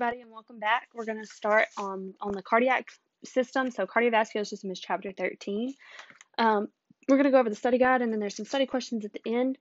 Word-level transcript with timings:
everybody, 0.00 0.22
and 0.22 0.30
welcome 0.30 0.58
back. 0.58 0.88
We're 0.94 1.04
going 1.04 1.20
to 1.20 1.26
start 1.26 1.66
on, 1.76 2.14
on 2.22 2.32
the 2.32 2.40
cardiac 2.40 2.88
system. 3.22 3.70
So, 3.70 3.84
cardiovascular 3.84 4.46
system 4.46 4.70
is 4.70 4.80
chapter 4.80 5.12
13. 5.12 5.74
Um, 6.38 6.68
we're 7.06 7.18
going 7.18 7.26
to 7.26 7.30
go 7.30 7.38
over 7.38 7.50
the 7.50 7.54
study 7.54 7.76
guide, 7.76 8.00
and 8.00 8.10
then 8.10 8.18
there's 8.18 8.34
some 8.34 8.46
study 8.46 8.64
questions 8.64 9.04
at 9.04 9.12
the 9.12 9.20
end. 9.26 9.58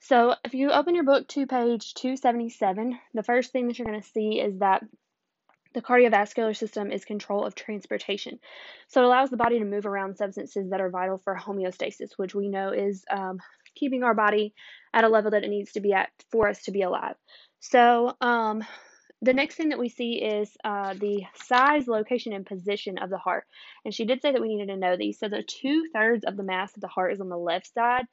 So, 0.00 0.34
if 0.44 0.54
you 0.54 0.72
open 0.72 0.96
your 0.96 1.04
book 1.04 1.28
to 1.28 1.46
page 1.46 1.94
277, 1.94 2.98
the 3.14 3.22
first 3.22 3.52
thing 3.52 3.68
that 3.68 3.78
you're 3.78 3.86
going 3.86 4.00
to 4.00 4.08
see 4.08 4.40
is 4.40 4.58
that 4.58 4.82
the 5.72 5.82
cardiovascular 5.82 6.56
system 6.56 6.90
is 6.90 7.04
control 7.04 7.44
of 7.44 7.54
transportation. 7.54 8.40
So, 8.88 9.02
it 9.02 9.06
allows 9.06 9.30
the 9.30 9.36
body 9.36 9.60
to 9.60 9.64
move 9.64 9.86
around 9.86 10.16
substances 10.16 10.70
that 10.70 10.80
are 10.80 10.90
vital 10.90 11.18
for 11.18 11.36
homeostasis, 11.36 12.10
which 12.16 12.34
we 12.34 12.48
know 12.48 12.70
is 12.70 13.04
um, 13.08 13.38
keeping 13.76 14.02
our 14.02 14.14
body 14.14 14.52
at 14.92 15.04
a 15.04 15.08
level 15.08 15.30
that 15.30 15.44
it 15.44 15.50
needs 15.50 15.70
to 15.72 15.80
be 15.80 15.92
at 15.92 16.08
for 16.32 16.48
us 16.48 16.64
to 16.64 16.72
be 16.72 16.82
alive. 16.82 17.14
So, 17.60 18.16
um, 18.20 18.64
the 19.22 19.32
next 19.32 19.54
thing 19.54 19.70
that 19.70 19.78
we 19.78 19.88
see 19.88 20.22
is 20.22 20.56
uh, 20.64 20.94
the 20.94 21.24
size, 21.34 21.88
location, 21.88 22.32
and 22.32 22.44
position 22.44 22.98
of 22.98 23.10
the 23.10 23.18
heart. 23.18 23.44
And 23.84 23.94
she 23.94 24.04
did 24.04 24.20
say 24.20 24.32
that 24.32 24.40
we 24.40 24.48
needed 24.48 24.68
to 24.68 24.76
know 24.76 24.96
these. 24.96 25.18
So 25.18 25.28
the 25.28 25.42
two 25.42 25.86
thirds 25.92 26.24
of 26.24 26.36
the 26.36 26.42
mass 26.42 26.74
of 26.76 26.82
the 26.82 26.88
heart 26.88 27.12
is 27.12 27.20
on 27.20 27.28
the 27.28 27.38
left 27.38 27.72
side 27.72 28.04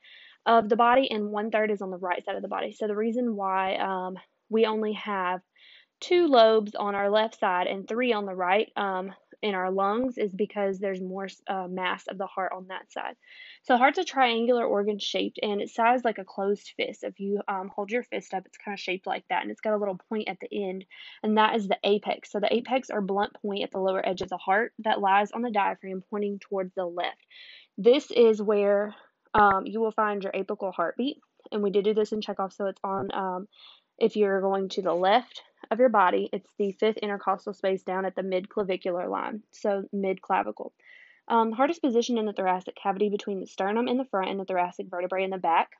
of 0.45 0.69
the 0.69 0.75
body, 0.75 1.09
and 1.11 1.29
one 1.31 1.51
third 1.51 1.71
is 1.71 1.81
on 1.81 1.91
the 1.91 1.97
right 1.97 2.23
side 2.23 2.35
of 2.35 2.41
the 2.41 2.47
body. 2.47 2.73
So 2.73 2.87
the 2.87 2.95
reason 2.95 3.35
why 3.35 3.75
um, 3.75 4.15
we 4.49 4.65
only 4.65 4.93
have 4.93 5.41
two 5.99 6.27
lobes 6.27 6.75
on 6.75 6.95
our 6.95 7.09
left 7.09 7.39
side 7.39 7.67
and 7.67 7.87
three 7.87 8.11
on 8.11 8.25
the 8.25 8.35
right 8.35 8.69
um, 8.75 9.13
in 9.43 9.55
our 9.55 9.69
lungs 9.69 10.17
is 10.17 10.33
because 10.33 10.79
there's 10.79 11.01
more 11.01 11.27
uh, 11.47 11.67
mass 11.69 12.07
of 12.07 12.17
the 12.17 12.25
heart 12.25 12.53
on 12.55 12.67
that 12.67 12.91
side. 12.91 13.15
So 13.63 13.77
heart's 13.77 13.99
a 13.99 14.05
triangular 14.05 14.65
organ 14.65 14.99
shaped 14.99 15.37
and 15.43 15.61
it's 15.61 15.75
sized 15.75 16.05
like 16.05 16.17
a 16.17 16.23
closed 16.23 16.71
fist. 16.77 17.03
If 17.03 17.19
you 17.19 17.41
um, 17.47 17.69
hold 17.75 17.91
your 17.91 18.03
fist 18.03 18.33
up, 18.33 18.45
it's 18.45 18.57
kind 18.57 18.73
of 18.73 18.79
shaped 18.79 19.05
like 19.05 19.25
that 19.29 19.41
and 19.41 19.51
it's 19.51 19.61
got 19.61 19.73
a 19.73 19.77
little 19.77 19.99
point 20.09 20.29
at 20.29 20.39
the 20.39 20.47
end 20.51 20.85
and 21.21 21.37
that 21.37 21.57
is 21.57 21.67
the 21.67 21.77
apex. 21.83 22.31
So 22.31 22.39
the 22.39 22.53
apex 22.53 22.89
or 22.89 23.01
blunt 23.01 23.33
point 23.41 23.63
at 23.63 23.71
the 23.71 23.79
lower 23.79 24.05
edge 24.07 24.21
of 24.21 24.29
the 24.29 24.37
heart 24.37 24.71
that 24.79 25.01
lies 25.01 25.31
on 25.31 25.41
the 25.41 25.51
diaphragm 25.51 26.03
pointing 26.09 26.39
towards 26.39 26.73
the 26.73 26.85
left. 26.85 27.25
This 27.77 28.11
is 28.11 28.41
where 28.41 28.95
um, 29.33 29.65
you 29.65 29.81
will 29.81 29.91
find 29.91 30.23
your 30.23 30.31
apical 30.31 30.73
heartbeat 30.73 31.17
and 31.51 31.61
we 31.61 31.69
did 31.69 31.83
do 31.83 31.93
this 31.93 32.13
in 32.13 32.21
checkoff 32.21 32.53
so 32.53 32.67
it's 32.67 32.79
on 32.83 33.09
um, 33.13 33.47
if 33.97 34.15
you're 34.15 34.41
going 34.41 34.69
to 34.69 34.81
the 34.81 34.93
left 34.93 35.41
of 35.71 35.79
your 35.79 35.89
body, 35.89 36.29
it's 36.31 36.49
the 36.57 36.71
fifth 36.73 36.97
intercostal 36.97 37.53
space 37.53 37.83
down 37.83 38.05
at 38.05 38.15
the 38.15 38.23
mid 38.23 38.49
clavicular 38.49 39.07
line, 39.07 39.43
so 39.51 39.83
mid 39.91 40.21
clavicle. 40.21 40.73
Um, 41.27 41.51
heart 41.51 41.69
is 41.69 41.79
positioned 41.79 42.19
in 42.19 42.25
the 42.25 42.33
thoracic 42.33 42.75
cavity 42.75 43.09
between 43.09 43.39
the 43.39 43.47
sternum 43.47 43.87
in 43.87 43.97
the 43.97 44.05
front 44.05 44.29
and 44.29 44.39
the 44.39 44.45
thoracic 44.45 44.87
vertebrae 44.89 45.23
in 45.23 45.29
the 45.29 45.37
back. 45.37 45.71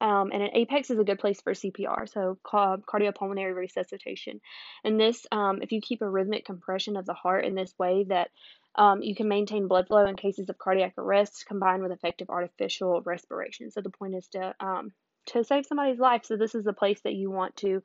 Um, 0.00 0.30
and 0.32 0.42
an 0.42 0.50
apex 0.54 0.90
is 0.90 0.98
a 0.98 1.04
good 1.04 1.18
place 1.18 1.40
for 1.40 1.52
CPR, 1.52 2.08
so 2.08 2.38
cardiopulmonary 2.44 3.54
resuscitation. 3.54 4.40
And 4.82 4.98
this, 4.98 5.26
um, 5.30 5.62
if 5.62 5.72
you 5.72 5.80
keep 5.80 6.00
a 6.00 6.08
rhythmic 6.08 6.44
compression 6.44 6.96
of 6.96 7.06
the 7.06 7.14
heart 7.14 7.44
in 7.44 7.54
this 7.54 7.74
way, 7.78 8.04
that 8.04 8.30
um, 8.76 9.02
you 9.02 9.14
can 9.14 9.28
maintain 9.28 9.68
blood 9.68 9.88
flow 9.88 10.06
in 10.06 10.16
cases 10.16 10.48
of 10.48 10.58
cardiac 10.58 10.94
arrest 10.96 11.44
combined 11.46 11.82
with 11.82 11.92
effective 11.92 12.30
artificial 12.30 13.02
respiration. 13.02 13.70
So 13.70 13.80
the 13.80 13.90
point 13.90 14.14
is 14.14 14.28
to 14.28 14.54
um, 14.60 14.92
to 15.32 15.44
save 15.44 15.66
somebody's 15.66 15.98
life. 15.98 16.24
So 16.24 16.36
this 16.36 16.54
is 16.54 16.66
a 16.66 16.72
place 16.72 17.00
that 17.04 17.14
you 17.14 17.30
want 17.30 17.56
to 17.56 17.82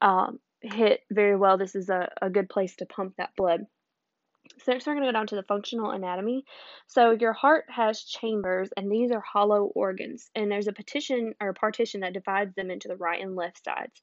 um, 0.00 0.38
hit 0.60 1.00
very 1.10 1.36
well. 1.36 1.58
This 1.58 1.74
is 1.74 1.88
a, 1.88 2.08
a 2.20 2.30
good 2.30 2.48
place 2.48 2.76
to 2.76 2.86
pump 2.86 3.14
that 3.18 3.30
blood. 3.36 3.60
So 4.62 4.72
next 4.72 4.86
we're 4.86 4.94
going 4.94 5.04
to 5.04 5.08
go 5.08 5.18
down 5.18 5.26
to 5.28 5.36
the 5.36 5.42
functional 5.42 5.90
anatomy. 5.90 6.44
So 6.86 7.16
your 7.18 7.32
heart 7.32 7.64
has 7.68 8.02
chambers 8.04 8.68
and 8.76 8.90
these 8.90 9.10
are 9.10 9.20
hollow 9.20 9.70
organs 9.74 10.30
and 10.34 10.50
there's 10.50 10.68
a 10.68 10.72
petition 10.72 11.34
or 11.40 11.54
partition 11.54 12.00
that 12.00 12.12
divides 12.12 12.54
them 12.54 12.70
into 12.70 12.88
the 12.88 12.96
right 12.96 13.22
and 13.22 13.36
left 13.36 13.64
sides. 13.64 14.02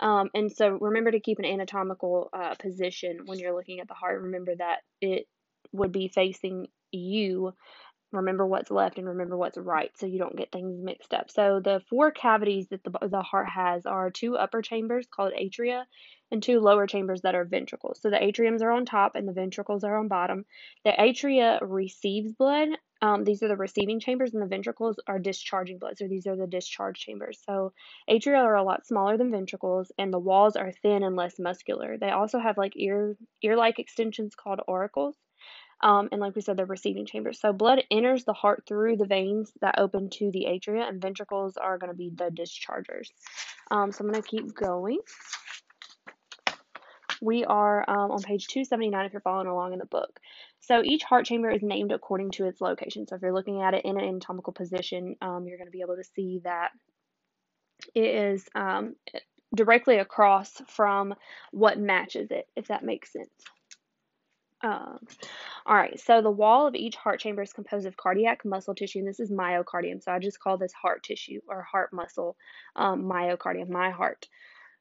Um, 0.00 0.30
and 0.34 0.50
so 0.50 0.78
remember 0.80 1.10
to 1.10 1.20
keep 1.20 1.38
an 1.38 1.44
anatomical 1.44 2.30
uh, 2.32 2.54
position 2.54 3.20
when 3.26 3.38
you're 3.38 3.54
looking 3.54 3.80
at 3.80 3.88
the 3.88 3.94
heart. 3.94 4.22
Remember 4.22 4.54
that 4.56 4.78
it 5.00 5.26
would 5.72 5.92
be 5.92 6.08
facing 6.08 6.68
you 6.90 7.52
remember 8.12 8.46
what's 8.46 8.70
left 8.70 8.98
and 8.98 9.06
remember 9.08 9.36
what's 9.36 9.58
right 9.58 9.90
so 9.96 10.06
you 10.06 10.18
don't 10.18 10.36
get 10.36 10.52
things 10.52 10.78
mixed 10.82 11.14
up. 11.14 11.30
So 11.30 11.60
the 11.60 11.80
four 11.88 12.10
cavities 12.10 12.68
that 12.68 12.84
the, 12.84 13.08
the 13.08 13.22
heart 13.22 13.48
has 13.48 13.86
are 13.86 14.10
two 14.10 14.36
upper 14.36 14.62
chambers 14.62 15.06
called 15.10 15.32
atria 15.32 15.84
and 16.30 16.42
two 16.42 16.60
lower 16.60 16.86
chambers 16.86 17.22
that 17.22 17.34
are 17.34 17.44
ventricles. 17.44 18.00
So 18.00 18.10
the 18.10 18.16
atriums 18.16 18.62
are 18.62 18.70
on 18.70 18.86
top 18.86 19.16
and 19.16 19.28
the 19.28 19.32
ventricles 19.32 19.84
are 19.84 19.98
on 19.98 20.08
bottom. 20.08 20.44
The 20.84 20.92
atria 20.92 21.58
receives 21.60 22.32
blood. 22.32 22.68
Um, 23.02 23.24
these 23.24 23.42
are 23.42 23.48
the 23.48 23.56
receiving 23.56 24.00
chambers 24.00 24.32
and 24.32 24.42
the 24.42 24.46
ventricles 24.46 24.96
are 25.06 25.18
discharging 25.18 25.78
blood. 25.78 25.98
So 25.98 26.08
these 26.08 26.26
are 26.26 26.36
the 26.36 26.46
discharge 26.46 26.98
chambers. 26.98 27.40
So 27.46 27.72
atria 28.08 28.38
are 28.38 28.56
a 28.56 28.62
lot 28.62 28.86
smaller 28.86 29.18
than 29.18 29.30
ventricles 29.30 29.92
and 29.98 30.12
the 30.12 30.18
walls 30.18 30.56
are 30.56 30.72
thin 30.82 31.02
and 31.02 31.16
less 31.16 31.38
muscular. 31.38 31.98
They 31.98 32.10
also 32.10 32.38
have 32.38 32.56
like 32.56 32.72
ear 32.76 33.16
ear-like 33.42 33.78
extensions 33.78 34.34
called 34.34 34.60
auricles. 34.68 35.16
Um, 35.82 36.08
and 36.12 36.20
like 36.20 36.36
we 36.36 36.42
said, 36.42 36.56
the 36.56 36.64
receiving 36.64 37.06
chambers. 37.06 37.40
So 37.40 37.52
blood 37.52 37.82
enters 37.90 38.24
the 38.24 38.32
heart 38.32 38.64
through 38.66 38.96
the 38.96 39.06
veins 39.06 39.52
that 39.60 39.78
open 39.78 40.10
to 40.10 40.30
the 40.30 40.46
atria, 40.48 40.88
and 40.88 41.02
ventricles 41.02 41.56
are 41.56 41.78
going 41.78 41.90
to 41.90 41.96
be 41.96 42.10
the 42.10 42.30
dischargers. 42.30 43.10
Um, 43.70 43.90
so 43.90 44.04
I'm 44.04 44.10
going 44.10 44.22
to 44.22 44.28
keep 44.28 44.54
going. 44.54 44.98
We 47.20 47.44
are 47.44 47.88
um, 47.88 48.10
on 48.10 48.22
page 48.22 48.48
279 48.48 49.06
if 49.06 49.12
you're 49.12 49.20
following 49.20 49.46
along 49.46 49.72
in 49.72 49.78
the 49.78 49.86
book. 49.86 50.18
So 50.58 50.82
each 50.84 51.04
heart 51.04 51.24
chamber 51.24 51.50
is 51.50 51.62
named 51.62 51.92
according 51.92 52.32
to 52.32 52.46
its 52.46 52.60
location. 52.60 53.06
So 53.06 53.16
if 53.16 53.22
you're 53.22 53.32
looking 53.32 53.62
at 53.62 53.74
it 53.74 53.84
in 53.84 53.96
an 53.96 54.04
anatomical 54.04 54.52
position, 54.52 55.16
um, 55.22 55.46
you're 55.46 55.56
going 55.56 55.68
to 55.68 55.72
be 55.72 55.82
able 55.82 55.96
to 55.96 56.04
see 56.04 56.40
that 56.44 56.70
it 57.94 58.04
is 58.04 58.48
um, 58.54 58.96
directly 59.54 59.98
across 59.98 60.62
from 60.68 61.14
what 61.52 61.78
matches 61.78 62.30
it, 62.30 62.48
if 62.56 62.68
that 62.68 62.84
makes 62.84 63.12
sense. 63.12 63.30
Um, 64.62 64.98
all 65.66 65.74
right, 65.74 65.98
so 65.98 66.22
the 66.22 66.30
wall 66.30 66.66
of 66.66 66.74
each 66.74 66.94
heart 66.94 67.20
chamber 67.20 67.42
is 67.42 67.52
composed 67.52 67.86
of 67.86 67.96
cardiac 67.96 68.44
muscle 68.44 68.74
tissue, 68.74 69.00
and 69.00 69.08
this 69.08 69.20
is 69.20 69.30
myocardium. 69.30 70.02
So 70.02 70.12
I 70.12 70.18
just 70.20 70.38
call 70.38 70.56
this 70.56 70.72
heart 70.72 71.02
tissue 71.02 71.40
or 71.48 71.62
heart 71.62 71.92
muscle 71.92 72.36
um, 72.76 73.04
myocardium, 73.04 73.68
my 73.68 73.90
heart. 73.90 74.28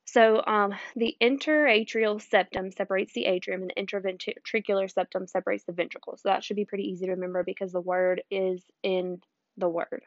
So 0.05 0.43
um, 0.45 0.73
the 0.95 1.15
interatrial 1.19 2.19
septum 2.19 2.71
separates 2.71 3.13
the 3.13 3.25
atrium, 3.25 3.61
and 3.61 3.71
the 3.75 3.81
interventricular 3.81 4.91
septum 4.91 5.27
separates 5.27 5.63
the 5.63 5.73
ventricle. 5.73 6.17
So 6.17 6.29
that 6.29 6.43
should 6.43 6.57
be 6.57 6.65
pretty 6.65 6.89
easy 6.89 7.05
to 7.05 7.11
remember 7.13 7.43
because 7.43 7.71
the 7.71 7.81
word 7.81 8.21
is 8.29 8.63
in 8.83 9.21
the 9.57 9.69
word. 9.69 10.03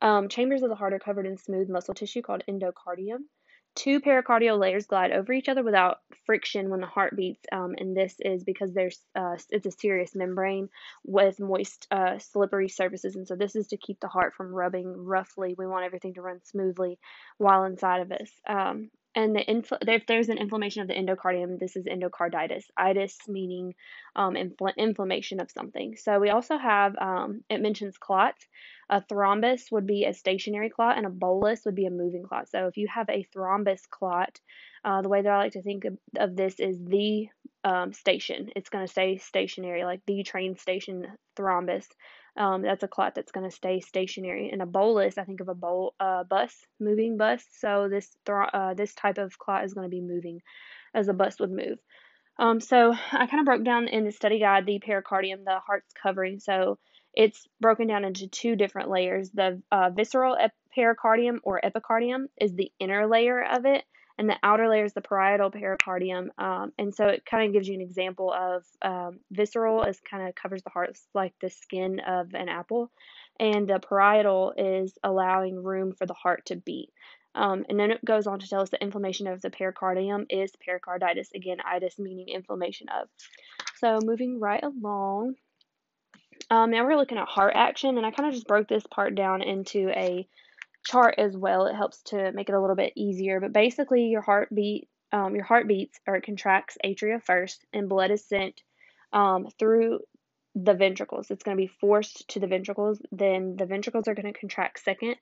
Um, 0.00 0.28
chambers 0.28 0.62
of 0.62 0.70
the 0.70 0.76
heart 0.76 0.92
are 0.92 0.98
covered 0.98 1.26
in 1.26 1.36
smooth 1.36 1.68
muscle 1.68 1.94
tissue 1.94 2.22
called 2.22 2.42
endocardium. 2.48 3.24
Two 3.74 4.00
pericardial 4.00 4.58
layers 4.58 4.86
glide 4.86 5.10
over 5.10 5.32
each 5.32 5.48
other 5.48 5.64
without 5.64 5.98
friction 6.26 6.70
when 6.70 6.80
the 6.80 6.86
heart 6.86 7.16
beats, 7.16 7.44
um, 7.50 7.74
and 7.76 7.96
this 7.96 8.14
is 8.20 8.44
because 8.44 8.72
there's 8.72 9.00
uh, 9.16 9.36
it's 9.50 9.66
a 9.66 9.70
serous 9.70 10.14
membrane 10.14 10.68
with 11.04 11.40
moist, 11.40 11.88
uh, 11.90 12.18
slippery 12.18 12.68
surfaces, 12.68 13.16
and 13.16 13.26
so 13.26 13.34
this 13.34 13.56
is 13.56 13.66
to 13.68 13.76
keep 13.76 13.98
the 13.98 14.08
heart 14.08 14.34
from 14.34 14.54
rubbing 14.54 15.04
roughly. 15.04 15.54
We 15.58 15.66
want 15.66 15.84
everything 15.84 16.14
to 16.14 16.22
run 16.22 16.40
smoothly 16.44 16.98
while 17.38 17.64
inside 17.64 18.02
of 18.02 18.12
us. 18.12 18.30
Um, 18.48 18.90
and 19.14 19.34
the 19.34 19.44
infl- 19.44 19.88
if 19.88 20.06
there's 20.06 20.28
an 20.28 20.38
inflammation 20.38 20.82
of 20.82 20.88
the 20.88 20.94
endocardium, 20.94 21.58
this 21.58 21.76
is 21.76 21.86
endocarditis. 21.86 22.64
Itis 22.76 23.16
meaning 23.28 23.74
um, 24.16 24.34
infl- 24.34 24.76
inflammation 24.76 25.40
of 25.40 25.50
something. 25.50 25.96
So 25.96 26.18
we 26.18 26.30
also 26.30 26.58
have 26.58 26.96
um, 27.00 27.42
it 27.48 27.60
mentions 27.60 27.96
clots. 27.98 28.46
A 28.90 29.00
thrombus 29.00 29.72
would 29.72 29.86
be 29.86 30.04
a 30.04 30.12
stationary 30.12 30.70
clot, 30.70 30.96
and 30.96 31.06
a 31.06 31.10
bolus 31.10 31.64
would 31.64 31.74
be 31.74 31.86
a 31.86 31.90
moving 31.90 32.24
clot. 32.24 32.48
So 32.48 32.66
if 32.66 32.76
you 32.76 32.88
have 32.88 33.08
a 33.08 33.26
thrombus 33.34 33.88
clot, 33.88 34.38
uh, 34.84 35.02
the 35.02 35.08
way 35.08 35.22
that 35.22 35.30
I 35.32 35.38
like 35.38 35.52
to 35.52 35.62
think 35.62 35.84
of, 35.84 35.96
of 36.16 36.36
this 36.36 36.60
is 36.60 36.78
the 36.84 37.28
um, 37.64 37.92
station. 37.92 38.50
It's 38.54 38.68
going 38.68 38.84
to 38.84 38.90
stay 38.92 39.16
stationary, 39.16 39.84
like 39.84 40.00
the 40.06 40.22
train 40.22 40.56
station 40.56 41.06
thrombus. 41.36 41.86
Um, 42.36 42.62
that's 42.62 42.82
a 42.82 42.88
clot 42.88 43.14
that's 43.14 43.32
going 43.32 43.48
to 43.48 43.54
stay 43.54 43.80
stationary. 43.80 44.50
And 44.50 44.60
a 44.60 44.66
bolus, 44.66 45.18
I 45.18 45.24
think 45.24 45.40
of 45.40 45.48
a 45.48 45.54
bol- 45.54 45.94
uh, 46.00 46.24
bus, 46.24 46.52
moving 46.80 47.16
bus. 47.16 47.44
So 47.58 47.88
this 47.88 48.08
th- 48.26 48.48
uh, 48.52 48.74
this 48.74 48.94
type 48.94 49.18
of 49.18 49.38
clot 49.38 49.64
is 49.64 49.74
going 49.74 49.88
to 49.88 49.94
be 49.94 50.00
moving 50.00 50.40
as 50.94 51.08
a 51.08 51.12
bus 51.12 51.38
would 51.38 51.52
move. 51.52 51.78
Um, 52.38 52.60
so 52.60 52.92
I 53.12 53.26
kind 53.26 53.40
of 53.40 53.46
broke 53.46 53.64
down 53.64 53.88
in 53.88 54.04
the 54.04 54.12
study 54.12 54.40
guide 54.40 54.66
the 54.66 54.80
pericardium, 54.80 55.44
the 55.44 55.60
heart's 55.64 55.92
covering. 56.00 56.40
So 56.40 56.78
it's 57.14 57.46
broken 57.60 57.86
down 57.86 58.04
into 58.04 58.26
two 58.26 58.56
different 58.56 58.90
layers. 58.90 59.30
The 59.30 59.62
uh, 59.70 59.90
visceral 59.90 60.36
pericardium 60.76 61.38
or 61.44 61.60
epicardium 61.64 62.24
is 62.40 62.52
the 62.52 62.72
inner 62.80 63.06
layer 63.06 63.42
of 63.42 63.66
it, 63.66 63.84
and 64.18 64.28
the 64.28 64.36
outer 64.42 64.68
layer 64.68 64.84
is 64.84 64.92
the 64.92 65.00
parietal 65.00 65.50
pericardium. 65.50 66.28
Um, 66.38 66.72
and 66.78 66.94
so 66.94 67.06
it 67.06 67.24
kind 67.26 67.46
of 67.46 67.52
gives 67.52 67.68
you 67.68 67.74
an 67.74 67.80
example 67.80 68.32
of 68.32 68.64
um, 68.82 69.20
visceral 69.30 69.82
is 69.82 70.00
kind 70.08 70.28
of 70.28 70.34
covers 70.34 70.62
the 70.62 70.70
heart 70.70 70.96
like 71.14 71.34
the 71.40 71.50
skin 71.50 72.00
of 72.00 72.34
an 72.34 72.48
apple, 72.48 72.90
and 73.40 73.68
the 73.68 73.80
parietal 73.80 74.54
is 74.56 74.96
allowing 75.02 75.62
room 75.62 75.92
for 75.92 76.06
the 76.06 76.14
heart 76.14 76.46
to 76.46 76.56
beat. 76.56 76.90
Um, 77.34 77.64
and 77.68 77.78
then 77.78 77.90
it 77.90 78.04
goes 78.04 78.28
on 78.28 78.38
to 78.38 78.48
tell 78.48 78.60
us 78.60 78.70
the 78.70 78.80
inflammation 78.80 79.26
of 79.26 79.42
the 79.42 79.50
pericardium 79.50 80.26
is 80.30 80.52
pericarditis. 80.64 81.30
Again, 81.34 81.56
itis 81.64 81.98
meaning 81.98 82.28
inflammation 82.28 82.86
of. 82.88 83.08
So 83.78 83.98
moving 84.02 84.38
right 84.38 84.62
along. 84.62 85.34
Um, 86.50 86.70
now 86.70 86.84
we're 86.84 86.96
looking 86.96 87.18
at 87.18 87.26
heart 87.26 87.54
action, 87.56 87.96
and 87.96 88.06
I 88.06 88.12
kind 88.12 88.28
of 88.28 88.34
just 88.34 88.46
broke 88.46 88.68
this 88.68 88.84
part 88.88 89.14
down 89.14 89.42
into 89.42 89.88
a 89.88 90.28
chart 90.84 91.16
as 91.18 91.36
well. 91.36 91.66
It 91.66 91.74
helps 91.74 92.02
to 92.04 92.32
make 92.32 92.48
it 92.48 92.54
a 92.54 92.60
little 92.60 92.76
bit 92.76 92.92
easier. 92.96 93.40
But 93.40 93.52
basically, 93.52 94.06
your 94.06 94.22
heartbeat 94.22 94.88
um, 95.14 95.36
your 95.36 95.44
heart 95.44 95.68
beats 95.68 96.00
or 96.08 96.16
it 96.16 96.24
contracts 96.24 96.76
atria 96.84 97.22
first, 97.22 97.64
and 97.72 97.88
blood 97.88 98.10
is 98.10 98.24
sent 98.24 98.60
um, 99.12 99.46
through 99.60 100.00
the 100.56 100.74
ventricles. 100.74 101.30
It's 101.30 101.44
going 101.44 101.56
to 101.56 101.62
be 101.62 101.72
forced 101.80 102.28
to 102.30 102.40
the 102.40 102.48
ventricles. 102.48 103.00
Then 103.12 103.56
the 103.56 103.66
ventricles 103.66 104.08
are 104.08 104.14
going 104.14 104.32
to 104.32 104.38
contract 104.38 104.82
second, 104.82 105.14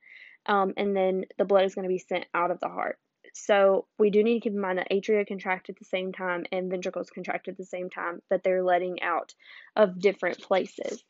um, 0.46 0.72
and 0.78 0.96
then 0.96 1.26
the 1.36 1.44
blood 1.44 1.66
is 1.66 1.74
going 1.74 1.84
to 1.84 1.92
be 1.92 1.98
sent 1.98 2.24
out 2.32 2.50
of 2.50 2.58
the 2.60 2.68
heart. 2.68 2.98
So 3.34 3.86
we 3.98 4.08
do 4.08 4.22
need 4.22 4.34
to 4.34 4.40
keep 4.40 4.52
in 4.52 4.60
mind 4.60 4.78
that 4.78 4.90
atria 4.90 5.26
contract 5.26 5.68
at 5.68 5.78
the 5.78 5.84
same 5.84 6.12
time 6.12 6.44
and 6.52 6.70
ventricles 6.70 7.10
contract 7.10 7.48
at 7.48 7.56
the 7.56 7.64
same 7.64 7.90
time, 7.90 8.22
but 8.30 8.42
they're 8.42 8.64
letting 8.64 9.02
out 9.02 9.34
of 9.76 10.00
different 10.00 10.40
places. 10.40 11.04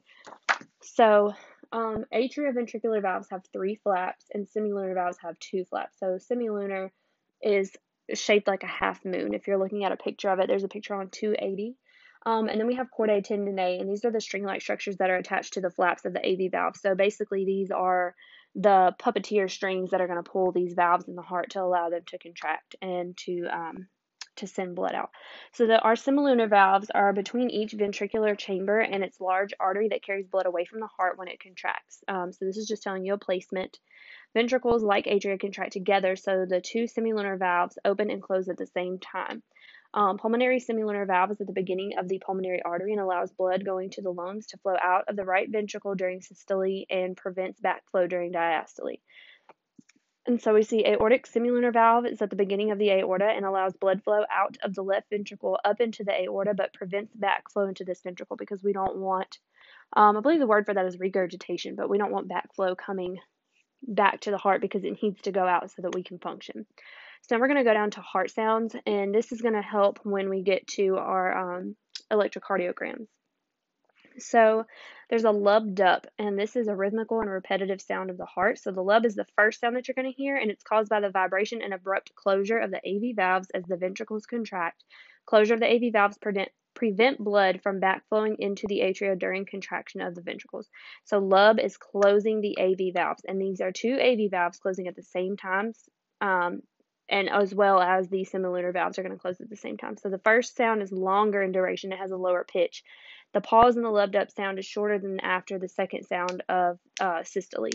So 0.83 1.35
um, 1.73 2.05
atrioventricular 2.13 3.01
valves 3.03 3.29
have 3.31 3.43
three 3.53 3.77
flaps, 3.77 4.27
and 4.33 4.47
semilunar 4.47 4.95
valves 4.95 5.19
have 5.23 5.39
two 5.39 5.65
flaps. 5.65 5.99
So 5.99 6.19
semilunar 6.19 6.91
is 7.43 7.73
shaped 8.15 8.47
like 8.47 8.63
a 8.63 8.67
half 8.67 9.05
moon. 9.05 9.35
If 9.35 9.47
you're 9.47 9.59
looking 9.59 9.85
at 9.85 9.93
a 9.93 9.97
picture 9.97 10.29
of 10.29 10.39
it, 10.39 10.49
there's 10.49 10.65
a 10.65 10.69
picture 10.69 10.95
on 10.95 11.09
280. 11.09 11.77
Um, 12.25 12.49
and 12.49 12.61
then 12.61 12.67
we 12.67 12.77
have 12.77 12.89
chordae 12.97 13.27
tendineae, 13.27 13.81
and 13.81 13.91
these 13.91 14.05
are 14.05 14.13
the 14.13 14.21
string-like 14.21 14.63
structures 14.63 14.97
that 14.99 15.11
are 15.11 15.17
attached 15.17 15.55
to 15.55 15.61
the 15.61 15.71
flaps 15.71 16.05
of 16.05 16.13
the 16.13 16.25
AV 16.25 16.53
valve. 16.53 16.77
So 16.77 16.95
basically, 16.95 17.45
these 17.45 17.71
are 17.71 18.15
the 18.55 18.95
puppeteer 19.01 19.51
strings 19.51 19.91
that 19.91 20.01
are 20.01 20.07
going 20.07 20.23
to 20.23 20.31
pull 20.31 20.53
these 20.53 20.75
valves 20.75 21.09
in 21.09 21.17
the 21.17 21.23
heart 21.23 21.51
to 21.51 21.63
allow 21.63 21.89
them 21.89 22.03
to 22.09 22.19
contract 22.19 22.77
and 22.83 23.17
to 23.17 23.47
um, 23.47 23.89
to 24.37 24.47
send 24.47 24.75
blood 24.75 24.95
out. 24.95 25.11
So 25.53 25.67
the 25.67 25.81
our 25.81 25.95
semilunar 25.95 26.49
valves 26.49 26.91
are 26.91 27.13
between 27.13 27.51
each 27.51 27.73
ventricular 27.73 28.37
chamber 28.37 28.81
and 28.81 29.03
its 29.03 29.21
large 29.21 29.53
artery 29.59 29.89
that 29.89 30.05
carries 30.05 30.27
blood 30.27 30.47
away 30.47 30.65
from 30.65 30.81
the 30.81 30.87
heart 30.87 31.19
when 31.19 31.29
it 31.29 31.41
contracts. 31.41 32.03
Um, 32.09 32.33
so 32.33 32.45
this 32.45 32.57
is 32.57 32.69
just 32.69 32.83
telling 32.83 33.05
you 33.05 33.15
a 33.15 33.19
placement. 33.19 33.79
Ventricles, 34.35 34.83
like 34.83 35.05
atria, 35.05 35.39
contract 35.39 35.73
together, 35.73 36.17
so 36.17 36.47
the 36.49 36.61
two 36.61 36.85
semilunar 36.85 37.39
valves 37.39 37.79
open 37.85 38.11
and 38.11 38.23
close 38.23 38.49
at 38.49 38.57
the 38.57 38.67
same 38.67 38.99
time. 38.99 39.43
Um, 39.95 40.17
pulmonary 40.17 40.59
semilunar 40.59 41.07
valve 41.07 41.33
is 41.33 41.41
at 41.43 41.47
the 41.47 41.53
beginning 41.53 41.99
of 41.99 42.09
the 42.09 42.19
pulmonary 42.19 42.63
artery 42.63 42.93
and 42.93 43.01
allows 43.01 43.31
blood 43.31 43.63
going 43.63 43.91
to 43.91 44.01
the 44.01 44.11
lungs 44.11 44.47
to 44.49 44.57
flow 44.59 44.75
out 44.83 45.05
of 45.09 45.17
the 45.17 45.25
right 45.25 45.51
ventricle 45.51 45.95
during 45.95 46.23
systole 46.23 46.87
and 46.89 47.15
prevents 47.15 47.61
backflow 47.61 48.09
during 48.09 48.33
diastole. 48.33 49.01
And 50.25 50.41
so 50.41 50.55
we 50.55 50.63
see 50.63 50.87
aortic 50.87 51.27
semilunar 51.27 51.73
valve 51.73 52.07
is 52.07 52.23
at 52.23 52.31
the 52.31 52.37
beginning 52.37 52.71
of 52.71 52.79
the 52.79 52.91
aorta 52.91 53.25
and 53.25 53.45
allows 53.45 53.73
blood 53.75 54.05
flow 54.05 54.25
out 54.33 54.57
of 54.63 54.75
the 54.75 54.83
left 54.83 55.11
ventricle 55.11 55.59
up 55.65 55.81
into 55.81 56.05
the 56.05 56.13
aorta, 56.13 56.55
but 56.55 56.73
prevents 56.73 57.13
backflow 57.17 57.69
into 57.69 57.85
this 57.85 58.03
ventricle 58.03 58.37
because 58.37 58.63
we 58.63 58.73
don't 58.73 58.99
want, 58.99 59.39
um, 59.95 60.17
I 60.17 60.21
believe 60.21 60.39
the 60.39 60.47
word 60.47 60.65
for 60.65 60.75
that 60.75 60.87
is 60.87 61.01
regurgitation, 61.01 61.75
but 61.75 61.91
we 61.91 61.99
don't 61.99 62.13
want 62.13 62.29
backflow 62.29 62.77
coming 62.77 63.19
back 63.83 64.21
to 64.21 64.31
the 64.31 64.39
heart 64.39 64.61
because 64.61 64.85
it 64.85 65.03
needs 65.03 65.21
to 65.23 65.33
go 65.33 65.45
out 65.45 65.73
so 65.73 65.83
that 65.83 65.95
we 65.95 66.05
can 66.05 66.21
function. 66.21 66.67
So 67.23 67.35
now 67.35 67.41
we're 67.41 67.49
going 67.49 67.59
to 67.59 67.69
go 67.69 67.75
down 67.75 67.91
to 67.93 68.01
heart 68.01 68.31
sounds, 68.31 68.77
and 68.87 69.13
this 69.13 69.33
is 69.33 69.43
going 69.43 69.55
to 69.55 69.63
help 69.63 69.99
when 70.05 70.29
we 70.29 70.43
get 70.43 70.67
to 70.69 70.99
our 70.99 71.57
um, 71.57 71.77
electrocardiograms. 72.13 73.09
So 74.19 74.65
there's 75.09 75.25
a 75.25 75.31
lub 75.31 75.75
dup, 75.75 76.07
and 76.19 76.39
this 76.39 76.57
is 76.57 76.69
a 76.69 76.77
rhythmical 76.77 77.21
and 77.21 77.31
repetitive 77.31 77.81
sound 77.81 78.11
of 78.11 78.17
the 78.17 78.27
heart. 78.27 78.59
So 78.59 78.71
the 78.71 78.83
lub 78.83 79.05
is 79.05 79.15
the 79.15 79.27
first 79.37 79.61
sound 79.61 79.77
that 79.77 79.89
you're 79.89 79.95
going 79.95 80.11
to 80.11 80.17
hear, 80.17 80.37
and 80.37 80.51
it's 80.51 80.63
caused 80.63 80.89
by 80.89 81.01
the 81.01 81.11
vibration 81.11 81.61
and 81.63 81.75
abrupt 81.75 82.15
closure 82.15 82.59
of 82.59 82.71
the 82.71 82.79
AV 82.79 83.15
valves 83.17 83.49
as 83.55 83.65
the 83.65 83.77
ventricles 83.77 84.27
contract. 84.27 84.85
Closure 85.27 85.55
of 85.55 85.61
the 85.61 85.71
AV 85.71 85.93
valves 85.93 86.19
prevent, 86.19 86.49
prevent 86.75 87.19
blood 87.19 87.61
from 87.63 87.81
backflowing 87.81 88.37
into 88.39 88.67
the 88.69 88.81
atria 88.81 89.19
during 89.19 89.45
contraction 89.45 90.01
of 90.01 90.15
the 90.15 90.23
ventricles. 90.23 90.69
So 91.05 91.19
lub 91.19 91.59
is 91.61 91.77
closing 91.77 92.41
the 92.41 92.59
AV 92.59 92.95
valves, 92.95 93.23
and 93.27 93.41
these 93.41 93.61
are 93.61 93.73
two 93.73 93.99
AV 94.01 94.31
valves 94.31 94.59
closing 94.59 94.89
at 94.89 94.97
the 94.97 95.03
same 95.03 95.37
time. 95.37 95.73
Um, 96.21 96.63
and 97.09 97.29
as 97.29 97.55
well 97.55 97.81
as 97.81 98.09
the 98.09 98.25
semilunar 98.25 98.73
valves 98.73 98.99
are 98.99 99.03
going 99.03 99.13
to 99.13 99.21
close 99.21 99.41
at 99.41 99.51
the 99.51 99.57
same 99.57 99.77
time. 99.77 99.97
So 99.99 100.09
the 100.09 100.21
first 100.25 100.57
sound 100.57 100.83
is 100.83 100.91
longer 100.91 101.43
in 101.43 101.53
duration, 101.53 101.93
it 101.93 101.99
has 101.99 102.11
a 102.11 102.17
lower 102.17 102.45
pitch. 102.51 102.83
The 103.33 103.41
pause 103.41 103.77
in 103.77 103.83
the 103.83 103.91
lub 103.91 104.13
dup 104.13 104.31
sound 104.31 104.59
is 104.59 104.67
shorter 104.67 104.99
than 104.99 105.21
after 105.21 105.59
the 105.59 105.69
second 105.69 106.05
sound 106.05 106.43
of 106.49 106.79
uh, 107.01 107.23
systole. 107.23 107.71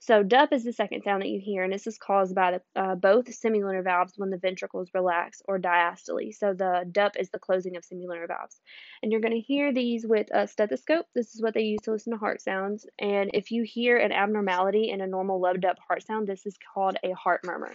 So 0.00 0.22
dup 0.22 0.52
is 0.52 0.64
the 0.64 0.72
second 0.72 1.02
sound 1.02 1.22
that 1.22 1.28
you 1.28 1.40
hear, 1.40 1.64
and 1.64 1.72
this 1.72 1.86
is 1.86 1.98
caused 1.98 2.34
by 2.34 2.52
the, 2.52 2.80
uh, 2.80 2.94
both 2.94 3.26
semilunar 3.26 3.82
valves 3.82 4.14
when 4.16 4.30
the 4.30 4.38
ventricles 4.38 4.90
relax 4.94 5.42
or 5.46 5.58
diastole. 5.58 6.32
So 6.32 6.54
the 6.54 6.86
dup 6.90 7.16
is 7.18 7.30
the 7.30 7.38
closing 7.40 7.76
of 7.76 7.84
semilunar 7.84 8.28
valves. 8.28 8.60
And 9.02 9.10
you're 9.10 9.20
going 9.20 9.34
to 9.34 9.40
hear 9.40 9.72
these 9.72 10.06
with 10.06 10.28
a 10.32 10.46
stethoscope. 10.46 11.06
This 11.14 11.34
is 11.34 11.42
what 11.42 11.52
they 11.52 11.62
use 11.62 11.80
to 11.82 11.92
listen 11.92 12.12
to 12.12 12.18
heart 12.18 12.40
sounds. 12.40 12.86
And 12.98 13.30
if 13.34 13.50
you 13.50 13.64
hear 13.64 13.98
an 13.98 14.12
abnormality 14.12 14.90
in 14.90 15.00
a 15.00 15.06
normal 15.06 15.40
lub 15.40 15.60
dup 15.60 15.78
heart 15.86 16.06
sound, 16.06 16.28
this 16.28 16.46
is 16.46 16.56
called 16.74 16.96
a 17.02 17.12
heart 17.12 17.40
murmur. 17.44 17.72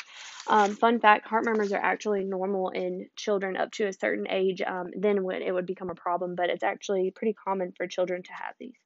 Um, 0.48 0.75
fun 0.75 1.00
fact, 1.00 1.28
heart 1.28 1.46
murmurs 1.46 1.74
are 1.74 1.81
actually 1.81 2.24
normal 2.24 2.70
in 2.70 3.10
children 3.16 3.58
up 3.58 3.72
to 3.74 3.88
a 3.88 3.94
certain 3.94 4.28
age. 4.30 4.62
Um, 4.62 4.92
then 4.96 5.24
when 5.24 5.42
it 5.42 5.54
would 5.54 5.66
become 5.66 5.90
a 5.90 5.96
problem, 5.96 6.36
but 6.36 6.50
it's 6.50 6.64
actually 6.64 7.12
pretty 7.12 7.34
common 7.34 7.74
for 7.75 7.86
children 7.86 8.24
to 8.24 8.31
have 8.31 8.56
these. 8.60 8.78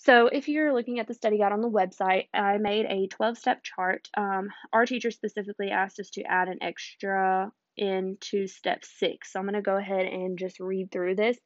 So 0.00 0.28
if 0.28 0.46
you're 0.46 0.72
looking 0.72 1.00
at 1.00 1.08
the 1.08 1.14
study 1.14 1.38
guide 1.38 1.50
on 1.50 1.60
the 1.60 1.68
website, 1.68 2.28
I 2.32 2.58
made 2.58 2.86
a 2.86 3.08
12-step 3.08 3.64
chart. 3.64 4.08
Um, 4.16 4.48
our 4.72 4.86
teacher 4.86 5.10
specifically 5.10 5.70
asked 5.72 5.98
us 5.98 6.10
to 6.10 6.22
add 6.22 6.46
an 6.46 6.58
extra 6.62 7.50
into 7.76 8.46
step 8.46 8.84
six. 8.84 9.32
So 9.32 9.40
I'm 9.40 9.44
going 9.44 9.54
to 9.54 9.60
go 9.60 9.76
ahead 9.76 10.06
and 10.06 10.38
just 10.38 10.60
read 10.60 10.92
through 10.92 11.16
this. 11.16 11.36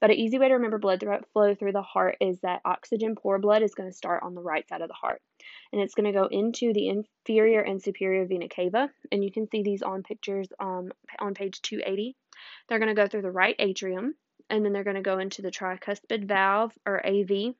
But 0.00 0.10
an 0.10 0.18
easy 0.18 0.38
way 0.38 0.46
to 0.46 0.54
remember 0.54 0.78
blood 0.78 1.04
flow 1.32 1.56
through 1.56 1.72
the 1.72 1.82
heart 1.82 2.16
is 2.20 2.38
that 2.42 2.60
oxygen 2.64 3.16
poor 3.16 3.40
blood 3.40 3.64
is 3.64 3.74
going 3.74 3.90
to 3.90 3.96
start 3.96 4.22
on 4.22 4.36
the 4.36 4.42
right 4.42 4.68
side 4.68 4.82
of 4.82 4.88
the 4.88 4.94
heart. 4.94 5.20
And 5.72 5.82
it's 5.82 5.94
going 5.94 6.06
to 6.06 6.16
go 6.16 6.26
into 6.26 6.72
the 6.72 6.88
inferior 6.88 7.62
and 7.62 7.82
superior 7.82 8.24
vena 8.24 8.48
cava. 8.48 8.88
And 9.10 9.24
you 9.24 9.32
can 9.32 9.48
see 9.50 9.64
these 9.64 9.82
on 9.82 10.04
pictures 10.04 10.46
um, 10.60 10.92
on 11.18 11.34
page 11.34 11.60
280. 11.60 12.14
They're 12.68 12.78
going 12.78 12.94
to 12.94 13.02
go 13.02 13.08
through 13.08 13.22
the 13.22 13.32
right 13.32 13.56
atrium. 13.58 14.14
And 14.48 14.64
then 14.64 14.72
they're 14.72 14.84
going 14.84 14.94
to 14.94 15.02
go 15.02 15.18
into 15.18 15.42
the 15.42 15.50
tricuspid 15.50 16.28
valve 16.28 16.70
or 16.86 17.04
AV 17.04 17.56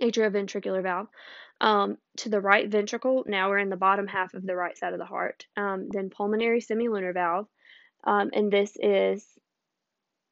atrioventricular 0.00 0.82
valve. 0.82 1.08
Um, 1.60 1.96
to 2.18 2.28
the 2.28 2.40
right 2.40 2.68
ventricle, 2.68 3.24
now 3.26 3.48
we're 3.48 3.58
in 3.58 3.70
the 3.70 3.76
bottom 3.76 4.06
half 4.06 4.34
of 4.34 4.44
the 4.44 4.56
right 4.56 4.76
side 4.76 4.92
of 4.92 4.98
the 4.98 5.06
heart. 5.06 5.46
Um, 5.56 5.88
then 5.90 6.10
pulmonary 6.10 6.60
semilunar 6.60 7.14
valve, 7.14 7.46
um, 8.04 8.30
and 8.34 8.52
this 8.52 8.76
is 8.78 9.26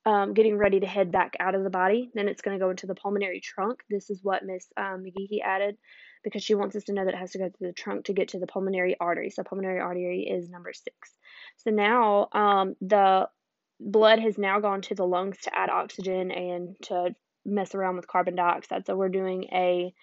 um, 0.07 0.35
getting 0.35 0.59
ready 0.59 0.81
to 0.81 0.87
head 0.87 1.11
back 1.11 1.35
out 1.41 1.55
of 1.55 1.65
the 1.65 1.71
body. 1.71 2.11
Then 2.15 2.29
it's 2.29 2.43
going 2.43 2.59
to 2.59 2.63
go 2.63 2.71
into 2.71 2.87
the 2.87 2.95
pulmonary 2.95 3.41
trunk. 3.41 3.81
This 3.89 4.11
is 4.11 4.21
what 4.23 4.45
Miss 4.45 4.67
um, 4.77 5.05
added 5.43 5.79
because 6.23 6.43
she 6.43 6.55
wants 6.55 6.77
us 6.77 6.85
to 6.85 6.93
know 6.93 7.05
that 7.05 7.15
it 7.15 7.19
has 7.19 7.33
to 7.33 7.39
go 7.39 7.51
through 7.51 7.69
the 7.69 7.75
trunk 7.75 8.07
to 8.07 8.13
get 8.13 8.29
to 8.29 8.39
the 8.39 8.47
pulmonary 8.47 8.97
artery. 8.99 9.31
So 9.31 9.43
pulmonary 9.43 9.81
artery 9.81 10.27
is 10.31 10.49
number 10.49 10.73
six. 10.73 11.13
So 11.59 11.71
now 11.71 12.29
um, 12.33 12.77
the 12.81 13.29
blood 13.81 14.19
has 14.19 14.39
now 14.39 14.61
gone 14.61 14.83
to 14.83 14.95
the 14.95 15.07
lungs 15.07 15.39
to 15.43 15.57
add 15.57 15.71
oxygen 15.71 16.31
and 16.31 16.77
to 16.83 17.15
mess 17.45 17.75
around 17.75 17.97
with 17.97 18.07
carbon 18.07 18.35
dioxide. 18.35 18.87
So 18.87 18.97
we're 18.97 19.09
doing 19.09 19.45
a 19.53 19.95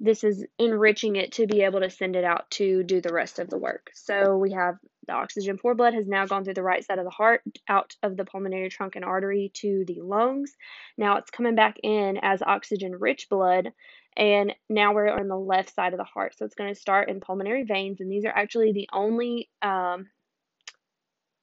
this 0.00 0.24
is 0.24 0.44
enriching 0.58 1.16
it 1.16 1.32
to 1.32 1.46
be 1.46 1.62
able 1.62 1.80
to 1.80 1.88
send 1.88 2.16
it 2.16 2.24
out 2.24 2.50
to 2.50 2.82
do 2.82 3.00
the 3.00 3.12
rest 3.12 3.38
of 3.38 3.48
the 3.48 3.58
work. 3.58 3.90
So 3.94 4.36
we 4.36 4.52
have 4.52 4.76
the 5.06 5.12
oxygen 5.12 5.58
poor 5.58 5.74
blood 5.74 5.94
has 5.94 6.06
now 6.06 6.26
gone 6.26 6.44
through 6.44 6.54
the 6.54 6.62
right 6.62 6.84
side 6.84 6.98
of 6.98 7.04
the 7.04 7.10
heart, 7.10 7.42
out 7.68 7.94
of 8.02 8.16
the 8.16 8.24
pulmonary 8.24 8.70
trunk 8.70 8.96
and 8.96 9.04
artery 9.04 9.52
to 9.54 9.84
the 9.86 10.00
lungs. 10.00 10.52
Now 10.98 11.18
it's 11.18 11.30
coming 11.30 11.54
back 11.54 11.76
in 11.82 12.18
as 12.22 12.42
oxygen 12.42 12.96
rich 12.98 13.28
blood, 13.28 13.72
and 14.16 14.54
now 14.68 14.94
we're 14.94 15.08
on 15.08 15.28
the 15.28 15.36
left 15.36 15.74
side 15.74 15.92
of 15.92 15.98
the 15.98 16.04
heart. 16.04 16.36
So 16.36 16.44
it's 16.44 16.54
going 16.54 16.72
to 16.72 16.80
start 16.80 17.08
in 17.08 17.20
pulmonary 17.20 17.64
veins, 17.64 18.00
and 18.00 18.10
these 18.10 18.24
are 18.24 18.34
actually 18.34 18.72
the 18.72 18.88
only 18.92 19.48
um, 19.62 20.08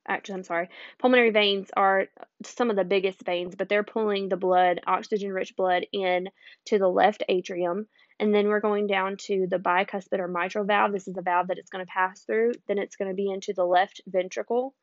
actually, 0.08 0.36
I'm 0.36 0.44
sorry, 0.44 0.70
pulmonary 1.00 1.32
veins 1.32 1.70
are 1.76 2.08
some 2.44 2.70
of 2.70 2.76
the 2.76 2.84
biggest 2.84 3.24
veins, 3.26 3.56
but 3.56 3.70
they're 3.70 3.84
pulling 3.84 4.30
the 4.30 4.38
blood, 4.38 4.82
oxygen 4.88 5.32
rich 5.32 5.56
blood, 5.56 5.86
in 5.92 6.30
to 6.66 6.80
the 6.80 6.88
left 6.88 7.24
atrium. 7.30 7.88
And 8.20 8.34
then 8.34 8.48
we're 8.48 8.60
going 8.60 8.88
down 8.88 9.18
to 9.22 9.48
the 9.50 9.58
bicuspid 9.58 10.20
or 10.20 10.28
mitral 10.28 10.66
valve. 10.66 10.92
This 10.92 11.08
is 11.08 11.14
the 11.16 11.24
valve 11.24 11.48
that 11.48 11.58
it's 11.58 11.72
going 11.72 11.86
to 11.86 11.92
pass 11.92 12.22
through. 12.22 12.52
Then 12.68 12.78
it's 12.78 12.96
going 12.96 13.10
to 13.10 13.16
be 13.16 13.32
into 13.32 13.54
the 13.54 13.66
left 13.66 14.02
ventricle, 14.06 14.76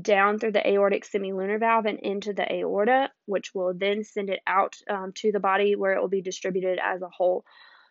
down 0.00 0.38
through 0.38 0.52
the 0.52 0.66
aortic 0.66 1.04
semilunar 1.04 1.58
valve 1.58 1.86
and 1.86 1.98
into 1.98 2.32
the 2.32 2.50
aorta, 2.50 3.10
which 3.26 3.54
will 3.54 3.74
then 3.74 4.04
send 4.04 4.30
it 4.30 4.40
out 4.46 4.76
um, 4.88 5.12
to 5.16 5.32
the 5.32 5.40
body 5.40 5.76
where 5.76 5.94
it 5.94 6.00
will 6.00 6.08
be 6.08 6.22
distributed 6.22 6.78
as 6.82 7.02
a 7.02 7.08
whole. 7.08 7.44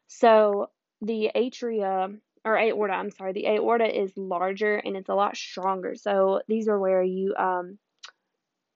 So 0.08 0.70
the 1.02 1.32
atria 1.36 2.18
or 2.46 2.58
aorta, 2.58 2.94
I'm 2.94 3.12
sorry, 3.12 3.34
the 3.34 3.48
aorta 3.48 3.86
is 3.86 4.12
larger 4.16 4.76
and 4.76 4.96
it's 4.96 5.10
a 5.10 5.16
lot 5.16 5.36
stronger. 5.36 5.96
So 5.96 6.42
these 6.48 6.68
are 6.68 6.80
where 6.80 7.04
you, 7.04 7.36
um, 7.38 7.78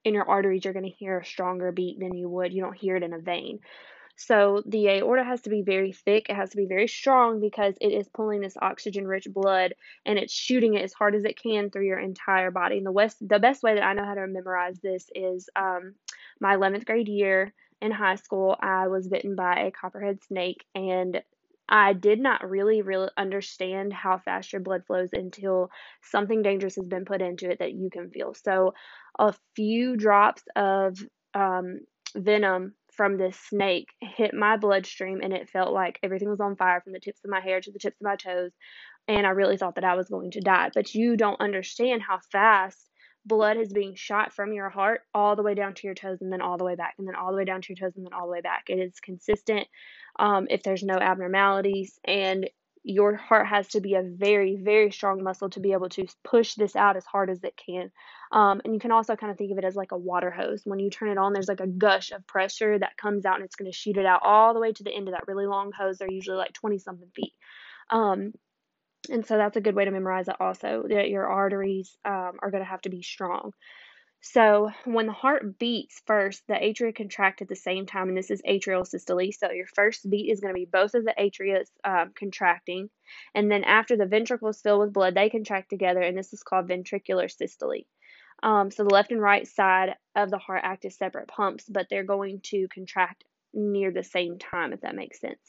in 0.04 0.14
your 0.14 0.30
arteries, 0.30 0.66
you're 0.66 0.74
going 0.74 0.86
to 0.86 0.92
hear 0.92 1.20
a 1.20 1.26
stronger 1.26 1.72
beat 1.72 2.00
than 2.00 2.14
you 2.14 2.28
would. 2.30 2.54
You 2.54 2.62
don't 2.62 2.78
hear 2.78 2.98
it 2.98 3.04
in 3.04 3.14
a 3.14 3.20
vein. 3.20 3.60
So 4.16 4.62
the 4.66 4.90
aorta 4.90 5.24
has 5.24 5.42
to 5.42 5.50
be 5.50 5.64
very 5.64 5.92
thick. 5.92 6.28
It 6.30 6.36
has 6.36 6.52
to 6.52 6.58
be 6.58 6.66
very 6.66 6.88
strong 6.88 7.40
because 7.40 7.76
it 7.82 7.88
is 7.88 8.08
pulling 8.10 8.42
this 8.42 8.58
oxygen-rich 8.62 9.28
blood 9.34 9.74
and 10.06 10.20
it's 10.20 10.34
shooting 10.34 10.76
it 10.76 10.84
as 10.84 10.94
hard 10.94 11.16
as 11.16 11.26
it 11.26 11.42
can 11.42 11.70
through 11.70 11.88
your 11.88 12.00
entire 12.00 12.52
body. 12.52 12.78
And 12.78 12.86
the 12.86 12.92
west, 12.92 13.18
the 13.28 13.40
best 13.40 13.64
way 13.64 13.74
that 13.74 13.84
I 13.84 13.94
know 13.94 14.06
how 14.06 14.14
to 14.14 14.28
memorize 14.28 14.80
this 14.80 15.10
is 15.16 15.50
um, 15.56 15.96
my 16.40 16.56
11th 16.56 16.86
grade 16.86 17.08
year 17.08 17.54
in 17.82 17.92
high 17.92 18.16
school. 18.16 18.56
I 18.60 18.88
was 18.88 19.08
bitten 19.08 19.36
by 19.36 19.62
a 19.62 19.72
copperhead 19.72 20.24
snake 20.24 20.64
and 20.76 21.22
I 21.70 21.94
did 21.94 22.20
not 22.20 22.48
really, 22.50 22.82
really 22.82 23.10
understand 23.18 23.94
how 23.94 24.18
fast 24.20 24.52
your 24.54 24.62
blood 24.62 24.84
flows 24.86 25.10
until 25.14 25.70
something 26.04 26.42
dangerous 26.42 26.76
has 26.76 26.88
been 26.88 27.06
put 27.06 27.22
into 27.22 27.50
it 27.50 27.60
that 27.60 27.74
you 27.74 27.90
can 27.90 28.10
feel. 28.12 28.34
So, 28.34 28.74
a 29.20 29.34
few 29.56 29.96
drops 29.96 30.44
of 30.56 30.98
um, 31.34 31.80
venom 32.16 32.76
from 32.92 33.18
this 33.18 33.38
snake 33.40 33.88
hit 34.02 34.34
my 34.34 34.58
bloodstream, 34.58 35.22
and 35.24 35.34
it 35.34 35.50
felt 35.50 35.74
like 35.74 36.00
everything 36.04 36.30
was 36.30 36.42
on 36.42 36.56
fire 36.56 36.82
from 36.82 36.94
the 36.94 37.00
tips 37.00 37.22
of 37.24 37.32
my 37.32 37.40
hair 37.42 37.60
to 37.62 37.72
the 37.72 37.80
tips 37.80 37.98
of 38.00 38.06
my 38.06 38.16
toes. 38.18 38.52
And 39.08 39.26
I 39.28 39.32
really 39.32 39.58
thought 39.58 39.76
that 39.76 39.84
I 39.84 39.96
was 39.96 40.10
going 40.10 40.32
to 40.32 40.42
die. 40.42 40.70
But 40.74 40.94
you 40.94 41.18
don't 41.18 41.42
understand 41.42 42.02
how 42.02 42.20
fast 42.32 42.90
blood 43.26 43.58
is 43.58 43.72
being 43.72 43.96
shot 43.96 44.34
from 44.34 44.54
your 44.54 44.70
heart 44.70 45.02
all 45.14 45.36
the 45.36 45.44
way 45.44 45.54
down 45.54 45.74
to 45.76 45.88
your 45.88 45.96
toes 45.96 46.22
and 46.22 46.32
then 46.32 46.42
all 46.42 46.58
the 46.58 46.64
way 46.64 46.76
back 46.76 46.96
and 46.98 47.08
then 47.08 47.16
all 47.16 47.32
the 47.32 47.38
way 47.38 47.46
down 47.46 47.62
to 47.62 47.74
your 47.74 47.78
toes 47.78 47.96
and 47.96 48.06
then 48.06 48.14
all 48.14 48.26
the 48.26 48.32
way 48.32 48.42
back. 48.42 48.66
It 48.68 48.80
is 48.80 49.00
consistent 49.00 49.68
um, 50.20 50.48
if 50.50 50.64
there's 50.64 50.84
no 50.84 50.96
abnormalities 50.96 52.00
and 52.04 52.50
your 52.86 53.16
heart 53.16 53.48
has 53.48 53.70
to 53.70 53.80
be 53.80 53.96
a 53.96 54.04
very 54.04 54.58
very 54.62 54.92
strong 54.92 55.24
muscle 55.24 55.50
to 55.50 55.62
be 55.62 55.72
able 55.72 55.88
to 55.88 56.06
push 56.26 56.56
this 56.56 56.76
out 56.76 56.98
as 56.98 57.06
hard 57.06 57.30
as 57.30 57.42
it 57.44 57.56
can. 57.56 57.90
Um, 58.34 58.62
and 58.66 58.74
you 58.74 58.80
can 58.80 58.92
also 58.92 59.16
kind 59.16 59.32
of 59.32 59.38
think 59.38 59.52
of 59.52 59.58
it 59.58 59.64
as 59.64 59.76
like 59.76 59.94
a 59.94 59.98
water 59.98 60.30
hose. 60.30 60.64
When 60.66 60.80
you 60.80 60.90
turn 60.90 61.10
it 61.10 61.18
on 61.18 61.32
there's 61.32 61.48
like 61.48 61.62
a 61.62 61.68
gush 61.68 62.12
of 62.12 62.28
pressure 62.28 62.78
that 62.78 62.98
comes 62.98 63.26
out 63.26 63.36
and 63.36 63.46
it's 63.46 63.56
going 63.56 63.72
to 63.72 63.78
shoot 63.78 63.96
it 63.96 64.06
out 64.06 64.22
all 64.24 64.54
the 64.54 64.60
way 64.60 64.74
to 64.74 64.84
the 64.84 64.94
end 64.94 65.08
of 65.08 65.14
that 65.14 65.28
really 65.28 65.48
long 65.48 65.72
hose. 65.72 65.98
They're 65.98 66.12
usually 66.12 66.38
like 66.38 66.52
20 66.52 66.78
something 66.80 67.10
feet. 67.16 67.34
Um, 67.90 68.34
and 69.10 69.26
so 69.26 69.38
that's 69.38 69.58
a 69.58 69.62
good 69.62 69.76
way 69.76 69.86
to 69.86 69.92
memorize 69.92 70.28
it 70.28 70.36
also, 70.40 70.84
that 70.88 71.10
your 71.10 71.28
arteries 71.28 71.98
um, 72.06 72.34
are 72.42 72.52
going 72.52 72.64
to 72.64 72.70
have 72.70 72.82
to 72.82 72.90
be 72.90 73.02
strong. 73.02 73.52
So 74.26 74.72
when 74.86 75.06
the 75.06 75.12
heart 75.12 75.60
beats 75.60 76.02
first, 76.08 76.44
the 76.48 76.54
atria 76.54 76.96
contract 76.96 77.42
at 77.42 77.50
the 77.50 77.58
same 77.58 77.86
time, 77.86 78.08
and 78.08 78.18
this 78.18 78.32
is 78.32 78.42
atrial 78.48 78.88
systole. 78.88 79.34
So 79.34 79.52
your 79.52 79.68
first 79.68 80.10
beat 80.10 80.32
is 80.32 80.40
going 80.40 80.54
to 80.54 80.58
be 80.58 80.64
both 80.66 80.94
of 80.94 81.04
the 81.04 81.14
atria 81.20 81.66
um, 81.84 82.14
contracting, 82.18 82.90
and 83.36 83.52
then 83.52 83.66
after 83.66 83.98
the 83.98 84.06
ventricles 84.06 84.62
fill 84.62 84.80
with 84.80 84.94
blood, 84.94 85.14
they 85.14 85.30
contract 85.30 85.70
together, 85.70 86.02
and 86.02 86.18
this 86.18 86.32
is 86.32 86.42
called 86.42 86.70
ventricular 86.70 87.30
systole. 87.30 87.84
Um, 88.42 88.72
so 88.72 88.84
the 88.84 88.94
left 88.94 89.12
and 89.12 89.22
right 89.22 89.48
side 89.48 89.96
of 90.16 90.30
the 90.30 90.38
heart 90.38 90.62
act 90.64 90.86
as 90.86 90.98
separate 90.98 91.28
pumps, 91.28 91.66
but 91.68 91.88
they're 91.90 92.04
going 92.04 92.40
to 92.46 92.68
contract 92.74 93.26
near 93.54 93.92
the 93.92 94.04
same 94.04 94.38
time, 94.38 94.74
if 94.74 94.82
that 94.82 94.96
makes 94.96 95.20
sense. 95.20 95.40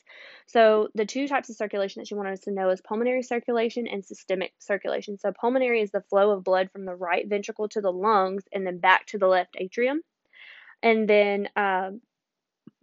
So, 0.47 0.89
the 0.95 1.07
two 1.07 1.29
types 1.29 1.49
of 1.51 1.57
circulation 1.57 2.01
that 2.01 2.11
you 2.11 2.17
want 2.17 2.29
us 2.29 2.41
to 2.41 2.51
know 2.51 2.71
is 2.71 2.81
pulmonary 2.81 3.23
circulation 3.23 3.87
and 3.87 4.05
systemic 4.05 4.53
circulation. 4.59 5.19
So, 5.19 5.33
pulmonary 5.33 5.81
is 5.81 5.91
the 5.91 6.05
flow 6.11 6.31
of 6.31 6.45
blood 6.45 6.71
from 6.73 6.85
the 6.85 6.95
right 6.95 7.29
ventricle 7.29 7.69
to 7.71 7.81
the 7.81 7.93
lungs 7.93 8.45
and 8.53 8.67
then 8.67 8.79
back 8.79 9.07
to 9.07 9.19
the 9.19 9.29
left 9.29 9.57
atrium. 9.59 10.01
And 10.83 11.09
then 11.09 11.49
uh, 11.57 11.93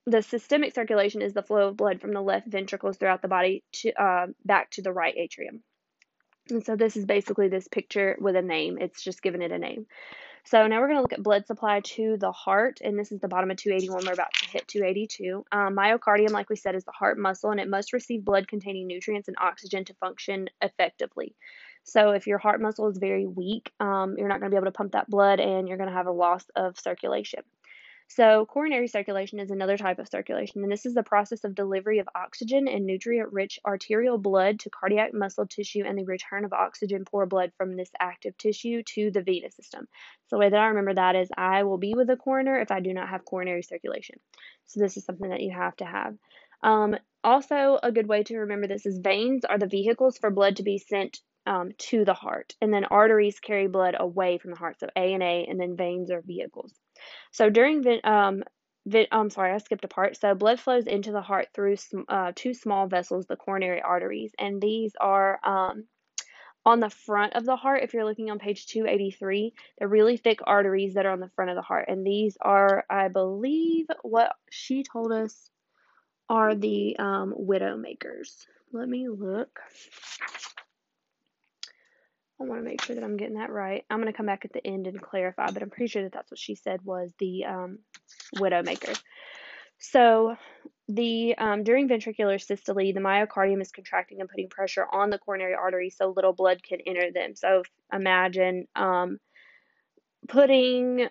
the 0.06 0.22
systemic 0.22 0.74
circulation 0.74 1.22
is 1.22 1.34
the 1.34 1.44
flow 1.44 1.70
of 1.70 1.78
blood 1.78 2.01
from 2.01 2.13
the 2.13 2.22
left 2.22 2.48
ventricles 2.48 2.98
throughout 2.98 3.22
the 3.22 3.28
body 3.28 3.63
to 3.74 3.94
uh, 3.94 4.28
back 4.44 4.72
to 4.72 4.82
the 4.82 4.92
right 4.92 5.16
atrium. 5.16 5.62
And 6.50 6.66
so 6.66 6.75
this 6.75 6.98
is 6.98 7.06
basically 7.06 7.48
this 7.48 7.68
picture 7.68 8.18
with 8.20 8.36
a 8.36 8.42
name. 8.42 8.78
It's 8.80 9.04
just 9.04 9.22
giving 9.22 9.42
it 9.42 9.51
a 9.51 9.60
name. 9.60 9.86
So 10.43 10.67
now 10.67 10.79
we're 10.79 10.88
going 10.88 10.98
to 10.98 11.01
look 11.01 11.13
at 11.13 11.24
blood 11.24 11.45
supply 11.45 11.81
to 11.81 12.17
the 12.17 12.31
heart, 12.31 12.79
and 12.83 12.98
this 12.98 13.12
is 13.12 13.19
the 13.19 13.27
bottom 13.27 13.51
of 13.51 13.57
281. 13.57 14.05
We're 14.05 14.13
about 14.13 14.33
to 14.33 14.50
hit 14.50 14.67
282. 14.67 15.45
Um, 15.51 15.75
myocardium, 15.75 16.31
like 16.31 16.50
we 16.50 16.55
said, 16.55 16.75
is 16.75 16.83
the 16.83 16.91
heart 16.91 17.17
muscle, 17.17 17.51
and 17.51 17.60
it 17.60 17.69
must 17.69 17.93
receive 17.93 18.25
blood 18.25 18.48
containing 18.48 18.88
nutrients 18.88 19.27
and 19.27 19.38
oxygen 19.39 19.86
to 19.86 19.93
function 19.95 20.50
effectively. 20.62 21.36
So 21.83 22.12
if 22.12 22.27
your 22.27 22.38
heart 22.38 22.62
muscle 22.62 22.89
is 22.89 22.98
very 22.98 23.25
weak, 23.25 23.71
um, 23.79 24.15
you're 24.17 24.27
not 24.27 24.39
going 24.39 24.51
to 24.51 24.53
be 24.53 24.57
able 24.57 24.67
to 24.67 24.77
pump 24.77 24.93
that 24.93 25.10
blood, 25.10 25.39
and 25.39 25.67
you're 25.67 25.77
going 25.77 25.89
to 25.89 25.95
have 25.95 26.07
a 26.07 26.12
loss 26.12 26.45
of 26.55 26.79
circulation. 26.79 27.41
So, 28.13 28.46
coronary 28.46 28.89
circulation 28.89 29.39
is 29.39 29.51
another 29.51 29.77
type 29.77 29.98
of 29.98 30.10
circulation, 30.10 30.63
and 30.63 30.72
this 30.72 30.86
is 30.86 30.94
the 30.94 31.01
process 31.01 31.46
of 31.46 31.56
delivery 31.56 32.00
of 32.00 32.10
oxygen 32.13 32.68
and 32.68 32.86
nutrient 32.86 33.32
rich 33.32 33.58
arterial 33.65 34.18
blood 34.18 34.60
to 34.60 34.70
cardiac 34.70 35.13
muscle 35.13 35.48
tissue 35.48 35.86
and 35.86 35.98
the 35.98 36.03
return 36.03 36.44
of 36.44 36.51
oxygen 36.51 37.06
poor 37.06 37.25
blood 37.25 37.53
from 37.56 37.77
this 37.77 37.89
active 38.01 38.38
tissue 38.38 38.84
to 38.84 39.12
the 39.12 39.22
venous 39.22 39.56
system. 39.56 39.88
So, 40.27 40.36
the 40.36 40.39
way 40.39 40.50
that 40.50 40.60
I 40.60 40.68
remember 40.68 40.94
that 40.96 41.15
is 41.15 41.30
I 41.38 41.63
will 41.63 41.77
be 41.77 41.94
with 41.96 42.10
a 42.10 42.18
coroner 42.18 42.60
if 42.60 42.70
I 42.70 42.82
do 42.82 42.94
not 42.94 43.08
have 43.08 43.24
coronary 43.24 43.63
circulation. 43.63 44.20
So, 44.65 44.82
this 44.82 44.98
is 44.98 45.06
something 45.06 45.30
that 45.30 45.39
you 45.39 45.51
have 45.51 45.77
to 45.77 45.86
have. 45.86 46.18
Um, 46.63 46.98
also, 47.24 47.80
a 47.82 47.94
good 47.94 48.10
way 48.10 48.24
to 48.24 48.39
remember 48.39 48.68
this 48.68 48.86
is 48.86 49.00
veins 49.00 49.46
are 49.46 49.58
the 49.58 49.68
vehicles 49.68 50.18
for 50.18 50.32
blood 50.32 50.58
to 50.58 50.63
be 50.63 50.80
sent 50.80 51.22
um, 51.46 51.72
to 51.77 52.03
the 52.03 52.13
heart, 52.13 52.56
and 52.60 52.74
then 52.74 52.84
arteries 52.84 53.39
carry 53.39 53.68
blood 53.68 53.96
away 53.98 54.38
from 54.38 54.51
the 54.51 54.58
heart. 54.58 54.82
So, 54.82 54.88
A 54.98 55.13
and 55.13 55.24
A, 55.24 55.46
and 55.50 55.58
then 55.58 55.77
veins 55.77 56.12
are 56.12 56.22
vehicles. 56.22 56.74
So 57.31 57.50
during 57.50 57.81
the 57.81 58.10
um, 58.10 58.43
I'm 59.12 59.29
sorry, 59.29 59.53
I 59.53 59.58
skipped 59.60 59.86
a 59.86 59.88
part. 59.88 60.17
So 60.20 60.34
blood 60.34 60.60
flows 60.60 60.88
into 60.88 61.12
the 61.12 61.22
heart 61.22 61.50
through 61.53 61.75
uh, 62.10 62.31
two 62.36 62.53
small 62.53 62.88
vessels, 62.88 63.27
the 63.27 63.36
coronary 63.36 63.81
arteries, 63.81 64.31
and 64.39 64.60
these 64.62 64.93
are 65.00 65.39
um, 65.43 65.86
on 66.65 66.79
the 66.79 66.89
front 66.89 67.34
of 67.34 67.46
the 67.46 67.55
heart. 67.55 67.84
If 67.84 67.93
you're 67.93 68.05
looking 68.05 68.31
on 68.31 68.39
page 68.39 68.65
283, 68.67 69.53
they're 69.77 69.88
really 69.88 70.17
thick 70.17 70.39
arteries 70.46 70.96
that 70.96 71.05
are 71.05 71.12
on 71.12 71.20
the 71.20 71.31
front 71.36 71.51
of 71.51 71.55
the 71.55 71.62
heart, 71.62 71.86
and 71.89 72.05
these 72.05 72.38
are, 72.41 72.86
I 72.89 73.08
believe, 73.08 73.86
what 74.01 74.34
she 74.50 74.84
told 74.84 75.12
us 75.12 75.50
are 76.29 76.55
the 76.55 76.96
um, 76.98 77.34
widow 77.36 77.77
makers. 77.77 78.48
Let 78.74 78.88
me 78.88 79.10
look. 79.10 79.60
I 82.41 82.45
want 82.45 82.62
to 82.62 82.65
make 82.65 82.81
sure 82.81 82.95
that 82.95 83.03
I'm 83.03 83.17
getting 83.17 83.36
that 83.36 83.51
right. 83.51 83.86
I'm 83.89 84.00
going 84.01 84.12
to 84.12 84.17
come 84.17 84.25
back 84.25 84.45
at 84.45 84.53
the 84.53 84.65
end 84.65 84.88
and 84.88 85.01
clarify, 85.01 85.51
but 85.51 85.62
I'm 85.62 85.69
pretty 85.69 85.88
sure 85.88 86.03
that 86.03 86.12
that's 86.12 86.31
what 86.31 86.39
she 86.39 86.55
said 86.55 86.81
was 86.83 87.12
the 87.19 87.45
um, 87.45 87.79
widowmaker. 88.36 89.00
So, 89.77 90.36
the 90.88 91.36
um, 91.38 91.63
during 91.63 91.88
ventricular 91.88 92.39
systole, 92.41 92.75
the 92.75 93.00
myocardium 93.00 93.62
is 93.62 93.71
contracting 93.71 94.19
and 94.19 94.29
putting 94.29 94.50
pressure 94.50 94.86
on 94.91 95.10
the 95.10 95.17
coronary 95.17 95.53
artery, 95.53 95.89
so 95.89 96.13
little 96.15 96.33
blood 96.33 96.62
can 96.62 96.79
enter 96.86 97.12
them. 97.12 97.36
So, 97.36 97.63
imagine 97.91 98.67
um, 98.75 99.19
putting, 100.27 101.07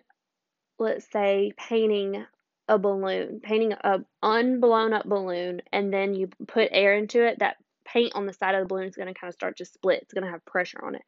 let's 0.79 1.11
say, 1.13 1.53
painting 1.57 2.25
a 2.69 2.79
balloon, 2.79 3.41
painting 3.43 3.73
a 3.73 4.01
unblown 4.23 4.93
up 4.93 5.05
balloon, 5.07 5.63
and 5.73 5.93
then 5.93 6.15
you 6.15 6.29
put 6.47 6.69
air 6.71 6.95
into 6.95 7.27
it. 7.27 7.41
That 7.41 7.57
paint 7.93 8.15
on 8.15 8.27
the 8.27 8.33
side 8.33 8.55
of 8.55 8.61
the 8.63 8.67
balloon 8.67 8.89
is 8.89 8.97
going 8.97 9.13
to 9.13 9.19
kind 9.19 9.29
of 9.29 9.35
start 9.35 9.57
to 9.59 9.65
split. 9.65 10.03
It's 10.03 10.15
going 10.15 10.25
to 10.25 10.31
have 10.31 10.45
pressure 10.45 10.85
on 10.85 10.95
it. 10.95 11.03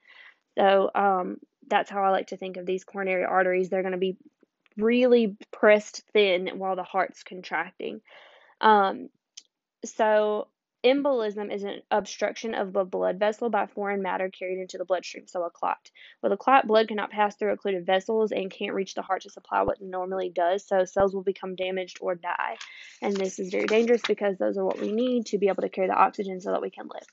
So 0.59 0.91
um, 0.95 1.39
that's 1.69 1.91
how 1.91 2.03
I 2.03 2.11
like 2.11 2.29
to 2.29 2.37
think 2.37 2.57
of 2.57 2.67
these 2.67 2.85
coronary 2.85 3.25
arteries. 3.25 3.69
They're 3.69 3.83
going 3.83 3.93
to 3.93 3.99
be 3.99 4.17
really 4.77 5.37
pressed 5.51 6.03
thin 6.13 6.51
while 6.55 6.77
the 6.77 6.83
heart's 6.83 7.23
contracting. 7.23 8.01
Um, 8.61 9.09
so 9.85 10.49
embolism 10.85 11.53
is 11.53 11.63
an 11.63 11.83
obstruction 11.91 12.55
of 12.55 12.73
the 12.73 12.85
blood 12.85 13.19
vessel 13.19 13.51
by 13.51 13.67
foreign 13.67 14.03
matter 14.03 14.29
carried 14.29 14.59
into 14.59 14.79
the 14.79 14.85
bloodstream, 14.85 15.27
so 15.27 15.45
a 15.45 15.51
clot. 15.51 15.91
With 16.23 16.33
a 16.33 16.37
clot, 16.37 16.67
blood 16.67 16.89
cannot 16.89 17.11
pass 17.11 17.37
through 17.37 17.53
occluded 17.53 17.87
vessels 17.87 18.33
and 18.33 18.51
can't 18.51 18.75
reach 18.75 18.95
the 18.95 19.03
heart 19.03 19.23
to 19.23 19.31
supply 19.31 19.63
what 19.63 19.81
it 19.81 19.87
normally 19.87 20.31
does, 20.31 20.67
so 20.67 20.85
cells 20.85 21.15
will 21.15 21.23
become 21.23 21.55
damaged 21.55 21.99
or 22.01 22.15
die. 22.15 22.57
And 23.01 23.17
this 23.17 23.39
is 23.39 23.51
very 23.51 23.67
dangerous 23.67 24.03
because 24.07 24.39
those 24.39 24.59
are 24.59 24.65
what 24.65 24.81
we 24.81 24.93
need 24.93 25.27
to 25.27 25.39
be 25.39 25.49
able 25.49 25.63
to 25.63 25.69
carry 25.69 25.89
the 25.89 25.95
oxygen 25.95 26.41
so 26.41 26.51
that 26.53 26.63
we 26.63 26.71
can 26.71 26.89
live. 26.93 27.07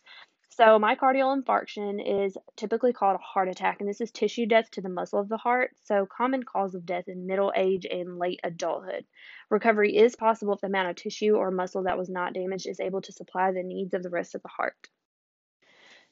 So, 0.59 0.77
myocardial 0.77 1.41
infarction 1.41 2.25
is 2.25 2.37
typically 2.57 2.91
called 2.91 3.15
a 3.15 3.23
heart 3.23 3.47
attack, 3.47 3.79
and 3.79 3.87
this 3.87 4.01
is 4.01 4.11
tissue 4.11 4.45
death 4.45 4.69
to 4.71 4.81
the 4.81 4.89
muscle 4.89 5.17
of 5.17 5.29
the 5.29 5.37
heart. 5.37 5.71
So, 5.85 6.05
common 6.05 6.43
cause 6.43 6.75
of 6.75 6.85
death 6.85 7.07
in 7.07 7.25
middle 7.25 7.53
age 7.55 7.85
and 7.89 8.19
late 8.19 8.41
adulthood. 8.43 9.05
Recovery 9.49 9.95
is 9.95 10.17
possible 10.17 10.55
if 10.55 10.59
the 10.59 10.67
amount 10.67 10.89
of 10.89 10.97
tissue 10.97 11.35
or 11.35 11.49
muscle 11.49 11.83
that 11.83 11.97
was 11.97 12.09
not 12.09 12.33
damaged 12.33 12.67
is 12.67 12.81
able 12.81 13.01
to 13.03 13.13
supply 13.13 13.53
the 13.53 13.63
needs 13.63 13.93
of 13.93 14.03
the 14.03 14.09
rest 14.09 14.35
of 14.35 14.41
the 14.41 14.49
heart. 14.49 14.75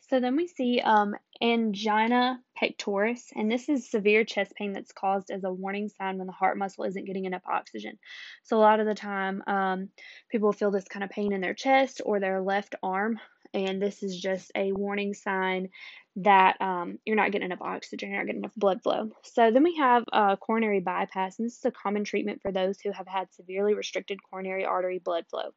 So 0.10 0.22
then 0.22 0.38
we 0.38 0.48
see 0.48 0.80
um, 0.80 1.16
angina 1.42 2.42
pectoris, 2.58 3.34
and 3.36 3.52
this 3.52 3.68
is 3.68 3.92
severe 3.92 4.24
chest 4.24 4.54
pain 4.56 4.72
that's 4.72 4.94
caused 4.94 5.30
as 5.32 5.44
a 5.44 5.52
warning 5.52 5.90
sign 5.90 6.18
when 6.18 6.28
the 6.28 6.34
heart 6.34 6.58
muscle 6.58 6.86
isn't 6.86 7.06
getting 7.06 7.26
enough 7.26 7.42
oxygen. 7.46 8.00
So 8.44 8.58
a 8.58 8.60
lot 8.60 8.80
of 8.80 8.86
the 8.86 8.96
time, 8.96 9.44
um, 9.48 9.90
people 10.32 10.54
feel 10.54 10.72
this 10.72 10.88
kind 10.88 11.04
of 11.04 11.10
pain 11.10 11.34
in 11.34 11.42
their 11.42 11.54
chest 11.54 12.02
or 12.06 12.22
their 12.22 12.42
left 12.42 12.76
arm 12.82 13.20
and 13.54 13.82
this 13.82 14.04
is 14.04 14.20
just 14.20 14.52
a 14.56 14.72
warning 14.72 15.14
sign 15.14 15.70
that 16.18 16.60
um, 16.62 16.98
you're 17.06 17.16
not 17.16 17.32
getting 17.32 17.46
enough 17.46 17.62
oxygen, 17.62 18.10
you're 18.10 18.18
not 18.18 18.26
getting 18.26 18.42
enough 18.42 18.56
blood 18.56 18.82
flow. 18.82 19.12
So 19.24 19.52
then 19.52 19.64
we 19.64 19.76
have 19.76 20.04
uh, 20.12 20.36
coronary 20.36 20.80
bypass, 20.80 21.38
and 21.38 21.46
this 21.46 21.58
is 21.58 21.66
a 21.66 21.72
common 21.72 22.04
treatment 22.04 22.42
for 22.42 22.52
those 22.52 22.80
who 22.82 22.92
have 22.92 23.08
had 23.08 23.32
severely 23.34 23.76
restricted 23.76 24.20
coronary 24.30 24.66
artery 24.66 25.00
blood 25.00 25.26
flow. 25.30 25.52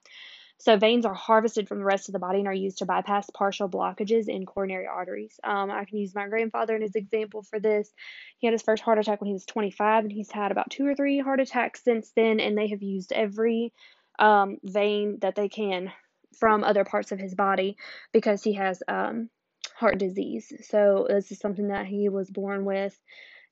So 0.61 0.77
veins 0.77 1.07
are 1.07 1.15
harvested 1.15 1.69
from 1.69 1.79
the 1.79 1.87
rest 1.87 2.11
of 2.11 2.13
the 2.13 2.19
body 2.19 2.41
and 2.41 2.47
are 2.47 2.53
used 2.53 2.79
to 2.79 2.85
bypass 2.85 3.31
partial 3.31 3.67
blockages 3.67 4.29
in 4.29 4.45
coronary 4.45 4.87
arteries. 4.87 5.41
Um, 5.43 5.71
I 5.71 5.87
can 5.87 5.97
use 5.97 6.15
my 6.15 6.29
grandfather 6.29 6.77
as 6.77 6.95
an 6.95 7.03
example 7.03 7.43
for 7.43 7.59
this. 7.59 7.91
He 8.37 8.47
had 8.47 8.53
his 8.53 8.61
first 8.61 8.83
heart 8.83 8.99
attack 8.99 9.23
when 9.23 9.29
he 9.29 9.33
was 9.33 9.47
25, 9.47 10.05
and 10.05 10.13
he's 10.13 10.31
had 10.31 10.53
about 10.53 10.71
two 10.71 10.87
or 10.87 10.95
three 10.95 11.19
heart 11.19 11.41
attacks 11.41 11.83
since 11.83 12.13
then, 12.15 12.41
and 12.41 12.59
they 12.59 12.69
have 12.69 12.83
used 12.83 13.11
every 13.11 13.73
um, 14.19 14.59
vein 14.63 15.19
that 15.23 15.35
they 15.35 15.49
can 15.49 15.91
from 16.39 16.65
other 16.65 16.85
parts 16.85 17.13
of 17.13 17.19
his 17.19 17.35
body 17.35 17.77
because 18.13 18.43
he 18.43 18.55
has 18.55 18.83
um, 18.89 19.29
heart 19.75 19.99
disease. 19.99 20.53
So 20.69 21.07
this 21.09 21.33
is 21.33 21.39
something 21.39 21.69
that 21.69 21.87
he 21.87 22.09
was 22.09 22.31
born 22.31 22.65
with 22.65 22.99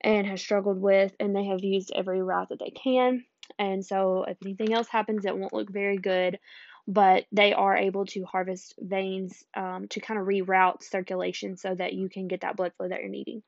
and 0.00 0.26
has 0.26 0.40
struggled 0.40 0.80
with, 0.80 1.12
and 1.18 1.34
they 1.34 1.46
have 1.46 1.64
used 1.64 1.92
every 1.94 2.22
route 2.22 2.50
that 2.50 2.60
they 2.60 2.70
can. 2.70 3.24
And 3.58 3.84
so 3.84 4.24
if 4.28 4.36
anything 4.44 4.72
else 4.72 4.88
happens, 4.88 5.24
it 5.24 5.36
won't 5.36 5.52
look 5.52 5.70
very 5.70 5.96
good 5.96 6.38
but 6.88 7.26
they 7.30 7.52
are 7.52 7.76
able 7.76 8.06
to 8.06 8.24
harvest 8.24 8.74
veins 8.80 9.44
um, 9.54 9.86
to 9.90 10.00
kind 10.00 10.18
of 10.18 10.26
reroute 10.26 10.82
circulation 10.82 11.54
so 11.58 11.74
that 11.74 11.92
you 11.92 12.08
can 12.08 12.28
get 12.28 12.40
that 12.40 12.56
blood 12.56 12.72
flow 12.76 12.88
that 12.88 13.00
you're 13.00 13.10
needing. 13.10 13.42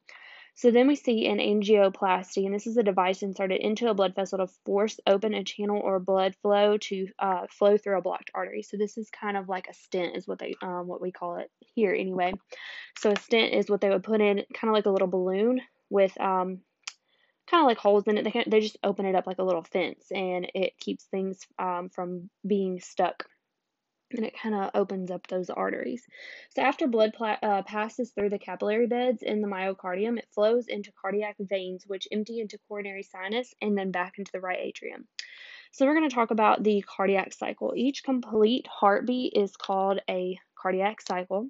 So 0.60 0.70
then 0.70 0.88
we 0.88 0.94
see 0.94 1.26
an 1.26 1.38
angioplasty, 1.38 2.44
and 2.44 2.54
this 2.54 2.66
is 2.66 2.76
a 2.76 2.82
device 2.82 3.22
inserted 3.22 3.62
into 3.62 3.88
a 3.88 3.94
blood 3.94 4.14
vessel 4.14 4.36
to 4.36 4.46
force 4.66 5.00
open 5.06 5.32
a 5.32 5.42
channel 5.42 5.80
or 5.82 5.98
blood 5.98 6.36
flow 6.42 6.76
to 6.76 7.08
uh, 7.18 7.46
flow 7.48 7.78
through 7.78 7.96
a 7.96 8.02
blocked 8.02 8.30
artery. 8.34 8.62
So 8.62 8.76
this 8.76 8.98
is 8.98 9.08
kind 9.08 9.38
of 9.38 9.48
like 9.48 9.68
a 9.68 9.72
stent, 9.72 10.16
is 10.16 10.28
what 10.28 10.38
they 10.38 10.52
um, 10.60 10.86
what 10.86 11.00
we 11.00 11.12
call 11.12 11.36
it 11.36 11.50
here 11.74 11.94
anyway. 11.94 12.34
So 12.98 13.10
a 13.10 13.18
stent 13.18 13.54
is 13.54 13.70
what 13.70 13.80
they 13.80 13.88
would 13.88 14.04
put 14.04 14.20
in, 14.20 14.44
kind 14.52 14.68
of 14.68 14.74
like 14.74 14.84
a 14.84 14.90
little 14.90 15.08
balloon 15.08 15.62
with 15.88 16.12
um, 16.20 16.60
kind 17.50 17.62
of 17.62 17.66
like 17.66 17.78
holes 17.78 18.06
in 18.06 18.18
it. 18.18 18.24
They 18.24 18.30
can, 18.30 18.44
they 18.46 18.60
just 18.60 18.76
open 18.84 19.06
it 19.06 19.14
up 19.14 19.26
like 19.26 19.38
a 19.38 19.44
little 19.44 19.64
fence, 19.64 20.12
and 20.14 20.46
it 20.54 20.76
keeps 20.78 21.04
things 21.04 21.38
um, 21.58 21.88
from 21.88 22.28
being 22.46 22.80
stuck 22.80 23.24
and 24.12 24.24
it 24.24 24.34
kind 24.40 24.54
of 24.54 24.70
opens 24.74 25.10
up 25.10 25.26
those 25.26 25.50
arteries. 25.50 26.06
So 26.54 26.62
after 26.62 26.86
blood 26.86 27.14
uh, 27.20 27.62
passes 27.62 28.10
through 28.10 28.30
the 28.30 28.38
capillary 28.38 28.86
beds 28.86 29.22
in 29.22 29.40
the 29.40 29.48
myocardium, 29.48 30.18
it 30.18 30.28
flows 30.34 30.66
into 30.68 30.92
cardiac 31.00 31.36
veins, 31.38 31.84
which 31.86 32.08
empty 32.10 32.40
into 32.40 32.58
coronary 32.68 33.02
sinus 33.02 33.54
and 33.60 33.76
then 33.76 33.90
back 33.90 34.18
into 34.18 34.32
the 34.32 34.40
right 34.40 34.58
atrium. 34.60 35.06
So 35.72 35.86
we're 35.86 35.94
going 35.94 36.08
to 36.08 36.14
talk 36.14 36.32
about 36.32 36.64
the 36.64 36.82
cardiac 36.82 37.32
cycle. 37.32 37.74
Each 37.76 38.02
complete 38.02 38.66
heartbeat 38.66 39.34
is 39.36 39.56
called 39.56 40.00
a 40.08 40.38
cardiac 40.60 41.00
cycle. 41.00 41.48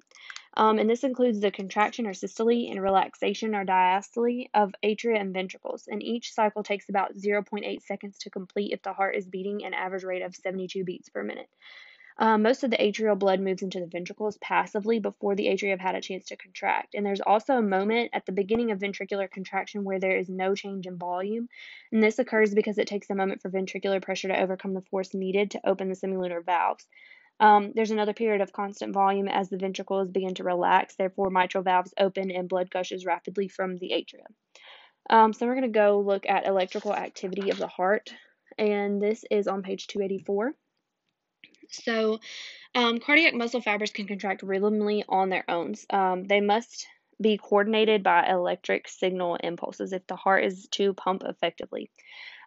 Um, 0.55 0.79
and 0.79 0.89
this 0.89 1.03
includes 1.03 1.39
the 1.39 1.49
contraction 1.49 2.05
or 2.05 2.13
systole 2.13 2.69
and 2.69 2.81
relaxation 2.81 3.55
or 3.55 3.65
diastole 3.65 4.47
of 4.53 4.73
atria 4.83 5.19
and 5.19 5.33
ventricles. 5.33 5.87
And 5.87 6.03
each 6.03 6.33
cycle 6.33 6.61
takes 6.61 6.89
about 6.89 7.15
0.8 7.15 7.81
seconds 7.81 8.17
to 8.19 8.29
complete 8.29 8.73
if 8.73 8.81
the 8.81 8.93
heart 8.93 9.15
is 9.15 9.25
beating 9.27 9.63
an 9.63 9.73
average 9.73 10.03
rate 10.03 10.21
of 10.21 10.35
72 10.35 10.83
beats 10.83 11.09
per 11.09 11.23
minute. 11.23 11.49
Um, 12.17 12.43
most 12.43 12.63
of 12.63 12.71
the 12.71 12.77
atrial 12.77 13.17
blood 13.17 13.39
moves 13.39 13.61
into 13.61 13.79
the 13.79 13.87
ventricles 13.87 14.37
passively 14.37 14.99
before 14.99 15.35
the 15.35 15.47
atria 15.47 15.71
have 15.71 15.79
had 15.79 15.95
a 15.95 16.01
chance 16.01 16.25
to 16.25 16.35
contract. 16.35 16.93
And 16.93 17.05
there's 17.05 17.21
also 17.21 17.55
a 17.55 17.61
moment 17.61 18.11
at 18.13 18.25
the 18.25 18.31
beginning 18.31 18.71
of 18.71 18.79
ventricular 18.79 19.29
contraction 19.29 19.83
where 19.83 19.99
there 19.99 20.17
is 20.17 20.29
no 20.29 20.53
change 20.53 20.87
in 20.87 20.97
volume. 20.97 21.47
And 21.91 22.03
this 22.03 22.19
occurs 22.19 22.53
because 22.53 22.77
it 22.77 22.87
takes 22.87 23.09
a 23.09 23.15
moment 23.15 23.41
for 23.41 23.49
ventricular 23.49 24.01
pressure 24.01 24.27
to 24.27 24.39
overcome 24.39 24.73
the 24.73 24.81
force 24.81 25.13
needed 25.13 25.51
to 25.51 25.67
open 25.67 25.89
the 25.89 25.95
semilunar 25.95 26.45
valves. 26.45 26.85
Um, 27.41 27.71
there's 27.73 27.89
another 27.89 28.13
period 28.13 28.41
of 28.41 28.53
constant 28.53 28.93
volume 28.93 29.27
as 29.27 29.49
the 29.49 29.57
ventricles 29.57 30.11
begin 30.11 30.35
to 30.35 30.43
relax, 30.43 30.95
therefore, 30.95 31.31
mitral 31.31 31.63
valves 31.63 31.93
open 31.97 32.29
and 32.29 32.47
blood 32.47 32.69
gushes 32.69 33.03
rapidly 33.03 33.47
from 33.47 33.77
the 33.77 33.93
atria. 33.95 34.27
Um, 35.09 35.33
so, 35.33 35.47
we're 35.47 35.55
going 35.55 35.73
to 35.73 35.79
go 35.79 36.01
look 36.01 36.27
at 36.29 36.45
electrical 36.45 36.93
activity 36.93 37.49
of 37.49 37.57
the 37.57 37.65
heart, 37.65 38.13
and 38.59 39.01
this 39.01 39.25
is 39.31 39.47
on 39.47 39.63
page 39.63 39.87
284. 39.87 40.53
So, 41.71 42.19
um, 42.75 42.99
cardiac 42.99 43.33
muscle 43.33 43.61
fibers 43.61 43.91
can 43.91 44.07
contract 44.07 44.43
rhythmically 44.43 45.03
on 45.09 45.29
their 45.29 45.43
own. 45.49 45.75
Um, 45.89 46.25
they 46.25 46.41
must 46.41 46.87
be 47.21 47.37
coordinated 47.37 48.03
by 48.03 48.27
electric 48.27 48.87
signal 48.87 49.35
impulses 49.35 49.93
if 49.93 50.05
the 50.07 50.15
heart 50.15 50.43
is 50.43 50.67
to 50.71 50.93
pump 50.93 51.23
effectively. 51.25 51.91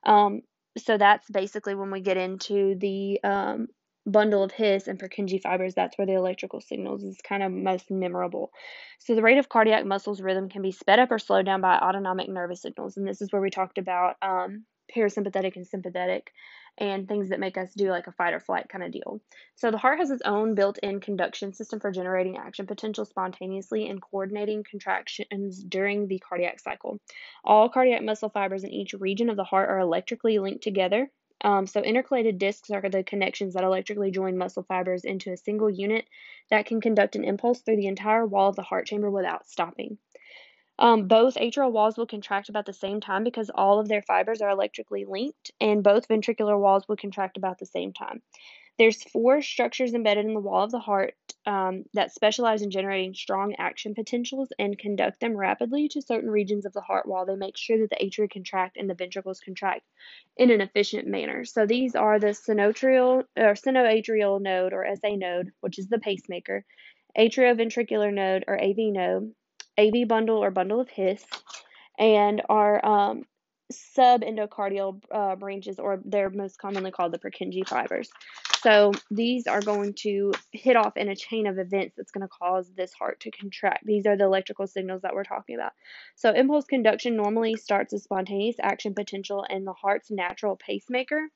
Um, 0.04 0.43
so 0.76 0.99
that's 0.99 1.28
basically 1.31 1.75
when 1.75 1.90
we 1.90 2.00
get 2.00 2.16
into 2.16 2.75
the 2.75 3.21
um, 3.23 3.69
bundle 4.07 4.43
of 4.43 4.50
His 4.50 4.88
and 4.88 4.99
Purkinje 4.99 5.40
fibers, 5.40 5.75
that's 5.75 5.97
where 5.97 6.07
the 6.07 6.14
electrical 6.14 6.61
signals 6.61 7.02
is 7.04 7.19
kind 7.26 7.43
of 7.43 7.52
most 7.52 7.90
memorable. 7.90 8.50
So 8.99 9.14
the 9.14 9.23
rate 9.23 9.38
of 9.38 9.49
cardiac 9.49 9.85
muscles 9.85 10.21
rhythm 10.21 10.49
can 10.49 10.62
be 10.62 10.73
sped 10.73 10.99
up 10.99 11.12
or 11.12 11.19
slowed 11.19 11.47
down 11.47 11.61
by 11.61 11.76
autonomic 11.76 12.28
nervous 12.28 12.62
signals, 12.62 12.97
and 12.97 13.07
this 13.07 13.23
is 13.23 13.33
where 13.33 13.43
we 13.43 13.50
talked 13.50 13.78
about 13.78 14.16
um, 14.21 14.64
parasympathetic 14.95 15.57
and 15.57 15.66
sympathetic 15.66 16.33
and 16.78 17.07
things 17.07 17.28
that 17.28 17.40
make 17.40 17.57
us 17.57 17.73
do 17.75 17.90
like 17.90 18.07
a 18.07 18.12
fight 18.12 18.35
or 18.35 18.40
flight 18.40 18.69
kind 18.69 18.85
of 18.85 18.90
deal. 18.90 19.21
So 19.54 19.71
the 19.71 19.78
heart 19.78 19.99
has 19.99 20.11
its 20.11 20.23
own 20.25 20.54
built-in 20.54 21.00
conduction 21.00 21.52
system 21.52 21.81
for 21.81 21.92
generating 21.92 22.37
action 22.37 22.66
potential 22.66 23.05
spontaneously 23.05 23.88
and 23.88 24.03
coordinating 24.03 24.64
contractions 24.68 25.62
during 25.62 26.09
the 26.09 26.18
cardiac 26.18 26.61
cycle. 26.61 26.98
All 27.44 27.68
cardiac 27.68 28.03
muscle 28.03 28.31
fibers 28.31 28.64
in 28.64 28.70
each 28.70 28.94
region 28.94 29.31
of 29.31 29.37
the 29.37 29.44
heart 29.44 29.70
are 29.70 29.79
electrically 29.79 30.38
linked 30.38 30.64
together. 30.64 31.11
Um, 31.44 31.66
so 31.66 31.83
intercalated 31.83 32.38
discs 32.38 32.70
are 32.70 32.88
the 32.88 33.05
connections 33.05 33.55
that 33.55 33.64
electrically 33.64 34.11
join 34.11 34.38
muscle 34.38 34.62
fibers 34.62 35.05
into 35.05 35.31
a 35.31 35.37
single 35.37 35.68
unit 35.68 36.07
that 36.51 36.64
can 36.66 36.81
conduct 36.81 37.16
an 37.16 37.25
impulse 37.25 37.61
through 37.61 37.77
the 37.77 37.87
entire 37.87 38.27
wall 38.27 38.48
of 38.48 38.57
the 38.57 38.62
heart 38.62 38.87
chamber 38.87 39.11
without 39.11 39.46
stopping. 39.46 39.98
Um, 40.78 41.06
both 41.06 41.37
atrial 41.37 41.70
walls 41.70 41.96
will 41.96 42.06
contract 42.06 42.48
about 42.48 42.66
the 42.66 42.72
same 42.72 43.00
time 43.00 43.22
because 43.22 43.50
all 43.54 43.78
of 43.78 43.88
their 43.88 44.02
fibers 44.02 44.42
are 44.42 44.50
electrically 44.50 45.04
linked, 45.04 45.52
and 45.60 45.84
both 45.84 46.08
ventricular 46.08 46.58
walls 46.58 46.88
will 46.88 46.96
contract 46.96 47.37
about 47.37 47.58
the 47.58 47.66
same 47.66 47.92
time. 47.92 48.22
There's 48.76 49.04
four 49.04 49.40
structures 49.40 49.94
embedded 49.94 50.26
in 50.26 50.34
the 50.34 50.40
wall 50.40 50.64
of 50.64 50.72
the 50.72 50.80
heart 50.80 51.14
um, 51.46 51.84
that 51.92 52.12
specialize 52.12 52.62
in 52.62 52.72
generating 52.72 53.14
strong 53.14 53.54
action 53.56 53.94
potentials 53.94 54.48
and 54.58 54.76
conduct 54.76 55.20
them 55.20 55.37
rapidly 55.37 55.88
to 55.90 56.02
certain 56.02 56.28
regions 56.28 56.66
of 56.66 56.72
the 56.72 56.80
heart 56.80 57.06
while 57.06 57.24
they 57.24 57.37
make 57.37 57.56
sure 57.56 57.78
that 57.78 57.90
the 57.90 58.04
atria 58.04 58.28
contract 58.28 58.76
and 58.76 58.90
the 58.90 58.94
ventricles 58.94 59.38
contract 59.38 59.84
in 60.37 60.50
an 60.50 60.60
efficient 60.60 61.06
manner. 61.06 61.44
So 61.44 61.66
these 61.66 61.94
are 61.94 62.18
the 62.18 62.28
sinoatrial 62.28 63.24
or 63.37 63.54
sinoatrial 63.54 64.40
node 64.40 64.72
or 64.72 64.84
SA 64.96 65.14
node, 65.14 65.52
which 65.60 65.78
is 65.78 65.87
the 65.87 66.00
pacemaker, 66.00 66.64
atrioventricular 67.16 68.12
node 68.12 68.44
or 68.48 68.60
AV 68.60 68.92
node, 68.92 69.32
AV 69.78 70.06
bundle 70.08 70.42
or 70.42 70.50
bundle 70.50 70.80
of 70.80 70.88
His, 70.88 71.24
and 71.98 72.42
our 72.48 72.84
um, 72.84 73.24
subendocardial 73.72 75.00
uh, 75.10 75.37
branches, 75.37 75.78
or 75.78 76.00
they're 76.04 76.30
most 76.30 76.58
commonly 76.58 76.90
called 76.90 77.12
the 77.12 77.18
Purkinje 77.18 77.68
fibers. 77.68 78.10
So 78.64 78.92
these 79.10 79.46
are 79.46 79.60
going 79.60 79.94
to 80.00 80.32
hit 80.50 80.76
off 80.76 80.96
in 80.96 81.08
a 81.10 81.16
chain 81.16 81.46
of 81.46 81.58
events 81.58 81.96
that's 81.96 82.10
going 82.10 82.26
to 82.26 82.28
cause 82.28 82.70
this 82.74 82.94
heart 82.94 83.20
to 83.20 83.30
contract. 83.30 83.84
These 83.84 84.06
are 84.06 84.16
the 84.16 84.24
electrical 84.24 84.66
signals 84.66 85.02
that 85.02 85.14
we're 85.14 85.24
talking 85.24 85.56
about. 85.56 85.72
So 86.14 86.32
impulse 86.32 86.64
conduction 86.64 87.16
normally 87.16 87.56
starts 87.56 87.92
as 87.92 88.04
spontaneous 88.04 88.56
action 88.62 88.94
potential 88.94 89.44
in 89.48 89.64
the 89.64 89.74
heart's 89.74 90.10
natural 90.10 90.56
pacemaker. 90.56 91.28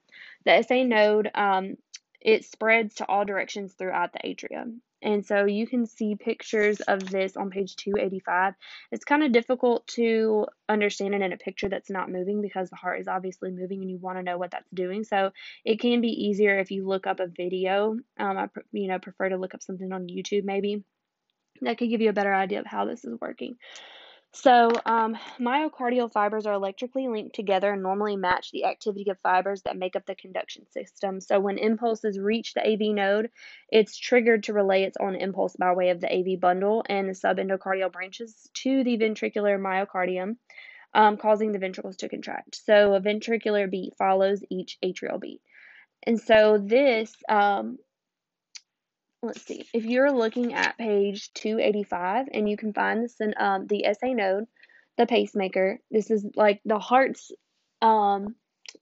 The 0.46 0.62
SA 0.66 0.85
node, 0.85 1.31
um, 1.35 1.77
it 2.20 2.46
spreads 2.46 2.94
to 2.96 3.07
all 3.07 3.27
directions 3.27 3.74
throughout 3.74 4.14
the 4.14 4.20
atrium. 4.24 4.81
And 5.03 5.25
so 5.25 5.45
you 5.45 5.67
can 5.67 5.87
see 5.87 6.17
pictures 6.17 6.81
of 6.81 7.09
this 7.09 7.37
on 7.37 7.51
page 7.51 7.77
285. 7.77 8.55
It's 8.91 9.05
kind 9.05 9.23
of 9.23 9.33
difficult 9.33 9.87
to 9.89 10.47
understand 10.69 11.15
it 11.15 11.23
in 11.23 11.33
a 11.33 11.37
picture 11.37 11.69
that's 11.69 11.91
not 11.91 12.11
moving 12.11 12.43
because 12.43 12.71
the 12.71 12.77
heart 12.77 13.01
is 13.01 13.09
obviously 13.09 13.51
moving 13.51 13.81
and 13.81 13.91
you 13.91 13.99
want 13.99 14.19
to 14.19 14.25
know 14.25 14.39
what 14.39 14.51
that's 14.51 14.71
doing. 14.75 15.05
So 15.05 15.33
it 15.65 15.81
can 15.81 16.01
be 16.01 16.09
easier 16.09 16.59
if 16.59 16.71
you 16.71 16.87
look 16.87 17.07
up 17.07 17.21
a 17.21 17.27
video. 17.27 17.97
Um, 18.19 18.39
I 18.39 18.49
you 18.73 18.89
know 18.89 18.99
prefer 18.99 19.29
to 19.29 19.37
look 19.37 19.55
up 19.55 19.63
something 19.63 19.93
on 19.93 20.09
YouTube 20.09 20.45
maybe 20.45 20.85
that 21.63 21.79
could 21.79 21.91
give 21.91 22.01
you 22.01 22.11
a 22.11 22.15
better 22.15 22.35
idea 22.35 22.61
of 22.61 22.67
how 22.67 22.85
this 22.85 23.05
is 23.05 23.21
working. 23.21 23.57
So, 24.33 24.71
um, 24.85 25.17
myocardial 25.41 26.12
fibers 26.12 26.45
are 26.45 26.53
electrically 26.53 27.09
linked 27.09 27.35
together 27.35 27.73
and 27.73 27.83
normally 27.83 28.17
match 28.17 28.51
the 28.51 28.67
activity 28.67 29.09
of 29.11 29.19
fibers 29.21 29.62
that 29.62 29.79
make 29.79 29.97
up 29.97 30.05
the 30.05 30.14
conduction 30.14 30.67
system. 30.71 31.21
So, 31.21 31.41
when 31.41 31.57
impulses 31.57 32.19
reach 32.19 32.53
the 32.53 32.61
AV 32.61 32.95
node, 32.95 33.31
it's 33.71 33.97
triggered 33.97 34.45
to 34.45 34.53
relay 34.53 34.83
its 34.83 34.99
own 35.01 35.14
impulse 35.14 35.57
by 35.57 35.73
way 35.73 35.88
of 35.91 36.01
the 36.01 36.12
AV 36.12 36.38
bundle 36.38 36.85
and 36.88 37.09
the 37.09 37.14
subendocardial 37.14 37.91
branches 37.91 38.49
to 38.55 38.85
the 38.85 38.99
ventricular 38.99 39.59
myocardium, 39.59 40.37
um, 40.93 41.17
causing 41.17 41.53
the 41.53 41.59
ventricles 41.59 41.97
to 41.97 42.09
contract. 42.11 42.55
So, 42.67 42.95
a 42.95 43.01
ventricular 43.01 43.69
beat 43.69 43.97
follows 43.97 44.45
each 44.51 44.79
atrial 44.85 45.19
beat. 45.19 45.41
And 46.03 46.21
so, 46.21 46.59
this 46.59 47.17
um, 47.31 47.79
let's 49.23 49.43
see, 49.43 49.67
if 49.75 49.85
you're 49.85 50.13
looking 50.13 50.55
at 50.55 50.79
page 50.79 51.33
285 51.35 52.27
and 52.33 52.49
you 52.49 52.57
can 52.57 52.73
find 52.73 53.03
this 53.03 53.17
in 53.21 53.35
um, 53.37 53.67
the 53.67 53.87
SA 54.01 54.13
node, 54.13 54.45
the 54.97 55.07
pacemaker, 55.07 55.81
this 55.91 56.11
is 56.11 56.25
like 56.37 56.61
the 56.65 56.79
heart's 56.79 57.33
um, 57.83 58.35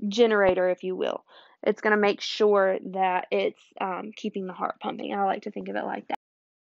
generator, 0.09 0.68
if 0.68 0.83
you 0.83 0.96
will. 0.96 1.25
It's 1.62 1.81
going 1.81 1.92
to 1.92 2.01
make 2.01 2.20
sure 2.20 2.79
that 2.92 3.27
it's 3.31 3.62
um, 3.81 4.11
keeping 4.14 4.46
the 4.46 4.53
heart 4.53 4.77
pumping. 4.81 5.14
I 5.14 5.25
like 5.25 5.42
to 5.42 5.51
think 5.51 5.68
of 5.68 5.77
it 5.77 5.85
like 5.85 6.07
that. 6.09 6.16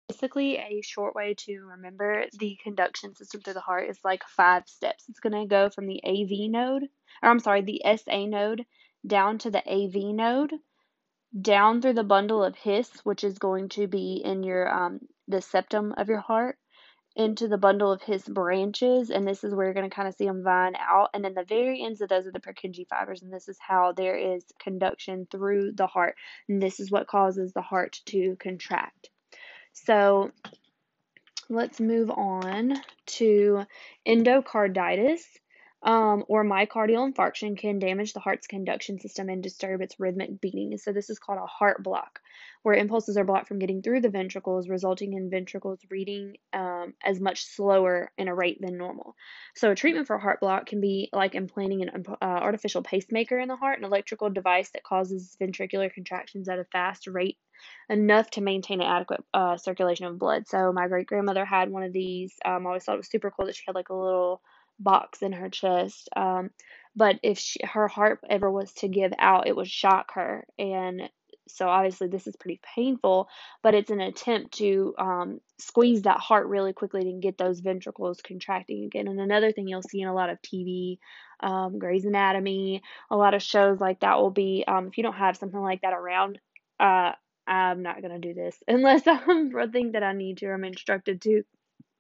Basically, 0.08 0.56
a 0.56 0.82
short 0.82 1.14
way 1.14 1.34
to 1.46 1.60
remember 1.60 2.24
the 2.38 2.58
conduction 2.62 3.14
system 3.14 3.40
through 3.40 3.54
the 3.54 3.60
heart 3.60 3.88
is 3.88 3.98
like 4.04 4.22
five 4.24 4.64
steps. 4.66 5.04
It's 5.08 5.20
going 5.20 5.40
to 5.40 5.46
go 5.46 5.70
from 5.70 5.86
the 5.86 6.00
AV 6.04 6.50
node, 6.50 6.82
or 7.22 7.30
I'm 7.30 7.38
sorry, 7.38 7.62
the 7.62 7.82
SA 7.96 8.26
node 8.26 8.66
down 9.06 9.38
to 9.38 9.50
the 9.50 9.62
AV 9.66 10.12
node 10.14 10.52
down 11.38 11.80
through 11.80 11.94
the 11.94 12.04
bundle 12.04 12.42
of 12.42 12.56
His, 12.56 12.88
which 13.04 13.24
is 13.24 13.38
going 13.38 13.68
to 13.70 13.86
be 13.86 14.22
in 14.24 14.42
your 14.42 14.72
um, 14.72 15.00
the 15.28 15.40
septum 15.40 15.94
of 15.96 16.08
your 16.08 16.20
heart, 16.20 16.56
into 17.16 17.48
the 17.48 17.58
bundle 17.58 17.92
of 17.92 18.02
His 18.02 18.22
branches, 18.22 19.10
and 19.10 19.26
this 19.26 19.44
is 19.44 19.54
where 19.54 19.66
you're 19.66 19.74
going 19.74 19.88
to 19.88 19.94
kind 19.94 20.08
of 20.08 20.14
see 20.14 20.26
them 20.26 20.42
vine 20.42 20.74
out. 20.76 21.10
And 21.12 21.24
then 21.24 21.34
the 21.34 21.44
very 21.44 21.84
ends 21.84 22.00
of 22.00 22.08
those 22.08 22.26
are 22.26 22.32
the 22.32 22.40
Purkinje 22.40 22.88
fibers, 22.88 23.22
and 23.22 23.32
this 23.32 23.48
is 23.48 23.58
how 23.60 23.92
there 23.92 24.16
is 24.16 24.44
conduction 24.60 25.26
through 25.30 25.72
the 25.72 25.86
heart, 25.86 26.16
and 26.48 26.62
this 26.62 26.80
is 26.80 26.90
what 26.90 27.06
causes 27.08 27.52
the 27.52 27.62
heart 27.62 28.00
to 28.06 28.36
contract. 28.40 29.10
So 29.72 30.30
let's 31.48 31.80
move 31.80 32.10
on 32.10 32.74
to 33.06 33.64
endocarditis. 34.06 35.20
Um, 35.82 36.24
or 36.28 36.44
myocardial 36.44 37.10
infarction 37.10 37.56
can 37.56 37.78
damage 37.78 38.12
the 38.12 38.20
heart's 38.20 38.46
conduction 38.46 39.00
system 39.00 39.30
and 39.30 39.42
disturb 39.42 39.80
its 39.80 39.98
rhythmic 39.98 40.40
beating. 40.40 40.76
So, 40.76 40.92
this 40.92 41.08
is 41.08 41.18
called 41.18 41.38
a 41.38 41.46
heart 41.46 41.82
block, 41.82 42.20
where 42.62 42.74
impulses 42.74 43.16
are 43.16 43.24
blocked 43.24 43.48
from 43.48 43.58
getting 43.58 43.80
through 43.80 44.02
the 44.02 44.10
ventricles, 44.10 44.68
resulting 44.68 45.14
in 45.14 45.30
ventricles 45.30 45.80
reading 45.90 46.36
um, 46.52 46.92
as 47.02 47.18
much 47.18 47.44
slower 47.44 48.12
in 48.18 48.28
a 48.28 48.34
rate 48.34 48.58
than 48.60 48.76
normal. 48.76 49.16
So, 49.56 49.70
a 49.70 49.74
treatment 49.74 50.06
for 50.06 50.18
heart 50.18 50.40
block 50.40 50.66
can 50.66 50.82
be 50.82 51.08
like 51.14 51.34
implanting 51.34 51.82
an 51.82 52.04
uh, 52.08 52.14
artificial 52.20 52.82
pacemaker 52.82 53.38
in 53.38 53.48
the 53.48 53.56
heart, 53.56 53.78
an 53.78 53.86
electrical 53.86 54.28
device 54.28 54.70
that 54.70 54.84
causes 54.84 55.34
ventricular 55.40 55.90
contractions 55.90 56.48
at 56.50 56.58
a 56.58 56.64
fast 56.64 57.06
rate 57.06 57.38
enough 57.88 58.30
to 58.30 58.40
maintain 58.42 58.80
an 58.80 58.86
adequate 58.86 59.24
uh, 59.32 59.56
circulation 59.56 60.04
of 60.04 60.18
blood. 60.18 60.46
So, 60.46 60.74
my 60.74 60.88
great 60.88 61.06
grandmother 61.06 61.46
had 61.46 61.70
one 61.70 61.84
of 61.84 61.94
these. 61.94 62.34
Um, 62.44 62.66
I 62.66 62.68
always 62.68 62.84
thought 62.84 62.96
it 62.96 62.98
was 62.98 63.10
super 63.10 63.30
cool 63.30 63.46
that 63.46 63.56
she 63.56 63.64
had 63.66 63.74
like 63.74 63.88
a 63.88 63.94
little 63.94 64.42
box 64.80 65.22
in 65.22 65.32
her 65.32 65.48
chest. 65.48 66.08
Um, 66.16 66.50
but 66.96 67.20
if 67.22 67.38
she, 67.38 67.60
her 67.64 67.86
heart 67.86 68.20
ever 68.28 68.50
was 68.50 68.72
to 68.74 68.88
give 68.88 69.12
out, 69.18 69.46
it 69.46 69.54
would 69.54 69.68
shock 69.68 70.12
her. 70.14 70.44
And 70.58 71.08
so 71.48 71.68
obviously 71.68 72.08
this 72.08 72.26
is 72.26 72.36
pretty 72.36 72.60
painful, 72.74 73.28
but 73.62 73.74
it's 73.74 73.90
an 73.90 74.00
attempt 74.00 74.54
to 74.58 74.94
um, 74.98 75.40
squeeze 75.58 76.02
that 76.02 76.18
heart 76.18 76.46
really 76.46 76.72
quickly 76.72 77.02
and 77.02 77.22
get 77.22 77.38
those 77.38 77.60
ventricles 77.60 78.20
contracting 78.22 78.84
again. 78.84 79.08
And 79.08 79.20
another 79.20 79.52
thing 79.52 79.68
you'll 79.68 79.82
see 79.82 80.00
in 80.00 80.08
a 80.08 80.14
lot 80.14 80.30
of 80.30 80.40
TV, 80.42 80.98
um, 81.40 81.78
Grey's 81.78 82.04
Anatomy, 82.04 82.82
a 83.10 83.16
lot 83.16 83.34
of 83.34 83.42
shows 83.42 83.80
like 83.80 84.00
that 84.00 84.18
will 84.18 84.30
be 84.30 84.64
um, 84.66 84.88
if 84.88 84.96
you 84.96 85.02
don't 85.02 85.14
have 85.14 85.36
something 85.36 85.60
like 85.60 85.82
that 85.82 85.92
around. 85.92 86.38
Uh, 86.78 87.12
I'm 87.46 87.82
not 87.82 88.00
gonna 88.00 88.18
do 88.18 88.32
this 88.32 88.56
unless 88.68 89.02
I'm 89.06 89.50
think 89.72 89.92
that 89.92 90.02
I 90.02 90.12
need 90.12 90.38
to. 90.38 90.46
Or 90.46 90.54
I'm 90.54 90.64
instructed 90.64 91.20
to. 91.22 91.42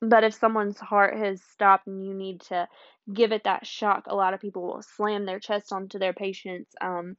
But 0.02 0.24
if 0.24 0.34
someone's 0.34 0.78
heart 0.78 1.16
has 1.16 1.42
stopped 1.42 1.86
and 1.86 2.04
you 2.04 2.14
need 2.14 2.40
to 2.42 2.68
give 3.12 3.32
it 3.32 3.44
that 3.44 3.66
shock, 3.66 4.04
a 4.06 4.14
lot 4.14 4.34
of 4.34 4.40
people 4.40 4.62
will 4.62 4.82
slam 4.82 5.26
their 5.26 5.40
chest 5.40 5.72
onto 5.72 5.98
their 5.98 6.12
patient's, 6.12 6.74
um, 6.80 7.16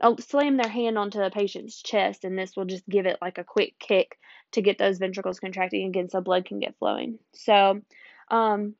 uh, 0.00 0.14
slam 0.18 0.56
their 0.56 0.70
hand 0.70 0.98
onto 0.98 1.18
the 1.18 1.30
patient's 1.30 1.82
chest, 1.82 2.24
and 2.24 2.38
this 2.38 2.56
will 2.56 2.64
just 2.64 2.88
give 2.88 3.06
it 3.06 3.18
like 3.20 3.38
a 3.38 3.44
quick 3.44 3.78
kick 3.78 4.18
to 4.52 4.62
get 4.62 4.78
those 4.78 4.98
ventricles 4.98 5.40
contracting 5.40 5.86
again 5.86 6.08
so 6.08 6.20
blood 6.20 6.44
can 6.44 6.60
get 6.60 6.76
flowing. 6.78 7.18
So, 7.32 7.80
um, 8.30 8.74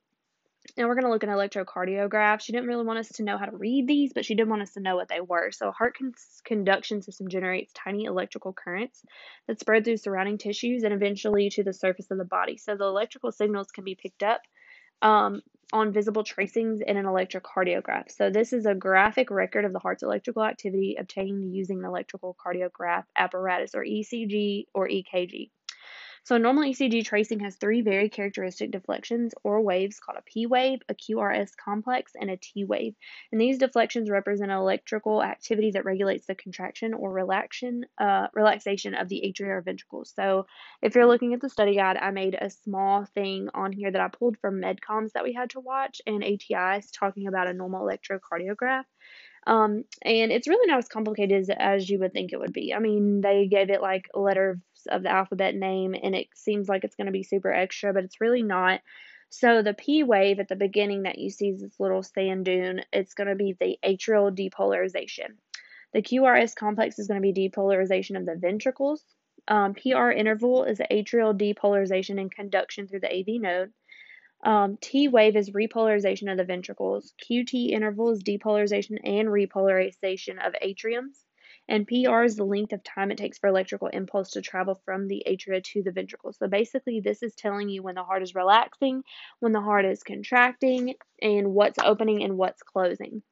and 0.77 0.89
we're 0.89 0.95
going 0.95 1.05
to 1.05 1.11
look 1.11 1.23
at 1.23 1.29
electrocardiographs. 1.29 2.43
She 2.43 2.53
didn't 2.53 2.69
really 2.69 2.85
want 2.85 2.99
us 2.99 3.09
to 3.11 3.23
know 3.23 3.39
how 3.39 3.47
to 3.47 3.57
read 3.57 3.87
these, 3.87 4.13
but 4.13 4.25
she 4.25 4.35
did 4.35 4.49
want 4.49 4.63
us 4.63 4.73
to 4.73 4.81
know 4.81 4.97
what 4.97 5.09
they 5.09 5.21
were. 5.21 5.51
So, 5.53 5.69
a 5.69 5.73
heart 5.73 5.97
con- 5.99 6.15
conduction 6.45 7.03
system 7.03 7.29
generates 7.29 7.73
tiny 7.73 8.05
electrical 8.05 8.53
currents 8.53 9.03
that 9.47 9.61
spread 9.61 9.85
through 9.85 9.99
surrounding 9.99 10.39
tissues 10.39 10.83
and 10.83 10.95
eventually 10.95 11.51
to 11.51 11.63
the 11.63 11.73
surface 11.73 12.11
of 12.11 12.19
the 12.19 12.25
body. 12.25 12.57
So, 12.57 12.77
the 12.77 12.85
electrical 12.85 13.31
signals 13.31 13.71
can 13.71 13.85
be 13.85 13.95
picked 13.95 14.23
up 14.23 14.41
um, 15.03 15.43
on 15.73 15.93
visible 15.93 16.25
tracings 16.25 16.81
in 16.81 16.97
an 16.97 17.05
electrocardiograph. 17.05 18.11
So, 18.11 18.31
this 18.31 18.53
is 18.53 18.67
a 18.67 18.75
graphic 18.75 19.31
record 19.31 19.65
of 19.65 19.73
the 19.73 19.79
heart's 19.79 20.03
electrical 20.03 20.45
activity 20.45 20.97
obtained 20.99 21.55
using 21.55 21.81
an 21.81 21.85
electrical 21.85 22.37
cardiograph 22.45 23.05
apparatus 23.17 23.75
or 23.75 23.85
ECG 23.85 24.65
or 24.75 24.89
EKG. 24.89 25.51
So 26.25 26.37
a 26.37 26.39
normal 26.39 26.65
ECG 26.65 27.05
tracing 27.05 27.41
has 27.41 27.57
three 27.57 27.83
very 27.83 28.09
characteristic 28.09 28.71
deflections 28.71 29.35
or 29.45 29.61
waves 29.61 30.01
called 30.01 30.17
a 30.17 30.23
P 30.23 30.47
wave, 30.47 30.81
a 30.89 30.95
QRS 30.95 31.51
complex, 31.63 32.13
and 32.19 32.31
a 32.31 32.39
T 32.39 32.65
wave. 32.65 32.95
And 33.31 33.39
these 33.39 33.59
deflections 33.59 34.09
represent 34.09 34.51
electrical 34.51 35.23
activity 35.23 35.73
that 35.73 35.85
regulates 35.85 36.27
the 36.27 36.35
contraction 36.35 36.95
or 36.95 37.13
relaxation, 37.13 37.85
uh, 37.99 38.29
relaxation 38.33 38.95
of 38.95 39.11
the 39.11 39.23
atria 39.23 39.51
or 39.51 39.61
ventricles. 39.61 40.15
So 40.17 40.47
if 40.81 40.95
you're 40.95 41.07
looking 41.07 41.35
at 41.35 41.43
the 41.43 41.51
study 41.51 41.77
guide, 41.77 41.99
I 41.99 42.11
made 42.11 42.39
a 42.41 42.49
small 42.49 43.05
thing 43.05 43.51
on 43.53 43.73
here 43.73 43.91
that 43.91 44.01
I 44.01 44.09
pulled 44.09 44.39
from 44.39 44.63
medcoms 44.63 45.13
that 45.13 45.25
we 45.25 45.35
had 45.35 45.51
to 45.51 45.61
watch 45.61 46.01
and 46.07 46.23
ATIs 46.23 46.87
talking 46.91 47.27
about 47.27 47.49
a 47.49 47.53
normal 47.53 47.87
electrocardiograph. 47.87 48.85
Um, 49.47 49.85
and 50.01 50.33
it's 50.33 50.49
really 50.49 50.67
not 50.67 50.79
as 50.79 50.89
complicated 50.89 51.39
as, 51.39 51.51
as 51.51 51.91
you 51.91 51.99
would 51.99 52.15
think 52.15 52.33
it 52.33 52.41
would 52.41 52.55
be. 52.55 52.73
I 52.73 52.79
mean, 52.79 53.21
they 53.21 53.47
gave 53.47 53.69
it 53.69 53.83
like 53.83 54.09
letters 54.15 54.59
of 54.87 55.03
the 55.03 55.11
alphabet 55.11 55.55
name, 55.55 55.95
and 56.01 56.15
it 56.15 56.29
seems 56.35 56.69
like 56.69 56.85
it's 56.85 56.97
going 56.97 57.07
to 57.07 57.13
be 57.13 57.23
super 57.23 57.53
extra, 57.53 57.93
but 57.93 58.05
it's 58.05 58.21
really 58.21 58.43
not. 58.43 58.81
So 59.31 59.63
the 59.63 59.75
P 59.75 60.05
wave 60.05 60.39
at 60.39 60.49
the 60.49 60.57
beginning 60.57 61.03
that 61.03 61.19
you 61.19 61.31
see 61.31 61.49
is 61.49 61.61
this 61.61 61.81
little 61.81 62.03
sand 62.03 62.45
dune. 62.45 62.83
It's 62.93 63.15
going 63.15 63.29
to 63.29 63.35
be 63.35 63.57
the 63.59 63.79
atrial 63.85 64.31
depolarization. 64.31 65.37
The 65.93 66.03
QRS 66.03 66.55
complex 66.55 66.99
is 66.99 67.09
going 67.09 67.21
to 67.21 67.33
be 67.33 67.49
depolarization 67.49 68.17
of 68.17 68.27
the 68.27 68.37
ventricles. 68.37 69.03
Um, 69.47 69.75
PR 69.75 70.11
interval 70.11 70.65
is 70.65 70.79
the 70.79 70.87
atrial 70.91 71.37
depolarization 71.37 72.21
and 72.21 72.31
conduction 72.31 72.87
through 72.87 73.01
the 73.01 73.13
AV 73.13 73.41
node. 73.41 73.73
Um, 74.45 74.77
T 74.81 75.09
wave 75.09 75.37
is 75.37 75.51
repolarization 75.51 76.31
of 76.31 76.37
the 76.37 76.45
ventricles. 76.45 77.15
QT 77.29 77.71
interval 77.71 78.11
is 78.11 78.23
depolarization 78.23 78.99
and 79.03 79.29
repolarization 79.29 80.47
of 80.47 80.55
atriums. 80.63 81.25
And 81.69 81.87
PR 81.87 82.25
is 82.25 82.37
the 82.37 82.45
length 82.45 82.73
of 82.73 82.85
time 82.85 83.11
it 83.11 83.17
takes 83.17 83.39
for 83.39 83.49
electrical 83.49 83.89
impulse 83.89 84.31
to 84.33 84.43
travel 84.43 84.81
from 84.85 85.09
the 85.09 85.25
atria 85.27 85.63
to 85.65 85.83
the 85.83 85.93
ventricles. 85.93 86.37
So 86.39 86.47
basically, 86.47 87.01
this 87.01 87.23
is 87.23 87.35
telling 87.35 87.69
you 87.69 87.83
when 87.83 87.95
the 87.95 88.05
heart 88.05 88.23
is 88.23 88.35
relaxing, 88.35 89.03
when 89.41 89.53
the 89.53 89.63
heart 89.63 89.87
is 89.87 90.03
contracting, 90.03 90.95
and 91.23 91.55
what's 91.55 91.79
opening 91.79 92.23
and 92.23 92.37
what's 92.37 92.63
closing. 92.63 93.23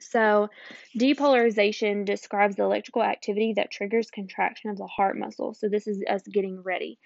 So, 0.00 0.48
depolarization 0.98 2.04
describes 2.04 2.56
the 2.56 2.64
electrical 2.64 3.02
activity 3.02 3.52
that 3.54 3.70
triggers 3.70 4.10
contraction 4.10 4.70
of 4.70 4.78
the 4.78 4.86
heart 4.86 5.16
muscle. 5.16 5.54
So, 5.54 5.68
this 5.68 5.86
is 5.86 6.02
us 6.08 6.22
getting 6.22 6.62
ready. 6.62 6.98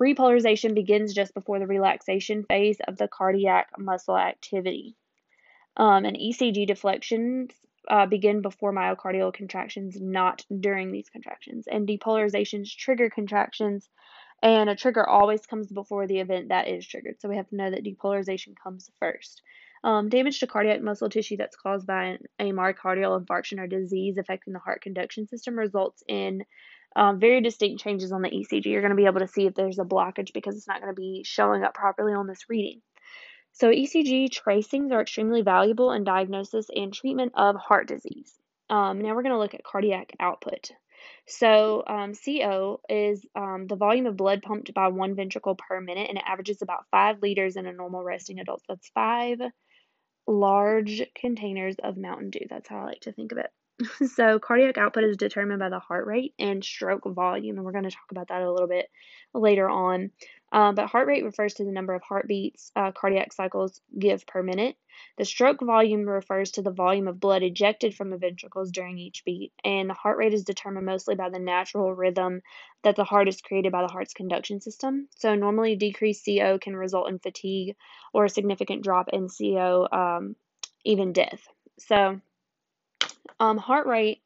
Repolarization 0.00 0.74
begins 0.74 1.14
just 1.14 1.32
before 1.32 1.58
the 1.58 1.66
relaxation 1.66 2.44
phase 2.44 2.78
of 2.86 2.96
the 2.96 3.08
cardiac 3.08 3.70
muscle 3.78 4.18
activity. 4.18 4.96
Um, 5.76 6.04
and 6.04 6.16
ECG 6.16 6.66
deflections 6.66 7.52
uh, 7.88 8.06
begin 8.06 8.42
before 8.42 8.72
myocardial 8.72 9.32
contractions, 9.32 9.96
not 10.00 10.44
during 10.60 10.92
these 10.92 11.08
contractions. 11.08 11.66
And 11.70 11.88
depolarizations 11.88 12.74
trigger 12.76 13.10
contractions, 13.10 13.88
and 14.42 14.70
a 14.70 14.76
trigger 14.76 15.06
always 15.06 15.46
comes 15.46 15.68
before 15.68 16.06
the 16.06 16.20
event 16.20 16.48
that 16.48 16.68
is 16.68 16.86
triggered. 16.86 17.20
So 17.20 17.28
we 17.28 17.36
have 17.36 17.48
to 17.48 17.56
know 17.56 17.70
that 17.70 17.84
depolarization 17.84 18.54
comes 18.62 18.90
first. 18.98 19.42
Um, 19.82 20.10
damage 20.10 20.40
to 20.40 20.46
cardiac 20.46 20.82
muscle 20.82 21.08
tissue 21.08 21.38
that's 21.38 21.56
caused 21.56 21.86
by 21.86 22.18
a 22.38 22.52
myocardial 22.52 23.18
infarction 23.18 23.58
or 23.58 23.66
disease 23.66 24.18
affecting 24.18 24.52
the 24.52 24.58
heart 24.58 24.82
conduction 24.82 25.26
system 25.26 25.58
results 25.58 26.02
in 26.06 26.44
um, 26.96 27.18
very 27.18 27.40
distinct 27.40 27.82
changes 27.82 28.12
on 28.12 28.20
the 28.20 28.28
ECG. 28.28 28.66
You're 28.66 28.82
going 28.82 28.90
to 28.90 28.96
be 28.96 29.06
able 29.06 29.20
to 29.20 29.28
see 29.28 29.46
if 29.46 29.54
there's 29.54 29.78
a 29.78 29.84
blockage 29.84 30.32
because 30.34 30.56
it's 30.56 30.68
not 30.68 30.82
going 30.82 30.94
to 30.94 31.00
be 31.00 31.22
showing 31.24 31.62
up 31.62 31.72
properly 31.72 32.12
on 32.12 32.26
this 32.26 32.44
reading. 32.48 32.82
So, 33.52 33.70
ECG 33.70 34.30
tracings 34.30 34.92
are 34.92 35.00
extremely 35.00 35.42
valuable 35.42 35.92
in 35.92 36.04
diagnosis 36.04 36.66
and 36.74 36.92
treatment 36.92 37.32
of 37.34 37.56
heart 37.56 37.88
disease. 37.88 38.32
Um, 38.68 39.00
now, 39.00 39.14
we're 39.14 39.22
going 39.22 39.34
to 39.34 39.38
look 39.38 39.54
at 39.54 39.64
cardiac 39.64 40.14
output. 40.20 40.70
So, 41.26 41.82
um, 41.86 42.12
CO 42.14 42.80
is 42.88 43.24
um, 43.34 43.66
the 43.66 43.76
volume 43.76 44.06
of 44.06 44.16
blood 44.16 44.42
pumped 44.42 44.72
by 44.74 44.88
one 44.88 45.14
ventricle 45.14 45.56
per 45.56 45.80
minute, 45.80 46.08
and 46.08 46.18
it 46.18 46.24
averages 46.26 46.62
about 46.62 46.86
five 46.90 47.22
liters 47.22 47.56
in 47.56 47.66
a 47.66 47.72
normal 47.72 48.02
resting 48.02 48.38
adult. 48.40 48.62
That's 48.68 48.88
five 48.90 49.40
large 50.26 51.02
containers 51.14 51.76
of 51.82 51.96
Mountain 51.96 52.30
Dew. 52.30 52.46
That's 52.48 52.68
how 52.68 52.80
I 52.80 52.84
like 52.84 53.00
to 53.02 53.12
think 53.12 53.32
of 53.32 53.38
it. 53.38 53.50
so, 54.14 54.38
cardiac 54.38 54.78
output 54.78 55.04
is 55.04 55.16
determined 55.16 55.58
by 55.58 55.68
the 55.68 55.78
heart 55.78 56.06
rate 56.06 56.34
and 56.38 56.64
stroke 56.64 57.04
volume, 57.06 57.56
and 57.56 57.64
we're 57.64 57.72
going 57.72 57.84
to 57.84 57.90
talk 57.90 58.10
about 58.10 58.28
that 58.28 58.42
a 58.42 58.50
little 58.50 58.68
bit 58.68 58.86
later 59.34 59.68
on. 59.68 60.10
Um, 60.52 60.74
but 60.74 60.86
heart 60.86 61.06
rate 61.06 61.24
refers 61.24 61.54
to 61.54 61.64
the 61.64 61.70
number 61.70 61.94
of 61.94 62.02
heartbeats 62.02 62.72
uh, 62.74 62.92
cardiac 62.92 63.32
cycles 63.32 63.80
give 63.98 64.26
per 64.26 64.42
minute. 64.42 64.76
The 65.16 65.24
stroke 65.24 65.60
volume 65.60 66.08
refers 66.08 66.50
to 66.52 66.62
the 66.62 66.72
volume 66.72 67.08
of 67.08 67.20
blood 67.20 67.42
ejected 67.42 67.94
from 67.94 68.10
the 68.10 68.16
ventricles 68.16 68.70
during 68.70 68.98
each 68.98 69.24
beat. 69.24 69.52
And 69.64 69.88
the 69.88 69.94
heart 69.94 70.18
rate 70.18 70.34
is 70.34 70.44
determined 70.44 70.86
mostly 70.86 71.14
by 71.14 71.30
the 71.30 71.38
natural 71.38 71.94
rhythm 71.94 72.42
that 72.82 72.96
the 72.96 73.04
heart 73.04 73.28
is 73.28 73.40
created 73.40 73.72
by 73.72 73.82
the 73.82 73.92
heart's 73.92 74.14
conduction 74.14 74.60
system. 74.60 75.08
So, 75.16 75.34
normally, 75.34 75.76
decreased 75.76 76.26
CO 76.26 76.58
can 76.58 76.76
result 76.76 77.08
in 77.08 77.18
fatigue 77.18 77.76
or 78.12 78.24
a 78.24 78.30
significant 78.30 78.82
drop 78.82 79.10
in 79.12 79.28
CO, 79.28 79.86
um, 79.90 80.36
even 80.84 81.12
death. 81.12 81.46
So, 81.78 82.20
um, 83.38 83.58
heart 83.58 83.86
rate 83.86 84.22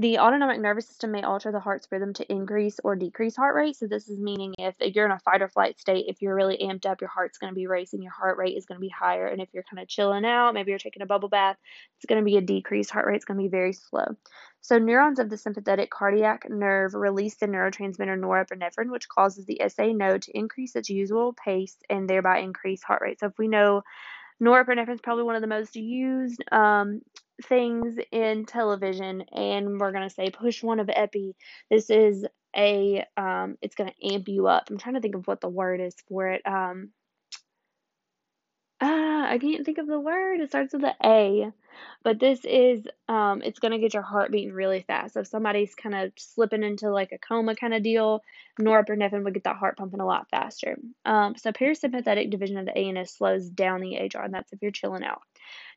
the 0.00 0.18
autonomic 0.18 0.58
nervous 0.58 0.88
system 0.88 1.12
may 1.12 1.22
alter 1.22 1.52
the 1.52 1.60
heart's 1.60 1.86
rhythm 1.90 2.14
to 2.14 2.32
increase 2.32 2.80
or 2.82 2.96
decrease 2.96 3.36
heart 3.36 3.54
rate. 3.54 3.76
So, 3.76 3.86
this 3.86 4.08
is 4.08 4.18
meaning 4.18 4.54
if 4.56 4.74
you're 4.80 5.04
in 5.04 5.12
a 5.12 5.18
fight 5.18 5.42
or 5.42 5.48
flight 5.48 5.78
state, 5.78 6.06
if 6.08 6.22
you're 6.22 6.34
really 6.34 6.56
amped 6.56 6.86
up, 6.86 7.02
your 7.02 7.10
heart's 7.10 7.36
going 7.36 7.52
to 7.52 7.54
be 7.54 7.66
racing, 7.66 8.02
your 8.02 8.12
heart 8.12 8.38
rate 8.38 8.56
is 8.56 8.64
going 8.64 8.76
to 8.76 8.80
be 8.80 8.88
higher. 8.88 9.26
And 9.26 9.42
if 9.42 9.50
you're 9.52 9.64
kind 9.70 9.82
of 9.82 9.88
chilling 9.88 10.24
out, 10.24 10.54
maybe 10.54 10.70
you're 10.70 10.78
taking 10.78 11.02
a 11.02 11.06
bubble 11.06 11.28
bath, 11.28 11.58
it's 11.98 12.06
going 12.06 12.18
to 12.18 12.24
be 12.24 12.38
a 12.38 12.40
decreased 12.40 12.90
heart 12.90 13.06
rate, 13.06 13.16
it's 13.16 13.26
going 13.26 13.36
to 13.36 13.42
be 13.42 13.50
very 13.50 13.74
slow. 13.74 14.06
So, 14.62 14.78
neurons 14.78 15.18
of 15.18 15.28
the 15.28 15.36
sympathetic 15.36 15.90
cardiac 15.90 16.48
nerve 16.48 16.94
release 16.94 17.34
the 17.34 17.46
neurotransmitter 17.46 18.18
norepinephrine, 18.18 18.90
which 18.90 19.08
causes 19.08 19.44
the 19.44 19.60
SA 19.68 19.92
node 19.92 20.22
to 20.22 20.38
increase 20.38 20.76
its 20.76 20.88
usual 20.88 21.34
pace 21.34 21.76
and 21.90 22.08
thereby 22.08 22.38
increase 22.38 22.82
heart 22.82 23.02
rate. 23.02 23.20
So, 23.20 23.26
if 23.26 23.38
we 23.38 23.48
know 23.48 23.82
norepinephrine 24.42 24.92
is 24.94 25.00
probably 25.00 25.24
one 25.24 25.36
of 25.36 25.42
the 25.42 25.48
most 25.48 25.76
used 25.76 26.42
um, 26.52 27.00
things 27.48 27.96
in 28.12 28.46
television 28.46 29.22
and 29.32 29.80
we're 29.80 29.92
going 29.92 30.08
to 30.08 30.14
say 30.14 30.30
push 30.30 30.62
one 30.62 30.80
of 30.80 30.90
epi 30.90 31.34
this 31.70 31.90
is 31.90 32.26
a 32.56 33.04
um 33.16 33.56
it's 33.62 33.74
going 33.76 33.90
to 33.90 34.14
amp 34.14 34.28
you 34.28 34.46
up 34.46 34.68
i'm 34.70 34.78
trying 34.78 34.94
to 34.94 35.00
think 35.00 35.14
of 35.14 35.26
what 35.26 35.40
the 35.40 35.48
word 35.48 35.80
is 35.80 35.94
for 36.08 36.28
it 36.28 36.42
um 36.46 36.90
Ah, 38.80 39.28
I 39.30 39.38
can't 39.38 39.66
think 39.66 39.78
of 39.78 39.88
the 39.88 40.00
word. 40.00 40.40
It 40.40 40.50
starts 40.50 40.74
with 40.74 40.84
an 40.84 40.94
A. 41.04 41.52
But 42.02 42.18
this 42.18 42.40
is, 42.44 42.86
um, 43.08 43.42
it's 43.42 43.58
going 43.58 43.72
to 43.72 43.78
get 43.78 43.94
your 43.94 44.02
heart 44.02 44.32
beating 44.32 44.52
really 44.52 44.82
fast. 44.86 45.14
So 45.14 45.20
if 45.20 45.26
somebody's 45.26 45.74
kind 45.74 45.94
of 45.94 46.12
slipping 46.16 46.62
into 46.62 46.90
like 46.90 47.12
a 47.12 47.18
coma 47.18 47.54
kind 47.54 47.74
of 47.74 47.82
deal, 47.82 48.22
norepinephrine 48.60 49.24
would 49.24 49.34
get 49.34 49.44
that 49.44 49.56
heart 49.56 49.76
pumping 49.76 50.00
a 50.00 50.06
lot 50.06 50.28
faster. 50.30 50.78
Um, 51.04 51.36
so 51.36 51.52
parasympathetic 51.52 52.30
division 52.30 52.58
of 52.58 52.66
the 52.66 52.76
ANS 52.76 53.10
slows 53.10 53.48
down 53.48 53.80
the 53.80 53.96
HR, 53.96 54.22
and 54.22 54.34
that's 54.34 54.52
if 54.52 54.60
you're 54.62 54.70
chilling 54.70 55.04
out. 55.04 55.20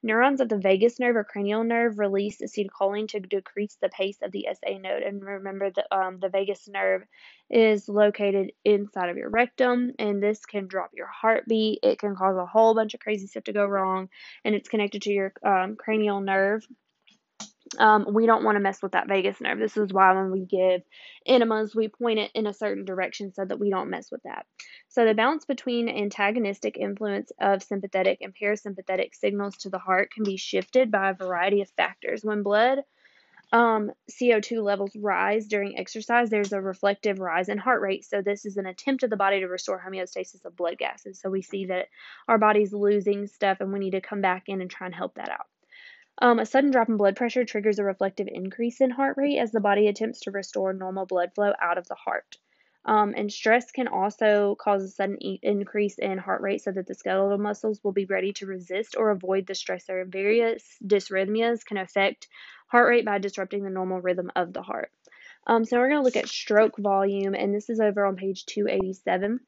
Neurons 0.05 0.41
of 0.41 0.49
the 0.49 0.57
vagus 0.57 0.99
nerve 0.99 1.15
or 1.15 1.23
cranial 1.23 1.63
nerve 1.63 1.97
release 1.97 2.41
acetylcholine 2.41 3.07
to 3.09 3.21
decrease 3.21 3.77
the 3.81 3.87
pace 3.87 4.17
of 4.21 4.31
the 4.31 4.47
SA 4.51 4.77
node. 4.77 5.01
And 5.01 5.23
remember 5.23 5.71
that 5.71 5.87
um, 5.95 6.19
the 6.19 6.27
vagus 6.27 6.67
nerve 6.67 7.03
is 7.49 7.87
located 7.87 8.51
inside 8.65 9.09
of 9.09 9.17
your 9.17 9.29
rectum, 9.29 9.91
and 9.99 10.21
this 10.21 10.45
can 10.45 10.67
drop 10.67 10.91
your 10.93 11.07
heartbeat. 11.07 11.79
It 11.83 11.99
can 11.99 12.15
cause 12.15 12.35
a 12.35 12.45
whole 12.45 12.75
bunch 12.75 12.93
of 12.93 12.99
crazy 12.99 13.27
stuff 13.27 13.45
to 13.45 13.53
go 13.53 13.65
wrong, 13.65 14.09
and 14.43 14.55
it's 14.55 14.67
connected 14.67 15.03
to 15.03 15.11
your 15.11 15.33
um, 15.45 15.75
cranial 15.77 15.92
nerve. 15.97 16.65
Um, 17.79 18.05
we 18.11 18.25
don't 18.25 18.43
want 18.43 18.55
to 18.55 18.59
mess 18.61 18.83
with 18.83 18.91
that 18.91 19.07
vagus 19.07 19.41
nerve. 19.41 19.57
This 19.57 19.77
is 19.77 19.91
why 19.91 20.13
when 20.13 20.31
we 20.31 20.45
give 20.45 20.81
enemas, 21.25 21.75
we 21.75 21.87
point 21.87 22.19
it 22.19 22.31
in 22.35 22.45
a 22.45 22.53
certain 22.53 22.85
direction 22.85 23.33
so 23.33 23.45
that 23.45 23.59
we 23.59 23.69
don't 23.69 23.89
mess 23.89 24.11
with 24.11 24.21
that. 24.23 24.45
So 24.89 25.05
the 25.05 25.15
balance 25.15 25.45
between 25.45 25.89
antagonistic 25.89 26.77
influence 26.77 27.31
of 27.41 27.63
sympathetic 27.63 28.19
and 28.21 28.33
parasympathetic 28.35 29.15
signals 29.15 29.57
to 29.57 29.69
the 29.69 29.79
heart 29.79 30.11
can 30.11 30.23
be 30.23 30.37
shifted 30.37 30.91
by 30.91 31.09
a 31.09 31.15
variety 31.15 31.61
of 31.61 31.69
factors. 31.71 32.23
When 32.23 32.43
blood 32.43 32.79
um, 33.53 33.91
CO2 34.11 34.63
levels 34.63 34.95
rise 34.95 35.45
during 35.45 35.77
exercise, 35.77 36.29
there's 36.29 36.53
a 36.53 36.61
reflective 36.61 37.19
rise 37.19 37.49
in 37.49 37.59
heart 37.59 37.81
rate. 37.81 38.03
So, 38.03 38.21
this 38.21 38.45
is 38.45 38.57
an 38.57 38.65
attempt 38.65 39.03
of 39.03 39.11
the 39.11 39.15
body 39.15 39.41
to 39.41 39.47
restore 39.47 39.81
homeostasis 39.81 40.43
of 40.43 40.55
blood 40.55 40.77
gases. 40.79 41.21
So, 41.21 41.29
we 41.29 41.43
see 41.43 41.67
that 41.67 41.87
our 42.27 42.39
body's 42.39 42.73
losing 42.73 43.27
stuff 43.27 43.57
and 43.59 43.71
we 43.71 43.79
need 43.79 43.91
to 43.91 44.01
come 44.01 44.21
back 44.21 44.45
in 44.47 44.59
and 44.59 44.71
try 44.71 44.87
and 44.87 44.95
help 44.95 45.15
that 45.15 45.29
out. 45.29 45.45
Um, 46.19 46.39
a 46.39 46.45
sudden 46.45 46.71
drop 46.71 46.89
in 46.89 46.97
blood 46.97 47.15
pressure 47.15 47.43
triggers 47.43 47.79
a 47.79 47.83
reflective 47.83 48.27
increase 48.31 48.81
in 48.81 48.91
heart 48.91 49.17
rate 49.17 49.39
as 49.39 49.51
the 49.51 49.59
body 49.59 49.87
attempts 49.87 50.21
to 50.21 50.31
restore 50.31 50.73
normal 50.73 51.05
blood 51.05 51.33
flow 51.33 51.53
out 51.61 51.77
of 51.77 51.87
the 51.87 51.95
heart. 51.95 52.37
Um, 52.85 53.13
and 53.15 53.31
stress 53.31 53.71
can 53.71 53.87
also 53.87 54.55
cause 54.59 54.83
a 54.83 54.89
sudden 54.89 55.21
e- 55.23 55.39
increase 55.41 55.97
in 55.97 56.17
heart 56.17 56.41
rate 56.41 56.61
so 56.61 56.71
that 56.71 56.85
the 56.85 56.93
skeletal 56.93 57.37
muscles 57.37 57.79
will 57.81 57.93
be 57.93 58.05
ready 58.05 58.33
to 58.33 58.45
resist 58.45 58.95
or 58.97 59.09
avoid 59.09 59.47
the 59.47 59.53
stressor. 59.53 60.05
Various 60.05 60.77
dysrhythmias 60.85 61.65
can 61.65 61.77
affect 61.77 62.27
heart 62.67 62.89
rate 62.89 63.05
by 63.05 63.19
disrupting 63.19 63.63
the 63.63 63.69
normal 63.69 64.01
rhythm 64.01 64.31
of 64.35 64.51
the 64.51 64.61
heart. 64.61 64.91
Um, 65.47 65.63
so 65.63 65.77
we're 65.77 65.89
going 65.89 66.01
to 66.01 66.05
look 66.05 66.17
at 66.17 66.27
stroke 66.27 66.77
volume, 66.77 67.35
and 67.35 67.53
this 67.53 67.69
is 67.69 67.79
over 67.79 68.05
on 68.05 68.17
page 68.17 68.45
287. 68.45 69.39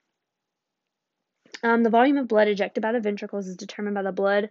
Um, 1.63 1.83
the 1.83 1.89
volume 1.89 2.17
of 2.17 2.27
blood 2.27 2.47
ejected 2.47 2.81
by 2.81 2.91
the 2.91 2.99
ventricles 2.99 3.47
is 3.47 3.55
determined 3.55 3.95
by 3.95 4.03
the 4.03 4.11
blood 4.11 4.49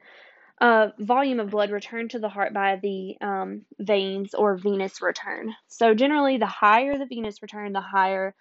uh, 0.60 0.88
volume 0.98 1.40
of 1.40 1.50
blood 1.50 1.70
returned 1.70 2.10
to 2.10 2.18
the 2.18 2.28
heart 2.28 2.54
by 2.54 2.78
the 2.80 3.16
um, 3.20 3.62
veins 3.78 4.34
or 4.34 4.56
venous 4.56 5.02
return. 5.02 5.54
So, 5.68 5.94
generally, 5.94 6.38
the 6.38 6.46
higher 6.46 6.96
the 6.96 7.06
venous 7.06 7.42
return, 7.42 7.72
the 7.72 7.80
higher 7.80 8.34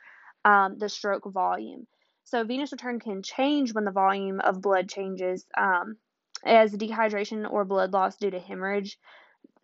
um, 0.46 0.78
the 0.78 0.90
stroke 0.90 1.32
volume. 1.32 1.88
So, 2.26 2.44
venous 2.44 2.72
return 2.72 3.00
can 3.00 3.24
change 3.24 3.74
when 3.74 3.86
the 3.86 3.92
volume 3.92 4.40
of 4.40 4.62
blood 4.62 4.90
changes 4.90 5.46
um, 5.58 5.98
as 6.46 6.74
dehydration 6.74 7.50
or 7.50 7.66
blood 7.66 7.94
loss 7.94 8.18
due 8.18 8.32
to 8.32 8.40
hemorrhage. 8.40 9.00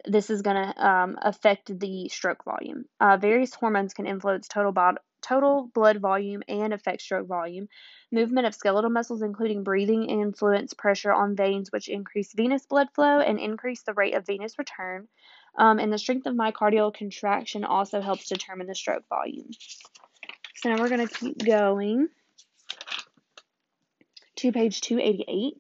This 0.05 0.29
is 0.29 0.41
going 0.41 0.55
to 0.55 0.87
um, 0.87 1.17
affect 1.21 1.77
the 1.77 2.09
stroke 2.09 2.45
volume. 2.45 2.85
Uh, 2.99 3.17
various 3.17 3.53
hormones 3.53 3.93
can 3.93 4.07
influence 4.07 4.47
total 4.47 4.71
bod- 4.71 4.99
total 5.21 5.69
blood 5.73 5.99
volume 5.99 6.43
and 6.47 6.73
affect 6.73 7.01
stroke 7.01 7.27
volume. 7.27 7.67
Movement 8.11 8.47
of 8.47 8.55
skeletal 8.55 8.89
muscles, 8.89 9.21
including 9.21 9.63
breathing, 9.63 10.09
influence 10.09 10.73
pressure 10.73 11.13
on 11.13 11.35
veins, 11.35 11.71
which 11.71 11.89
increase 11.89 12.33
venous 12.33 12.65
blood 12.65 12.87
flow 12.93 13.19
and 13.19 13.39
increase 13.39 13.83
the 13.83 13.93
rate 13.93 14.15
of 14.15 14.25
venous 14.25 14.57
return. 14.57 15.07
Um, 15.57 15.79
and 15.79 15.91
the 15.91 15.97
strength 15.97 16.25
of 16.25 16.35
myocardial 16.35 16.93
contraction 16.93 17.63
also 17.63 18.01
helps 18.01 18.29
determine 18.29 18.67
the 18.67 18.75
stroke 18.75 19.07
volume. 19.09 19.49
So 20.55 20.69
now 20.69 20.81
we're 20.81 20.89
going 20.89 21.07
to 21.07 21.13
keep 21.13 21.37
going 21.43 22.09
to 24.37 24.51
page 24.51 24.81
288. 24.81 25.55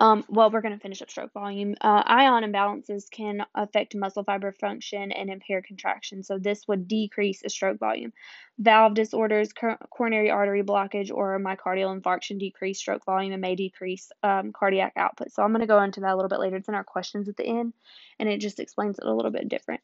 Um, 0.00 0.24
well, 0.28 0.50
we're 0.50 0.60
going 0.60 0.74
to 0.74 0.80
finish 0.80 1.00
up 1.02 1.10
stroke 1.10 1.32
volume. 1.32 1.76
Uh, 1.80 2.02
ion 2.04 2.42
imbalances 2.42 3.08
can 3.10 3.46
affect 3.54 3.94
muscle 3.94 4.24
fiber 4.24 4.50
function 4.50 5.12
and 5.12 5.30
impair 5.30 5.62
contraction, 5.62 6.22
so 6.24 6.36
this 6.36 6.66
would 6.66 6.88
decrease 6.88 7.42
the 7.42 7.48
stroke 7.48 7.78
volume. 7.78 8.12
Valve 8.58 8.94
disorders, 8.94 9.52
cor- 9.52 9.78
coronary 9.90 10.30
artery 10.30 10.64
blockage, 10.64 11.12
or 11.14 11.38
myocardial 11.38 11.98
infarction 11.98 12.38
decrease 12.38 12.78
stroke 12.78 13.04
volume 13.04 13.32
and 13.32 13.40
may 13.40 13.54
decrease 13.54 14.10
um, 14.24 14.52
cardiac 14.52 14.94
output. 14.96 15.32
So 15.32 15.42
I'm 15.42 15.52
going 15.52 15.60
to 15.60 15.66
go 15.66 15.82
into 15.82 16.00
that 16.00 16.12
a 16.12 16.16
little 16.16 16.28
bit 16.28 16.40
later. 16.40 16.56
It's 16.56 16.68
in 16.68 16.74
our 16.74 16.84
questions 16.84 17.28
at 17.28 17.36
the 17.36 17.46
end, 17.46 17.72
and 18.18 18.28
it 18.28 18.38
just 18.38 18.58
explains 18.58 18.98
it 18.98 19.06
a 19.06 19.14
little 19.14 19.30
bit 19.30 19.48
different. 19.48 19.80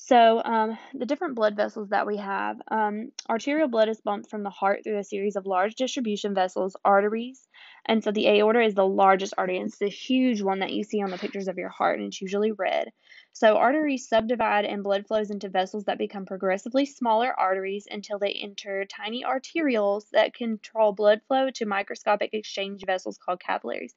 So, 0.00 0.40
um, 0.44 0.78
the 0.94 1.06
different 1.06 1.34
blood 1.34 1.56
vessels 1.56 1.88
that 1.88 2.06
we 2.06 2.16
have 2.18 2.62
um, 2.68 3.10
arterial 3.28 3.66
blood 3.68 3.88
is 3.88 4.00
pumped 4.00 4.30
from 4.30 4.44
the 4.44 4.48
heart 4.50 4.84
through 4.84 4.98
a 4.98 5.04
series 5.04 5.34
of 5.34 5.44
large 5.44 5.74
distribution 5.74 6.34
vessels, 6.34 6.76
arteries. 6.84 7.48
And 7.84 8.02
so, 8.02 8.12
the 8.12 8.28
aorta 8.28 8.60
is 8.62 8.74
the 8.74 8.86
largest 8.86 9.34
artery, 9.36 9.58
it's 9.58 9.78
the 9.78 9.88
huge 9.88 10.40
one 10.40 10.60
that 10.60 10.72
you 10.72 10.84
see 10.84 11.02
on 11.02 11.10
the 11.10 11.18
pictures 11.18 11.48
of 11.48 11.58
your 11.58 11.68
heart, 11.68 11.98
and 11.98 12.06
it's 12.08 12.22
usually 12.22 12.52
red. 12.52 12.92
So, 13.32 13.56
arteries 13.56 14.08
subdivide 14.08 14.64
and 14.64 14.84
blood 14.84 15.06
flows 15.08 15.30
into 15.32 15.48
vessels 15.48 15.84
that 15.84 15.98
become 15.98 16.26
progressively 16.26 16.86
smaller 16.86 17.32
arteries 17.38 17.88
until 17.90 18.20
they 18.20 18.32
enter 18.32 18.84
tiny 18.86 19.24
arterioles 19.24 20.08
that 20.12 20.32
control 20.32 20.92
blood 20.92 21.22
flow 21.26 21.50
to 21.50 21.66
microscopic 21.66 22.34
exchange 22.34 22.84
vessels 22.86 23.18
called 23.18 23.40
capillaries. 23.40 23.96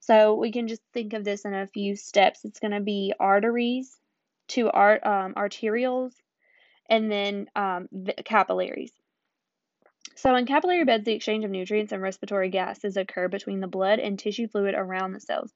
So, 0.00 0.34
we 0.34 0.50
can 0.50 0.66
just 0.66 0.82
think 0.94 1.12
of 1.12 1.24
this 1.24 1.44
in 1.44 1.52
a 1.52 1.66
few 1.66 1.94
steps. 1.94 2.44
It's 2.46 2.58
going 2.58 2.72
to 2.72 2.80
be 2.80 3.12
arteries 3.20 3.98
to 4.52 4.70
art, 4.70 5.04
um, 5.04 5.34
arterioles, 5.34 6.12
and 6.88 7.10
then 7.10 7.46
um, 7.56 7.88
capillaries. 8.24 8.92
So, 10.14 10.34
in 10.34 10.46
capillary 10.46 10.84
beds, 10.84 11.04
the 11.04 11.14
exchange 11.14 11.44
of 11.44 11.50
nutrients 11.50 11.92
and 11.92 12.02
respiratory 12.02 12.50
gases 12.50 12.96
occur 12.96 13.28
between 13.28 13.60
the 13.60 13.66
blood 13.66 13.98
and 13.98 14.18
tissue 14.18 14.46
fluid 14.46 14.74
around 14.74 15.12
the 15.12 15.20
cells. 15.20 15.52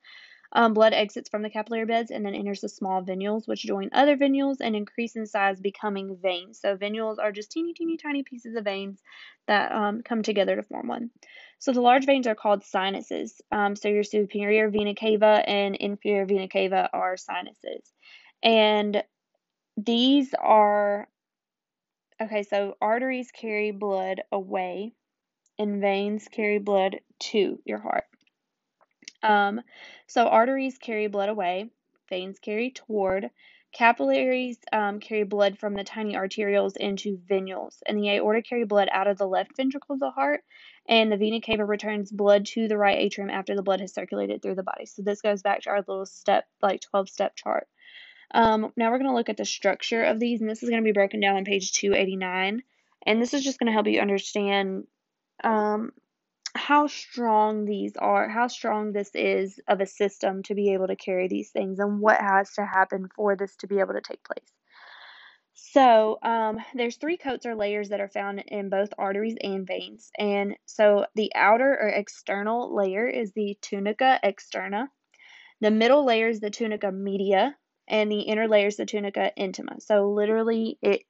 Um, 0.53 0.73
blood 0.73 0.95
exits 0.95 1.29
from 1.29 1.43
the 1.43 1.51
capillary 1.51 1.85
beds 1.85 2.11
and 2.11 2.25
then 2.25 2.35
enters 2.35 2.61
the 2.61 2.69
small 2.69 3.03
venules, 3.03 3.47
which 3.47 3.65
join 3.65 3.91
other 3.93 4.17
venules 4.17 4.57
and 4.61 4.75
increase 4.75 5.17
in 5.17 5.27
size, 5.27 5.61
becoming 5.61 6.17
veins. 6.23 6.61
So, 6.61 6.77
venules 6.77 7.19
are 7.19 7.33
just 7.33 7.51
teeny, 7.51 7.75
teeny, 7.75 7.97
tiny 7.97 8.23
pieces 8.23 8.57
of 8.57 8.65
veins 8.65 9.03
that 9.47 9.73
um, 9.73 10.03
come 10.03 10.23
together 10.23 10.57
to 10.57 10.63
form 10.63 10.89
one. 10.89 11.11
So, 11.59 11.73
the 11.73 11.83
large 11.83 12.07
veins 12.07 12.27
are 12.27 12.35
called 12.35 12.65
sinuses. 12.65 13.41
Um, 13.53 13.77
so, 13.77 13.89
your 13.89 14.05
superior 14.05 14.71
vena 14.71 14.95
cava 14.95 15.43
and 15.47 15.77
inferior 15.77 16.25
vena 16.25 16.49
cava 16.49 16.89
are 16.93 17.17
sinuses. 17.17 17.93
And 18.43 19.03
these 19.77 20.35
are 20.35 21.09
okay, 22.21 22.43
so 22.43 22.77
arteries 22.81 23.31
carry 23.33 23.71
blood 23.73 24.23
away 24.33 24.93
and 25.59 25.81
veins 25.81 26.29
carry 26.31 26.59
blood 26.59 27.01
to 27.19 27.61
your 27.65 27.79
heart. 27.79 28.05
Um, 29.23 29.63
so 30.07 30.29
arteries 30.29 30.79
carry 30.79 31.09
blood 31.09 31.29
away, 31.29 31.71
veins 32.09 32.39
carry 32.39 32.71
toward, 32.71 33.31
capillaries 33.73 34.59
um, 34.73 35.01
carry 35.01 35.25
blood 35.25 35.59
from 35.59 35.75
the 35.75 35.85
tiny 35.85 36.15
arterioles 36.15 36.77
into 36.79 37.19
venules, 37.31 37.83
and 37.87 37.99
the 37.99 38.11
aorta 38.11 38.43
carry 38.43 38.65
blood 38.65 38.89
out 38.93 39.09
of 39.09 39.19
the 39.19 39.27
left 39.29 39.57
ventricle 39.57 39.95
of 39.95 40.01
the 40.01 40.11
heart, 40.11 40.43
and 40.89 41.13
the 41.13 41.19
vena 41.19 41.41
cava 41.41 41.65
returns 41.65 42.13
blood 42.13 42.47
to 42.47 42.69
the 42.69 42.79
right 42.79 42.99
atrium 42.99 43.31
after 43.31 43.57
the 43.57 43.63
blood 43.63 43.81
has 43.81 43.95
circulated 43.95 44.43
through 44.43 44.55
the 44.57 44.63
body. 44.63 44.87
So 44.87 45.03
this 45.03 45.23
goes 45.23 45.43
back 45.43 45.63
to 45.63 45.71
our 45.71 45.85
little 45.87 46.07
step, 46.07 46.47
like 46.63 46.81
12 46.83 47.09
step 47.11 47.37
chart. 47.37 47.69
Um, 48.33 48.73
now 48.77 48.91
we're 48.91 48.99
going 48.99 49.11
to 49.11 49.17
look 49.17 49.29
at 49.29 49.37
the 49.37 49.45
structure 49.45 50.03
of 50.03 50.19
these, 50.19 50.41
and 50.41 50.51
this 50.51 50.63
is 50.63 50.69
going 50.69 50.83
to 50.83 50.87
be 50.87 50.93
broken 50.93 51.21
down 51.21 51.37
on 51.37 51.45
page 51.45 51.73
289. 51.73 52.63
And 53.07 53.23
this 53.23 53.35
is 53.35 53.45
just 53.45 53.59
going 53.59 53.69
to 53.69 53.73
help 53.73 53.87
you 53.87 54.01
understand 54.01 54.85
um, 55.45 55.93
how 56.55 56.87
strong 56.87 57.65
these 57.65 57.93
are, 57.97 58.29
how 58.29 58.49
strong 58.49 58.93
this 58.93 59.11
is 59.15 59.61
of 59.69 59.81
a 59.81 59.87
system 59.87 60.43
to 60.45 60.55
be 60.55 60.73
able 60.73 60.89
to 60.89 60.97
carry 60.97 61.29
these 61.29 61.51
things, 61.51 61.79
and 61.79 62.01
what 62.01 62.21
has 62.21 62.53
to 62.55 62.65
happen 62.65 63.09
for 63.15 63.37
this 63.37 63.55
to 63.57 63.67
be 63.67 63.79
able 63.79 63.95
to 63.95 64.01
take 64.01 64.25
place. 64.25 64.53
So 65.59 66.19
um, 66.23 66.59
there's 66.75 66.97
three 66.97 67.17
coats 67.17 67.47
or 67.47 67.55
layers 67.55 67.89
that 67.89 68.01
are 68.01 68.09
found 68.09 68.45
in 68.47 68.69
both 68.69 68.91
arteries 68.99 69.37
and 69.43 69.67
veins. 69.67 70.11
And 70.19 70.57
so 70.67 71.07
the 71.15 71.33
outer 71.35 71.71
or 71.71 71.89
external 71.89 72.75
layer 72.77 73.07
is 73.07 73.33
the 73.33 73.57
tunica 73.63 74.21
externa. 74.23 74.89
The 75.63 75.71
middle 75.71 76.05
layer 76.05 76.29
is 76.29 76.41
the 76.41 76.51
tunica 76.51 76.93
media, 76.93 77.57
and 77.89 78.11
the 78.11 78.21
inner 78.21 78.49
layer 78.49 78.69
is 78.69 78.77
the 78.77 78.87
tunica 78.87 79.33
intima. 79.39 79.81
So 79.83 80.11
literally 80.11 80.79
it 80.83 81.03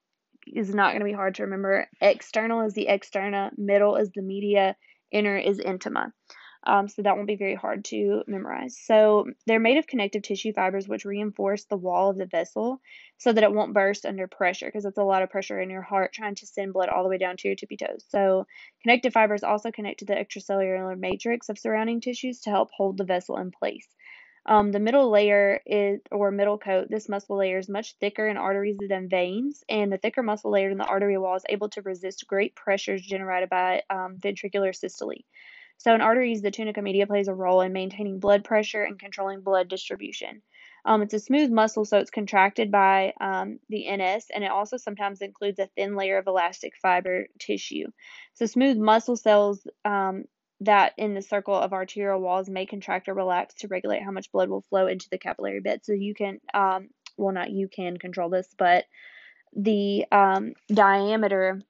is 0.46 0.74
not 0.74 0.90
going 0.92 1.00
to 1.00 1.06
be 1.06 1.12
hard 1.12 1.36
to 1.36 1.44
remember. 1.44 1.88
External 2.00 2.62
is 2.66 2.74
the 2.74 2.86
externa, 2.90 3.50
middle 3.58 3.96
is 3.96 4.10
the 4.14 4.22
media, 4.22 4.76
inner 5.10 5.36
is 5.36 5.58
intima. 5.58 6.12
um, 6.66 6.88
so 6.88 7.02
that 7.02 7.14
won't 7.14 7.28
be 7.28 7.36
very 7.36 7.54
hard 7.54 7.84
to 7.86 8.24
memorize. 8.26 8.76
So 8.84 9.26
they're 9.46 9.60
made 9.60 9.78
of 9.78 9.86
connective 9.86 10.22
tissue 10.22 10.52
fibers 10.52 10.88
which 10.88 11.04
reinforce 11.04 11.64
the 11.64 11.76
wall 11.76 12.10
of 12.10 12.18
the 12.18 12.26
vessel 12.26 12.80
so 13.18 13.32
that 13.32 13.44
it 13.44 13.52
won't 13.52 13.72
burst 13.72 14.04
under 14.04 14.26
pressure 14.26 14.66
because 14.66 14.84
it's 14.84 14.98
a 14.98 15.04
lot 15.04 15.22
of 15.22 15.30
pressure 15.30 15.60
in 15.60 15.70
your 15.70 15.82
heart 15.82 16.12
trying 16.12 16.34
to 16.34 16.46
send 16.46 16.72
blood 16.72 16.88
all 16.88 17.04
the 17.04 17.08
way 17.08 17.18
down 17.18 17.36
to 17.36 17.48
your 17.48 17.54
tippy 17.54 17.76
toes. 17.76 18.04
So 18.08 18.46
connective 18.82 19.12
fibers 19.12 19.44
also 19.44 19.70
connect 19.70 20.00
to 20.00 20.04
the 20.06 20.14
extracellular 20.14 20.98
matrix 20.98 21.48
of 21.48 21.58
surrounding 21.58 22.00
tissues 22.00 22.40
to 22.40 22.50
help 22.50 22.70
hold 22.76 22.98
the 22.98 23.04
vessel 23.04 23.36
in 23.38 23.52
place. 23.52 23.86
Um, 24.48 24.70
the 24.70 24.78
middle 24.78 25.10
layer 25.10 25.60
is, 25.66 26.00
or 26.12 26.30
middle 26.30 26.56
coat, 26.56 26.86
this 26.88 27.08
muscle 27.08 27.36
layer 27.36 27.58
is 27.58 27.68
much 27.68 27.96
thicker 27.98 28.28
in 28.28 28.36
arteries 28.36 28.78
than 28.78 29.08
veins, 29.08 29.64
and 29.68 29.92
the 29.92 29.98
thicker 29.98 30.22
muscle 30.22 30.52
layer 30.52 30.70
in 30.70 30.78
the 30.78 30.84
artery 30.86 31.18
wall 31.18 31.34
is 31.34 31.44
able 31.48 31.68
to 31.70 31.82
resist 31.82 32.26
great 32.28 32.54
pressures 32.54 33.02
generated 33.02 33.48
by 33.48 33.82
um, 33.90 34.16
ventricular 34.18 34.74
systole. 34.74 35.24
So 35.78 35.94
in 35.94 36.00
arteries, 36.00 36.42
the 36.42 36.50
tunica 36.50 36.80
media 36.80 37.06
plays 37.06 37.28
a 37.28 37.34
role 37.34 37.60
in 37.60 37.72
maintaining 37.72 38.20
blood 38.20 38.44
pressure 38.44 38.82
and 38.82 38.98
controlling 38.98 39.40
blood 39.42 39.68
distribution. 39.68 40.42
Um, 40.84 41.02
it's 41.02 41.14
a 41.14 41.18
smooth 41.18 41.50
muscle, 41.50 41.84
so 41.84 41.98
it's 41.98 42.10
contracted 42.10 42.70
by 42.70 43.12
um, 43.20 43.58
the 43.68 43.84
NS, 43.90 44.26
and 44.32 44.44
it 44.44 44.50
also 44.50 44.76
sometimes 44.76 45.20
includes 45.20 45.58
a 45.58 45.68
thin 45.76 45.96
layer 45.96 46.18
of 46.18 46.28
elastic 46.28 46.74
fiber 46.80 47.26
tissue. 47.40 47.86
So 48.34 48.46
smooth 48.46 48.78
muscle 48.78 49.16
cells 49.16 49.66
um, 49.84 50.24
that 50.60 50.92
in 50.96 51.14
the 51.14 51.22
circle 51.22 51.54
of 51.54 51.72
arterial 51.72 52.20
walls 52.20 52.48
may 52.48 52.66
contract 52.66 53.08
or 53.08 53.14
relax 53.14 53.54
to 53.54 53.68
regulate 53.68 54.02
how 54.02 54.10
much 54.10 54.32
blood 54.32 54.48
will 54.48 54.62
flow 54.62 54.86
into 54.86 55.08
the 55.10 55.18
capillary 55.18 55.60
bed. 55.60 55.80
So 55.84 55.92
you 55.92 56.14
can, 56.14 56.40
um, 56.54 56.88
well, 57.16 57.34
not 57.34 57.50
you 57.50 57.68
can 57.68 57.98
control 57.98 58.30
this, 58.30 58.48
but 58.56 58.84
the 59.54 60.06
um, 60.10 60.54
diameter 60.68 61.60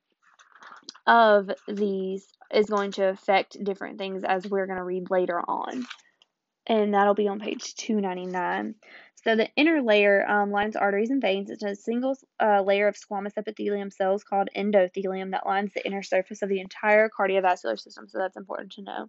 of 1.06 1.50
these 1.68 2.26
is 2.52 2.66
going 2.66 2.92
to 2.92 3.08
affect 3.08 3.62
different 3.62 3.98
things 3.98 4.24
as 4.24 4.46
we're 4.46 4.66
going 4.66 4.78
to 4.78 4.84
read 4.84 5.10
later 5.10 5.40
on. 5.40 5.86
And 6.66 6.94
that'll 6.94 7.14
be 7.14 7.28
on 7.28 7.40
page 7.40 7.74
299. 7.76 8.74
So 9.26 9.34
the 9.34 9.48
inner 9.56 9.82
layer 9.82 10.24
um, 10.28 10.52
lines 10.52 10.76
arteries 10.76 11.10
and 11.10 11.20
veins. 11.20 11.50
It's 11.50 11.64
a 11.64 11.74
single 11.74 12.16
uh, 12.40 12.62
layer 12.62 12.86
of 12.86 12.94
squamous 12.94 13.36
epithelium 13.36 13.90
cells 13.90 14.22
called 14.22 14.48
endothelium 14.56 15.32
that 15.32 15.46
lines 15.46 15.72
the 15.74 15.84
inner 15.84 16.04
surface 16.04 16.42
of 16.42 16.48
the 16.48 16.60
entire 16.60 17.08
cardiovascular 17.08 17.76
system. 17.78 18.06
So 18.08 18.18
that's 18.18 18.36
important 18.36 18.72
to 18.72 18.82
know. 18.82 19.08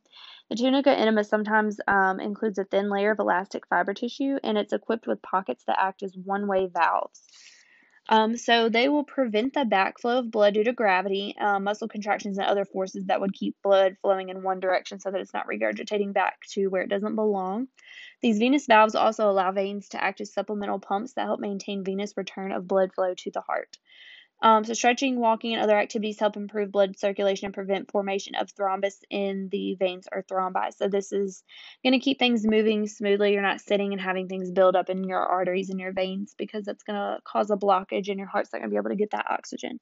The 0.49 0.55
tunica 0.55 0.89
intima 0.89 1.23
sometimes 1.23 1.79
um, 1.87 2.19
includes 2.19 2.57
a 2.57 2.63
thin 2.63 2.89
layer 2.89 3.11
of 3.11 3.19
elastic 3.19 3.67
fiber 3.67 3.93
tissue, 3.93 4.37
and 4.43 4.57
it's 4.57 4.73
equipped 4.73 5.05
with 5.05 5.21
pockets 5.21 5.63
that 5.67 5.77
act 5.79 6.01
as 6.01 6.17
one-way 6.17 6.67
valves. 6.73 7.21
Um, 8.09 8.37
so 8.37 8.69
they 8.69 8.87
will 8.89 9.03
prevent 9.03 9.53
the 9.53 9.65
backflow 9.65 10.19
of 10.19 10.31
blood 10.31 10.53
due 10.53 10.63
to 10.63 10.73
gravity, 10.73 11.35
uh, 11.39 11.59
muscle 11.59 11.87
contractions, 11.89 12.37
and 12.37 12.47
other 12.47 12.65
forces 12.65 13.05
that 13.07 13.19
would 13.19 13.33
keep 13.33 13.55
blood 13.61 13.97
flowing 14.01 14.29
in 14.29 14.43
one 14.43 14.59
direction 14.59 14.99
so 14.99 15.11
that 15.11 15.19
it's 15.19 15.33
not 15.33 15.47
regurgitating 15.47 16.13
back 16.13 16.39
to 16.51 16.67
where 16.67 16.83
it 16.83 16.89
doesn't 16.89 17.15
belong. 17.15 17.67
These 18.21 18.39
venous 18.39 18.65
valves 18.65 18.95
also 18.95 19.29
allow 19.29 19.51
veins 19.51 19.89
to 19.89 20.01
act 20.03 20.21
as 20.21 20.33
supplemental 20.33 20.79
pumps 20.79 21.13
that 21.13 21.25
help 21.25 21.39
maintain 21.39 21.83
venous 21.83 22.15
return 22.15 22.51
of 22.51 22.67
blood 22.67 22.93
flow 22.93 23.13
to 23.13 23.31
the 23.31 23.41
heart. 23.41 23.77
Um, 24.41 24.63
so 24.63 24.73
stretching, 24.73 25.19
walking, 25.19 25.53
and 25.53 25.63
other 25.63 25.77
activities 25.77 26.19
help 26.19 26.37
improve 26.37 26.71
blood 26.71 26.97
circulation 26.97 27.45
and 27.47 27.53
prevent 27.53 27.91
formation 27.91 28.35
of 28.35 28.53
thrombus 28.53 29.03
in 29.09 29.49
the 29.51 29.75
veins 29.75 30.07
or 30.11 30.23
thrombi. 30.23 30.73
So 30.75 30.87
this 30.87 31.11
is 31.11 31.43
going 31.83 31.93
to 31.93 31.99
keep 31.99 32.19
things 32.19 32.45
moving 32.45 32.87
smoothly. 32.87 33.33
You're 33.33 33.41
not 33.41 33.61
sitting 33.61 33.93
and 33.93 34.01
having 34.01 34.27
things 34.27 34.51
build 34.51 34.75
up 34.75 34.89
in 34.89 35.03
your 35.03 35.19
arteries 35.25 35.71
and 35.71 35.79
your 35.79 35.91
veins 35.91 36.35
because 36.37 36.65
that's 36.65 36.83
going 36.83 36.99
to 36.99 37.19
cause 37.23 37.49
a 37.49 37.57
blockage 37.57 38.09
and 38.09 38.19
your 38.19 38.27
heart's 38.27 38.53
not 38.53 38.59
going 38.59 38.69
to 38.69 38.73
be 38.73 38.77
able 38.77 38.91
to 38.91 38.95
get 38.95 39.11
that 39.11 39.25
oxygen. 39.29 39.79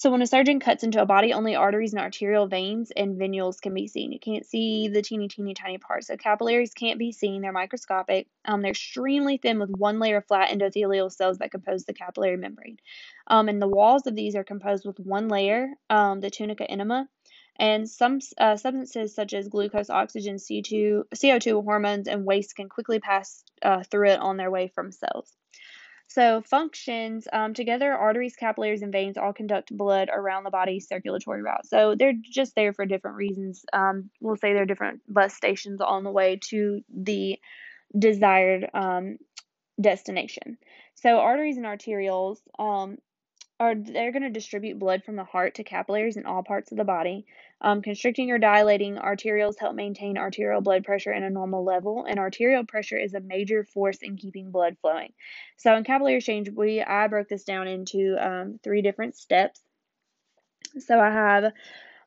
So 0.00 0.10
when 0.10 0.22
a 0.22 0.26
surgeon 0.26 0.60
cuts 0.60 0.82
into 0.82 1.02
a 1.02 1.04
body, 1.04 1.34
only 1.34 1.56
arteries 1.56 1.92
and 1.92 2.00
arterial 2.00 2.46
veins 2.46 2.90
and 2.90 3.20
venules 3.20 3.60
can 3.60 3.74
be 3.74 3.86
seen. 3.86 4.12
You 4.12 4.18
can't 4.18 4.46
see 4.46 4.88
the 4.88 5.02
teeny, 5.02 5.28
teeny, 5.28 5.52
tiny 5.52 5.76
parts. 5.76 6.06
So 6.06 6.16
capillaries 6.16 6.72
can't 6.72 6.98
be 6.98 7.12
seen. 7.12 7.42
They're 7.42 7.52
microscopic. 7.52 8.26
Um, 8.46 8.62
they're 8.62 8.70
extremely 8.70 9.36
thin 9.36 9.58
with 9.58 9.68
one 9.68 9.98
layer 9.98 10.16
of 10.16 10.24
flat 10.24 10.48
endothelial 10.48 11.12
cells 11.12 11.36
that 11.38 11.50
compose 11.50 11.84
the 11.84 11.92
capillary 11.92 12.38
membrane. 12.38 12.78
Um, 13.26 13.50
and 13.50 13.60
the 13.60 13.68
walls 13.68 14.06
of 14.06 14.16
these 14.16 14.36
are 14.36 14.42
composed 14.42 14.86
with 14.86 14.98
one 14.98 15.28
layer, 15.28 15.68
um, 15.90 16.20
the 16.20 16.30
tunica 16.30 16.66
intima, 16.66 17.04
and 17.56 17.86
some 17.86 18.20
uh, 18.38 18.56
substances 18.56 19.14
such 19.14 19.34
as 19.34 19.48
glucose, 19.48 19.90
oxygen, 19.90 20.36
C2, 20.36 21.02
CO2, 21.14 21.62
hormones, 21.62 22.08
and 22.08 22.24
waste 22.24 22.56
can 22.56 22.70
quickly 22.70 23.00
pass 23.00 23.44
uh, 23.60 23.82
through 23.82 24.12
it 24.12 24.20
on 24.20 24.38
their 24.38 24.50
way 24.50 24.68
from 24.68 24.92
cells. 24.92 25.30
So, 26.10 26.42
functions 26.42 27.28
um, 27.32 27.54
together, 27.54 27.92
arteries, 27.92 28.34
capillaries, 28.34 28.82
and 28.82 28.90
veins 28.90 29.16
all 29.16 29.32
conduct 29.32 29.76
blood 29.76 30.10
around 30.12 30.42
the 30.42 30.50
body's 30.50 30.88
circulatory 30.88 31.40
route. 31.40 31.66
So, 31.66 31.94
they're 31.96 32.14
just 32.20 32.56
there 32.56 32.72
for 32.72 32.84
different 32.84 33.16
reasons. 33.16 33.64
Um, 33.72 34.10
we'll 34.20 34.34
say 34.34 34.52
they're 34.52 34.66
different 34.66 35.02
bus 35.08 35.34
stations 35.34 35.80
on 35.80 36.02
the 36.02 36.10
way 36.10 36.40
to 36.48 36.80
the 36.92 37.38
desired 37.96 38.68
um, 38.74 39.18
destination. 39.80 40.58
So, 40.96 41.20
arteries 41.20 41.58
and 41.58 41.66
arterioles 41.66 42.38
um, 42.58 42.98
are 43.60 43.74
they're 43.74 44.10
going 44.10 44.22
to 44.22 44.30
distribute 44.30 44.78
blood 44.78 45.04
from 45.04 45.16
the 45.16 45.24
heart 45.24 45.56
to 45.56 45.64
capillaries 45.64 46.16
in 46.16 46.24
all 46.24 46.42
parts 46.42 46.72
of 46.72 46.78
the 46.78 46.84
body. 46.84 47.26
Um, 47.60 47.82
constricting 47.82 48.30
or 48.30 48.38
dilating 48.38 48.96
arterioles 48.96 49.58
help 49.60 49.74
maintain 49.74 50.16
arterial 50.16 50.62
blood 50.62 50.82
pressure 50.82 51.12
in 51.12 51.22
a 51.22 51.28
normal 51.28 51.62
level, 51.62 52.06
and 52.08 52.18
arterial 52.18 52.64
pressure 52.64 52.96
is 52.96 53.12
a 53.12 53.20
major 53.20 53.64
force 53.64 53.98
in 54.00 54.16
keeping 54.16 54.50
blood 54.50 54.78
flowing. 54.80 55.12
So 55.58 55.76
in 55.76 55.84
capillary 55.84 56.16
exchange, 56.16 56.48
we 56.48 56.80
I 56.80 57.06
broke 57.08 57.28
this 57.28 57.44
down 57.44 57.68
into 57.68 58.16
um, 58.18 58.58
three 58.64 58.80
different 58.80 59.14
steps. 59.14 59.60
So 60.78 60.98
I 60.98 61.10
have 61.10 61.52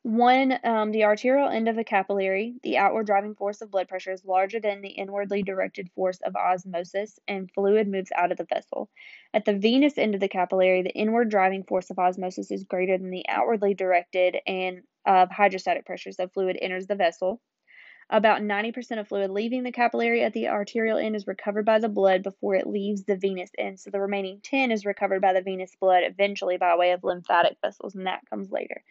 one, 0.04 0.58
um, 0.64 0.90
the 0.90 1.04
arterial 1.04 1.48
end 1.48 1.66
of 1.66 1.78
a 1.78 1.82
capillary, 1.82 2.56
the 2.62 2.76
outward 2.76 3.06
driving 3.06 3.34
force 3.34 3.62
of 3.62 3.70
blood 3.70 3.88
pressure 3.88 4.12
is 4.12 4.22
larger 4.22 4.60
than 4.60 4.82
the 4.82 4.90
inwardly 4.90 5.42
directed 5.42 5.90
force 5.94 6.18
of 6.26 6.36
osmosis, 6.36 7.18
and 7.26 7.50
fluid 7.50 7.88
moves 7.88 8.12
out 8.14 8.30
of 8.30 8.36
the 8.36 8.44
vessel. 8.44 8.90
At 9.32 9.46
the 9.46 9.54
venous 9.54 9.96
end 9.96 10.14
of 10.14 10.20
the 10.20 10.28
capillary, 10.28 10.82
the 10.82 10.94
inward 10.94 11.30
driving 11.30 11.64
force 11.64 11.88
of 11.88 11.98
osmosis 11.98 12.50
is 12.50 12.64
greater 12.64 12.98
than 12.98 13.08
the 13.08 13.26
outwardly 13.30 13.72
directed 13.72 14.36
and 14.46 14.82
of 15.06 15.30
hydrostatic 15.30 15.86
pressure, 15.86 16.12
so 16.12 16.28
fluid 16.28 16.58
enters 16.60 16.86
the 16.86 16.96
vessel. 16.96 17.40
About 18.10 18.42
90% 18.42 19.00
of 19.00 19.08
fluid 19.08 19.30
leaving 19.30 19.62
the 19.62 19.72
capillary 19.72 20.22
at 20.22 20.34
the 20.34 20.48
arterial 20.48 20.98
end 20.98 21.16
is 21.16 21.26
recovered 21.26 21.64
by 21.64 21.78
the 21.78 21.88
blood 21.88 22.22
before 22.22 22.56
it 22.56 22.66
leaves 22.66 23.04
the 23.04 23.16
venous 23.16 23.50
end. 23.56 23.80
So 23.80 23.88
the 23.88 24.02
remaining 24.02 24.40
10 24.42 24.70
is 24.70 24.84
recovered 24.84 25.22
by 25.22 25.32
the 25.32 25.40
venous 25.40 25.74
blood 25.80 26.02
eventually 26.04 26.58
by 26.58 26.76
way 26.76 26.90
of 26.90 27.02
lymphatic 27.02 27.56
vessels, 27.62 27.94
and 27.94 28.06
that 28.06 28.28
comes 28.28 28.50
later. 28.50 28.82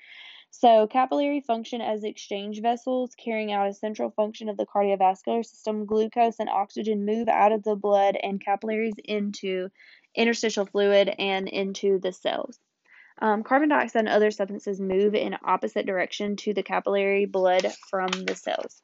So, 0.56 0.86
capillary 0.86 1.42
function 1.42 1.82
as 1.82 2.04
exchange 2.04 2.62
vessels, 2.62 3.16
carrying 3.16 3.52
out 3.52 3.68
a 3.68 3.74
central 3.74 4.12
function 4.12 4.50
of 4.50 4.56
the 4.56 4.68
cardiovascular 4.68 5.44
system. 5.44 5.86
Glucose 5.88 6.39
and 6.39 6.48
oxygen 6.48 7.06
move 7.06 7.28
out 7.28 7.52
of 7.52 7.63
the 7.63 7.76
blood 7.76 8.16
and 8.22 8.39
capillaries 8.39 8.94
into 9.04 9.70
interstitial 10.16 10.68
fluid 10.68 11.13
and 11.18 11.50
into 11.50 11.98
the 11.98 12.13
cells. 12.13 12.60
Um, 13.20 13.44
carbon 13.44 13.70
dioxide 13.70 14.02
and 14.02 14.10
other 14.10 14.30
substances 14.30 14.80
move 14.80 15.16
in 15.16 15.36
opposite 15.44 15.88
direction 15.88 16.36
to 16.38 16.54
the 16.54 16.63
capillary 16.63 17.26
blood 17.26 17.66
from 17.89 18.10
the 18.12 18.36
cells. 18.36 18.84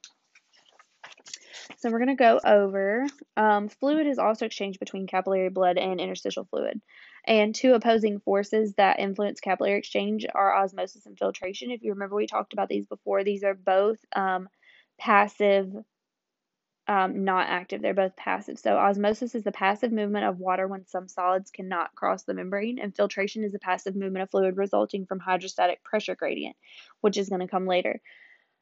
So 1.77 1.89
we're 1.89 1.99
going 1.99 2.09
to 2.09 2.15
go 2.15 2.39
over 2.43 3.05
um, 3.37 3.69
fluid 3.69 4.07
is 4.07 4.19
also 4.19 4.45
exchanged 4.45 4.79
between 4.79 5.07
capillary 5.07 5.49
blood 5.49 5.77
and 5.77 5.99
interstitial 5.99 6.45
fluid. 6.45 6.81
And 7.25 7.53
two 7.53 7.73
opposing 7.73 8.19
forces 8.19 8.73
that 8.75 8.99
influence 8.99 9.39
capillary 9.39 9.77
exchange 9.77 10.25
are 10.33 10.55
osmosis 10.55 11.05
and 11.05 11.17
filtration. 11.17 11.71
If 11.71 11.83
you 11.83 11.93
remember, 11.93 12.15
we 12.15 12.27
talked 12.27 12.53
about 12.53 12.69
these 12.69 12.87
before. 12.87 13.23
These 13.23 13.43
are 13.43 13.53
both 13.53 13.97
um, 14.15 14.49
passive, 14.99 15.71
um, 16.87 17.23
not 17.23 17.47
active. 17.47 17.81
They're 17.81 17.93
both 17.93 18.15
passive. 18.15 18.57
So, 18.57 18.77
osmosis 18.77 19.35
is 19.35 19.43
the 19.43 19.51
passive 19.51 19.91
movement 19.91 20.25
of 20.25 20.39
water 20.39 20.67
when 20.67 20.87
some 20.87 21.07
solids 21.07 21.51
cannot 21.51 21.93
cross 21.93 22.23
the 22.23 22.33
membrane, 22.33 22.79
and 22.79 22.95
filtration 22.95 23.43
is 23.43 23.51
the 23.51 23.59
passive 23.59 23.95
movement 23.95 24.23
of 24.23 24.31
fluid 24.31 24.57
resulting 24.57 25.05
from 25.05 25.19
hydrostatic 25.19 25.83
pressure 25.83 26.15
gradient, 26.15 26.55
which 27.01 27.17
is 27.17 27.29
going 27.29 27.41
to 27.41 27.47
come 27.47 27.67
later. 27.67 28.01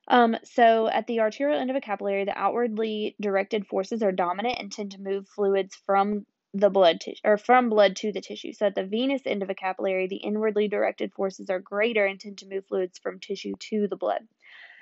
Um, 0.08 0.38
so 0.44 0.88
at 0.88 1.08
the 1.08 1.20
arterial 1.20 1.60
end 1.60 1.70
of 1.70 1.76
a 1.76 1.82
capillary, 1.82 2.26
the 2.26 2.38
outwardly 2.38 3.16
directed 3.20 3.68
forces 3.68 4.02
are 4.02 4.12
dominant 4.12 4.58
and 4.60 4.72
tend 4.72 4.92
to 4.92 5.02
move 5.02 5.28
fluids 5.28 5.76
from 5.86 6.26
the 6.54 6.70
blood 6.70 7.00
or 7.26 7.38
from 7.38 7.70
blood 7.70 7.96
to 7.98 8.12
the 8.12 8.22
tissue. 8.22 8.54
So 8.54 8.68
at 8.68 8.76
the 8.76 8.86
venous 8.86 9.22
end 9.26 9.44
of 9.44 9.50
a 9.50 9.56
capillary, 9.56 10.08
the 10.08 10.16
inwardly 10.16 10.68
directed 10.70 11.14
forces 11.14 11.50
are 11.50 11.60
greater 11.60 12.06
and 12.06 12.20
tend 12.20 12.38
to 12.40 12.48
move 12.48 12.66
fluids 12.68 12.98
from 13.00 13.20
tissue 13.20 13.54
to 13.70 13.88
the 13.88 13.98
blood. 13.98 14.22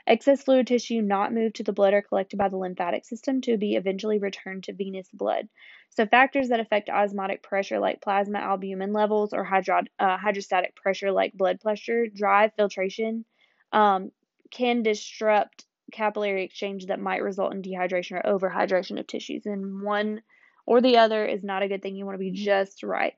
Excess 0.08 0.44
fluid 0.44 0.68
tissue 0.68 1.02
not 1.02 1.34
moved 1.34 1.56
to 1.56 1.64
the 1.64 1.74
blood 1.74 1.96
are 1.96 2.04
collected 2.04 2.38
by 2.38 2.48
the 2.48 2.58
lymphatic 2.58 3.04
system 3.04 3.42
to 3.42 3.58
be 3.58 3.76
eventually 3.76 4.19
returned 4.19 4.63
to 4.63 4.73
venous 4.73 5.10
blood. 5.12 5.48
So 5.90 6.06
factors 6.06 6.50
that 6.50 6.60
affect 6.60 6.90
osmotic 6.90 7.42
pressure 7.42 7.80
like 7.80 8.04
plasma 8.04 8.38
albumin 8.38 8.94
levels 8.94 9.34
or 9.34 9.44
hydro, 9.44 9.82
uh, 9.98 10.17
hydrostatic 10.17 10.76
pressure 10.76 11.12
like 11.12 11.34
blood 11.34 11.60
pressure 11.60 12.06
drive 12.06 12.52
filtration 12.56 13.26
um, 13.71 14.12
can 14.52 14.83
disrupt 14.83 15.65
capillary 15.91 16.43
exchange 16.43 16.87
that 16.87 17.00
might 17.00 17.21
result 17.21 17.54
in 17.54 17.62
dehydration 17.62 18.23
or 18.23 18.39
overhydration 18.39 19.00
of 19.00 19.08
tissues. 19.08 19.46
And 19.46 19.81
one 19.81 20.21
or 20.65 20.81
the 20.81 20.98
other 20.98 21.25
is 21.25 21.43
not 21.43 21.63
a 21.63 21.67
good 21.67 21.81
thing. 21.81 21.96
You 21.96 22.06
want 22.06 22.15
to 22.15 22.19
be 22.19 22.31
just 22.31 22.83
right. 22.83 23.13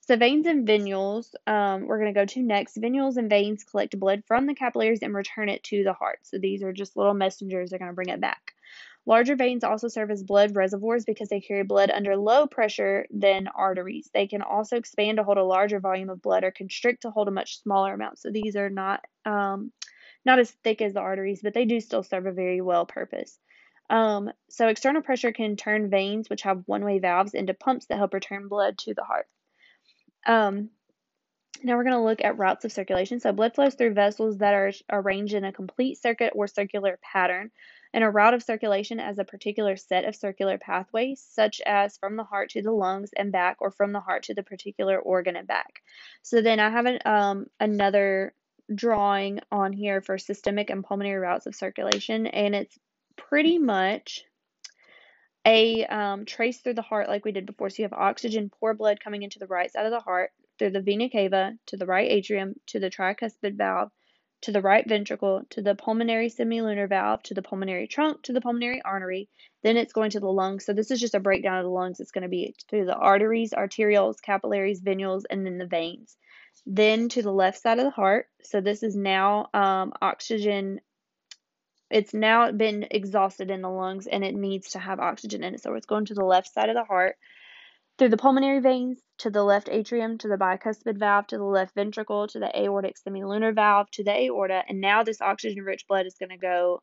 So 0.00 0.16
veins 0.16 0.46
and 0.46 0.66
venules, 0.66 1.32
um, 1.46 1.86
we're 1.86 2.00
going 2.00 2.12
to 2.12 2.20
go 2.20 2.26
to 2.26 2.42
next. 2.42 2.76
Venules 2.76 3.16
and 3.16 3.30
veins 3.30 3.62
collect 3.62 3.98
blood 3.98 4.24
from 4.26 4.46
the 4.46 4.54
capillaries 4.54 4.98
and 5.00 5.14
return 5.14 5.48
it 5.48 5.62
to 5.64 5.84
the 5.84 5.92
heart. 5.92 6.18
So 6.22 6.38
these 6.38 6.62
are 6.64 6.72
just 6.72 6.96
little 6.96 7.14
messengers. 7.14 7.70
They're 7.70 7.78
going 7.78 7.90
to 7.90 7.94
bring 7.94 8.08
it 8.08 8.20
back. 8.20 8.52
Larger 9.06 9.36
veins 9.36 9.64
also 9.64 9.88
serve 9.88 10.10
as 10.10 10.22
blood 10.22 10.54
reservoirs 10.54 11.04
because 11.04 11.28
they 11.28 11.40
carry 11.40 11.62
blood 11.62 11.90
under 11.90 12.16
low 12.16 12.46
pressure 12.46 13.06
than 13.10 13.48
arteries. 13.48 14.10
They 14.12 14.26
can 14.26 14.42
also 14.42 14.76
expand 14.76 15.18
to 15.18 15.24
hold 15.24 15.38
a 15.38 15.44
larger 15.44 15.80
volume 15.80 16.10
of 16.10 16.22
blood 16.22 16.44
or 16.44 16.50
constrict 16.50 17.02
to 17.02 17.10
hold 17.10 17.28
a 17.28 17.32
much 17.32 17.60
smaller 17.62 17.94
amount. 17.94 18.18
So 18.18 18.30
these 18.30 18.54
are 18.54 18.70
not 18.70 19.04
um, 19.24 19.72
not 20.24 20.38
as 20.38 20.50
thick 20.64 20.82
as 20.82 20.92
the 20.92 21.00
arteries, 21.00 21.40
but 21.42 21.54
they 21.54 21.64
do 21.64 21.80
still 21.80 22.02
serve 22.02 22.26
a 22.26 22.32
very 22.32 22.60
well 22.60 22.86
purpose. 22.86 23.38
Um, 23.90 24.30
so 24.48 24.68
external 24.68 25.02
pressure 25.02 25.32
can 25.32 25.56
turn 25.56 25.90
veins, 25.90 26.30
which 26.30 26.42
have 26.42 26.62
one-way 26.66 26.98
valves, 26.98 27.34
into 27.34 27.54
pumps 27.54 27.86
that 27.86 27.98
help 27.98 28.14
return 28.14 28.48
blood 28.48 28.78
to 28.78 28.94
the 28.94 29.04
heart. 29.04 29.26
Um, 30.26 30.70
now 31.62 31.76
we're 31.76 31.84
going 31.84 31.96
to 31.96 32.02
look 32.02 32.24
at 32.24 32.38
routes 32.38 32.64
of 32.64 32.72
circulation. 32.72 33.20
So 33.20 33.32
blood 33.32 33.54
flows 33.54 33.74
through 33.74 33.94
vessels 33.94 34.38
that 34.38 34.54
are 34.54 34.72
arranged 34.90 35.34
in 35.34 35.44
a 35.44 35.52
complete 35.52 36.00
circuit 36.00 36.32
or 36.34 36.46
circular 36.46 36.98
pattern. 37.02 37.50
And 37.94 38.02
a 38.02 38.08
route 38.08 38.32
of 38.32 38.42
circulation 38.42 38.98
as 38.98 39.18
a 39.18 39.24
particular 39.24 39.76
set 39.76 40.06
of 40.06 40.16
circular 40.16 40.56
pathways, 40.56 41.22
such 41.30 41.60
as 41.60 41.98
from 41.98 42.16
the 42.16 42.24
heart 42.24 42.48
to 42.50 42.62
the 42.62 42.72
lungs 42.72 43.10
and 43.14 43.30
back, 43.30 43.58
or 43.60 43.70
from 43.70 43.92
the 43.92 44.00
heart 44.00 44.22
to 44.24 44.34
the 44.34 44.42
particular 44.42 44.98
organ 44.98 45.36
and 45.36 45.46
back. 45.46 45.82
So 46.22 46.40
then 46.40 46.58
I 46.58 46.70
have 46.70 46.86
an, 46.86 46.98
um, 47.04 47.46
another 47.60 48.32
drawing 48.74 49.40
on 49.50 49.72
here 49.72 50.00
for 50.00 50.18
systemic 50.18 50.70
and 50.70 50.84
pulmonary 50.84 51.18
routes 51.18 51.46
of 51.46 51.54
circulation, 51.54 52.26
and 52.26 52.54
it's 52.54 52.78
pretty 53.16 53.58
much 53.58 54.24
a 55.44 55.84
um, 55.86 56.24
trace 56.24 56.60
through 56.60 56.74
the 56.74 56.82
heart 56.82 57.08
like 57.08 57.24
we 57.24 57.32
did 57.32 57.46
before. 57.46 57.70
So 57.70 57.82
you 57.82 57.84
have 57.84 57.92
oxygen, 57.92 58.50
poor 58.60 58.74
blood 58.74 59.00
coming 59.02 59.22
into 59.22 59.38
the 59.38 59.46
right 59.46 59.72
side 59.72 59.86
of 59.86 59.92
the 59.92 60.00
heart, 60.00 60.30
through 60.58 60.70
the 60.70 60.80
vena 60.80 61.10
cava, 61.10 61.54
to 61.66 61.76
the 61.76 61.86
right 61.86 62.10
atrium, 62.10 62.54
to 62.68 62.78
the 62.78 62.90
tricuspid 62.90 63.56
valve, 63.56 63.90
to 64.42 64.52
the 64.52 64.60
right 64.60 64.86
ventricle, 64.88 65.42
to 65.50 65.62
the 65.62 65.74
pulmonary 65.74 66.28
semilunar 66.28 66.88
valve, 66.88 67.22
to 67.24 67.34
the 67.34 67.42
pulmonary 67.42 67.86
trunk, 67.86 68.22
to 68.22 68.32
the 68.32 68.40
pulmonary 68.40 68.82
artery. 68.84 69.28
Then 69.62 69.76
it's 69.76 69.92
going 69.92 70.10
to 70.10 70.20
the 70.20 70.28
lungs. 70.28 70.64
So 70.64 70.72
this 70.72 70.90
is 70.90 71.00
just 71.00 71.14
a 71.14 71.20
breakdown 71.20 71.58
of 71.58 71.64
the 71.64 71.70
lungs. 71.70 72.00
It's 72.00 72.10
going 72.10 72.22
to 72.22 72.28
be 72.28 72.54
through 72.68 72.86
the 72.86 72.96
arteries, 72.96 73.52
arterioles, 73.52 74.20
capillaries, 74.20 74.80
venules, 74.80 75.22
and 75.30 75.46
then 75.46 75.58
the 75.58 75.66
veins. 75.66 76.16
Then 76.66 77.08
to 77.10 77.22
the 77.22 77.32
left 77.32 77.60
side 77.60 77.78
of 77.78 77.84
the 77.84 77.90
heart. 77.90 78.26
So 78.42 78.60
this 78.60 78.82
is 78.82 78.94
now 78.96 79.48
um, 79.52 79.92
oxygen 80.00 80.80
it's 81.92 82.14
now 82.14 82.50
been 82.50 82.86
exhausted 82.90 83.50
in 83.50 83.60
the 83.60 83.68
lungs 83.68 84.06
and 84.06 84.24
it 84.24 84.34
needs 84.34 84.70
to 84.70 84.78
have 84.78 84.98
oxygen 84.98 85.44
in 85.44 85.54
it. 85.54 85.62
So 85.62 85.74
it's 85.74 85.86
going 85.86 86.06
to 86.06 86.14
the 86.14 86.24
left 86.24 86.52
side 86.52 86.70
of 86.70 86.74
the 86.74 86.84
heart 86.84 87.16
through 87.98 88.08
the 88.08 88.16
pulmonary 88.16 88.60
veins 88.60 89.00
to 89.18 89.30
the 89.30 89.42
left 89.42 89.68
atrium 89.70 90.16
to 90.18 90.28
the 90.28 90.36
bicuspid 90.36 90.98
valve 90.98 91.26
to 91.28 91.36
the 91.36 91.44
left 91.44 91.74
ventricle 91.74 92.26
to 92.28 92.38
the 92.38 92.50
aortic 92.58 92.96
semilunar 92.96 93.54
valve 93.54 93.90
to 93.92 94.04
the 94.04 94.10
aorta. 94.10 94.62
And 94.66 94.80
now 94.80 95.02
this 95.02 95.20
oxygen 95.20 95.62
rich 95.62 95.84
blood 95.86 96.06
is 96.06 96.16
going 96.18 96.30
to 96.30 96.38
go 96.38 96.82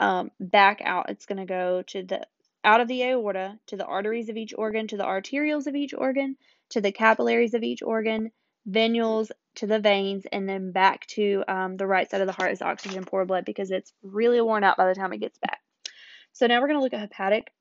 um, 0.00 0.30
back 0.40 0.80
out. 0.82 1.10
It's 1.10 1.26
going 1.26 1.38
to 1.38 1.44
go 1.44 1.82
to 1.88 2.02
the 2.02 2.26
out 2.64 2.80
of 2.80 2.88
the 2.88 3.02
aorta 3.02 3.58
to 3.66 3.76
the 3.76 3.84
arteries 3.84 4.30
of 4.30 4.36
each 4.36 4.54
organ, 4.56 4.88
to 4.88 4.96
the 4.96 5.04
arterioles 5.04 5.66
of 5.66 5.76
each 5.76 5.92
organ, 5.92 6.36
to 6.70 6.80
the 6.80 6.92
capillaries 6.92 7.54
of 7.54 7.62
each 7.62 7.82
organ, 7.82 8.32
venules 8.68 9.30
to 9.56 9.66
the 9.66 9.78
veins, 9.78 10.26
and 10.30 10.48
then 10.48 10.72
back 10.72 11.06
to 11.06 11.44
um, 11.48 11.76
the 11.76 11.86
right 11.86 12.10
side 12.10 12.20
of 12.20 12.26
the 12.26 12.32
heart 12.32 12.52
is 12.52 12.62
oxygen 12.62 13.04
poor 13.04 13.24
blood 13.24 13.44
because 13.44 13.70
it's 13.70 13.92
really 14.02 14.40
worn 14.40 14.64
out 14.64 14.76
by 14.76 14.86
the 14.86 14.94
time 14.94 15.12
it 15.12 15.18
gets 15.18 15.38
back. 15.38 15.60
So 16.32 16.46
now 16.46 16.60
we're 16.60 16.68
going 16.68 16.78
to 16.78 16.82
look 16.82 16.92
at 16.92 17.00
hepatic 17.00 17.52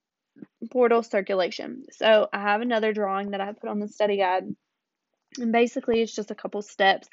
portal 0.71 1.03
circulation. 1.03 1.85
So 1.91 2.27
I 2.33 2.39
have 2.39 2.61
another 2.61 2.93
drawing 2.93 3.31
that 3.31 3.41
I 3.41 3.53
put 3.53 3.69
on 3.69 3.79
the 3.79 3.87
study 3.87 4.17
guide. 4.17 4.53
And 5.37 5.51
basically, 5.51 6.01
it's 6.01 6.15
just 6.15 6.31
a 6.31 6.35
couple 6.35 6.61
steps 6.61 7.09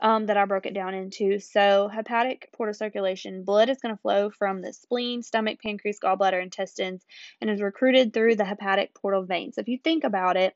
um, 0.00 0.26
that 0.26 0.36
I 0.36 0.44
broke 0.44 0.66
it 0.66 0.74
down 0.74 0.94
into. 0.94 1.38
So, 1.38 1.88
hepatic 1.88 2.50
portal 2.52 2.74
circulation 2.74 3.44
blood 3.44 3.70
is 3.70 3.78
going 3.78 3.94
to 3.94 4.00
flow 4.00 4.30
from 4.30 4.60
the 4.60 4.72
spleen, 4.72 5.22
stomach, 5.22 5.60
pancreas, 5.62 5.98
gallbladder, 6.02 6.42
intestines, 6.42 7.04
and 7.40 7.48
is 7.48 7.62
recruited 7.62 8.12
through 8.12 8.36
the 8.36 8.44
hepatic 8.44 8.94
portal 8.94 9.24
veins. 9.24 9.54
So, 9.54 9.60
if 9.62 9.68
you 9.68 9.78
think 9.78 10.04
about 10.04 10.36
it, 10.36 10.54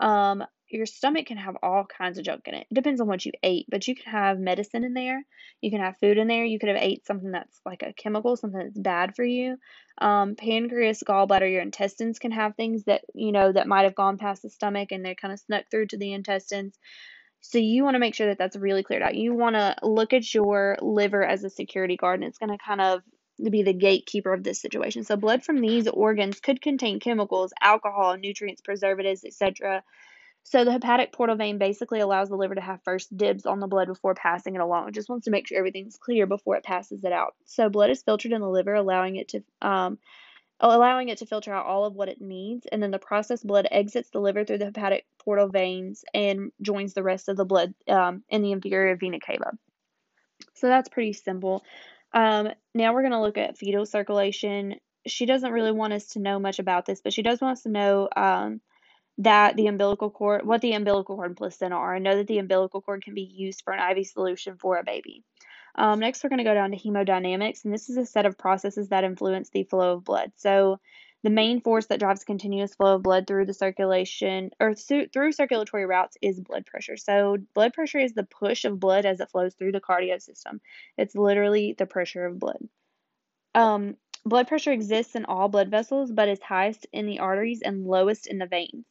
um, 0.00 0.44
your 0.72 0.86
stomach 0.86 1.26
can 1.26 1.36
have 1.36 1.56
all 1.62 1.84
kinds 1.84 2.18
of 2.18 2.24
junk 2.24 2.48
in 2.48 2.54
it. 2.54 2.66
It 2.70 2.74
depends 2.74 3.00
on 3.00 3.06
what 3.06 3.26
you 3.26 3.32
ate, 3.42 3.66
but 3.68 3.86
you 3.86 3.94
can 3.94 4.10
have 4.10 4.38
medicine 4.38 4.84
in 4.84 4.94
there. 4.94 5.22
You 5.60 5.70
can 5.70 5.80
have 5.80 5.98
food 5.98 6.16
in 6.16 6.28
there. 6.28 6.46
You 6.46 6.58
could 6.58 6.70
have 6.70 6.78
ate 6.78 7.06
something 7.06 7.30
that's 7.30 7.60
like 7.66 7.82
a 7.82 7.92
chemical, 7.92 8.36
something 8.36 8.58
that's 8.58 8.78
bad 8.78 9.14
for 9.14 9.24
you. 9.24 9.58
Um, 9.98 10.34
pancreas, 10.34 11.02
gallbladder, 11.06 11.50
your 11.50 11.60
intestines 11.60 12.18
can 12.18 12.32
have 12.32 12.56
things 12.56 12.84
that 12.84 13.02
you 13.14 13.32
know 13.32 13.52
that 13.52 13.68
might 13.68 13.82
have 13.82 13.94
gone 13.94 14.16
past 14.16 14.42
the 14.42 14.48
stomach 14.48 14.92
and 14.92 15.04
they 15.04 15.14
kind 15.14 15.32
of 15.32 15.40
snuck 15.40 15.64
through 15.70 15.88
to 15.88 15.98
the 15.98 16.14
intestines. 16.14 16.78
So 17.42 17.58
you 17.58 17.84
want 17.84 17.96
to 17.96 18.00
make 18.00 18.14
sure 18.14 18.28
that 18.28 18.38
that's 18.38 18.56
really 18.56 18.82
cleared 18.82 19.02
out. 19.02 19.14
You 19.14 19.34
want 19.34 19.56
to 19.56 19.76
look 19.82 20.14
at 20.14 20.32
your 20.32 20.78
liver 20.80 21.22
as 21.22 21.44
a 21.44 21.50
security 21.50 21.96
guard, 21.96 22.20
and 22.20 22.28
it's 22.28 22.38
going 22.38 22.56
to 22.56 22.64
kind 22.64 22.80
of 22.80 23.02
be 23.50 23.62
the 23.62 23.74
gatekeeper 23.74 24.32
of 24.32 24.42
this 24.42 24.60
situation. 24.60 25.04
So 25.04 25.16
blood 25.16 25.42
from 25.42 25.60
these 25.60 25.86
organs 25.88 26.40
could 26.40 26.62
contain 26.62 27.00
chemicals, 27.00 27.52
alcohol, 27.60 28.16
nutrients, 28.16 28.62
preservatives, 28.62 29.24
etc 29.24 29.82
so 30.44 30.64
the 30.64 30.72
hepatic 30.72 31.12
portal 31.12 31.36
vein 31.36 31.58
basically 31.58 32.00
allows 32.00 32.28
the 32.28 32.36
liver 32.36 32.54
to 32.54 32.60
have 32.60 32.82
first 32.82 33.16
dibs 33.16 33.46
on 33.46 33.60
the 33.60 33.66
blood 33.66 33.88
before 33.88 34.14
passing 34.14 34.54
it 34.54 34.60
along. 34.60 34.88
It 34.88 34.94
just 34.94 35.08
wants 35.08 35.24
to 35.24 35.30
make 35.30 35.46
sure 35.46 35.58
everything's 35.58 35.96
clear 35.96 36.26
before 36.26 36.56
it 36.56 36.64
passes 36.64 37.04
it 37.04 37.12
out. 37.12 37.34
So 37.44 37.68
blood 37.68 37.90
is 37.90 38.02
filtered 38.02 38.32
in 38.32 38.40
the 38.40 38.48
liver, 38.48 38.74
allowing 38.74 39.16
it 39.16 39.28
to 39.28 39.42
um, 39.62 39.98
allowing 40.60 41.08
it 41.08 41.18
to 41.18 41.26
filter 41.26 41.52
out 41.52 41.66
all 41.66 41.84
of 41.84 41.94
what 41.94 42.08
it 42.08 42.20
needs, 42.20 42.66
and 42.70 42.82
then 42.82 42.90
the 42.90 42.98
processed 42.98 43.46
blood 43.46 43.66
exits 43.70 44.10
the 44.10 44.20
liver 44.20 44.44
through 44.44 44.58
the 44.58 44.66
hepatic 44.66 45.06
portal 45.18 45.48
veins 45.48 46.04
and 46.14 46.52
joins 46.60 46.94
the 46.94 47.02
rest 47.02 47.28
of 47.28 47.36
the 47.36 47.44
blood 47.44 47.74
um, 47.88 48.22
in 48.28 48.42
the 48.42 48.52
inferior 48.52 48.96
vena 48.96 49.18
cava. 49.20 49.52
So 50.54 50.68
that's 50.68 50.88
pretty 50.88 51.12
simple. 51.12 51.64
Um, 52.12 52.50
now 52.74 52.92
we're 52.92 53.02
going 53.02 53.12
to 53.12 53.20
look 53.20 53.38
at 53.38 53.58
fetal 53.58 53.86
circulation. 53.86 54.76
She 55.06 55.26
doesn't 55.26 55.52
really 55.52 55.72
want 55.72 55.94
us 55.94 56.06
to 56.08 56.20
know 56.20 56.38
much 56.38 56.58
about 56.58 56.86
this, 56.86 57.00
but 57.00 57.12
she 57.12 57.22
does 57.22 57.40
want 57.40 57.58
us 57.58 57.62
to 57.62 57.70
know 57.70 58.08
um, 58.14 58.60
that 59.18 59.56
the 59.56 59.66
umbilical 59.66 60.10
cord, 60.10 60.46
what 60.46 60.60
the 60.60 60.72
umbilical 60.72 61.16
cord 61.16 61.30
and 61.30 61.36
placenta 61.36 61.74
are, 61.74 61.94
and 61.94 62.04
know 62.04 62.16
that 62.16 62.26
the 62.26 62.38
umbilical 62.38 62.80
cord 62.80 63.04
can 63.04 63.14
be 63.14 63.22
used 63.22 63.62
for 63.62 63.72
an 63.72 63.96
IV 63.96 64.06
solution 64.06 64.56
for 64.56 64.78
a 64.78 64.84
baby. 64.84 65.22
Um, 65.74 66.00
next, 66.00 66.22
we're 66.22 66.30
going 66.30 66.38
to 66.38 66.44
go 66.44 66.54
down 66.54 66.70
to 66.70 66.76
hemodynamics, 66.76 67.64
and 67.64 67.72
this 67.72 67.88
is 67.88 67.96
a 67.96 68.06
set 68.06 68.26
of 68.26 68.38
processes 68.38 68.88
that 68.88 69.04
influence 69.04 69.50
the 69.50 69.64
flow 69.64 69.94
of 69.94 70.04
blood. 70.04 70.32
So, 70.36 70.80
the 71.22 71.30
main 71.30 71.60
force 71.60 71.86
that 71.86 72.00
drives 72.00 72.24
continuous 72.24 72.74
flow 72.74 72.96
of 72.96 73.04
blood 73.04 73.28
through 73.28 73.46
the 73.46 73.54
circulation 73.54 74.50
or 74.58 74.74
through 74.74 75.32
circulatory 75.32 75.86
routes 75.86 76.16
is 76.20 76.40
blood 76.40 76.66
pressure. 76.66 76.96
So, 76.96 77.38
blood 77.54 77.72
pressure 77.74 77.98
is 77.98 78.12
the 78.12 78.24
push 78.24 78.64
of 78.64 78.80
blood 78.80 79.06
as 79.06 79.20
it 79.20 79.30
flows 79.30 79.54
through 79.54 79.72
the 79.72 79.80
cardio 79.80 80.20
system. 80.20 80.60
It's 80.98 81.14
literally 81.14 81.74
the 81.78 81.86
pressure 81.86 82.26
of 82.26 82.38
blood. 82.38 82.68
Um, 83.54 83.96
blood 84.24 84.48
pressure 84.48 84.72
exists 84.72 85.14
in 85.14 85.24
all 85.24 85.48
blood 85.48 85.70
vessels, 85.70 86.10
but 86.10 86.28
is 86.28 86.40
highest 86.42 86.86
in 86.92 87.06
the 87.06 87.20
arteries 87.20 87.62
and 87.62 87.86
lowest 87.86 88.26
in 88.26 88.38
the 88.38 88.46
veins. 88.46 88.84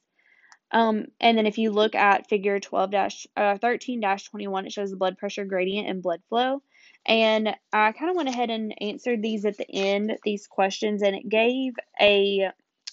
Um, 0.72 1.08
and 1.20 1.38
then 1.38 1.46
if 1.46 1.58
you 1.58 1.72
look 1.72 1.96
at 1.96 2.30
figure 2.30 2.60
12 2.60 2.94
uh, 3.36 3.58
13 3.58 4.02
21, 4.02 4.66
it 4.66 4.72
shows 4.72 4.92
the 4.92 4.98
blood 4.98 5.18
pressure 5.18 5.46
gradient 5.46 5.88
and 5.88 6.02
blood 6.02 6.22
flow. 6.30 6.62
And 7.06 7.50
I 7.74 7.92
kind 7.94 8.12
of 8.12 8.16
went 8.16 8.30
ahead 8.30 8.50
and 8.50 8.74
answered 8.82 9.22
these 9.22 9.46
at 9.46 9.58
the 9.58 9.70
end, 9.70 10.18
these 10.24 10.48
questions, 10.48 11.02
and 11.02 11.16
it 11.16 11.28
gave 11.28 11.74
a 12.00 12.52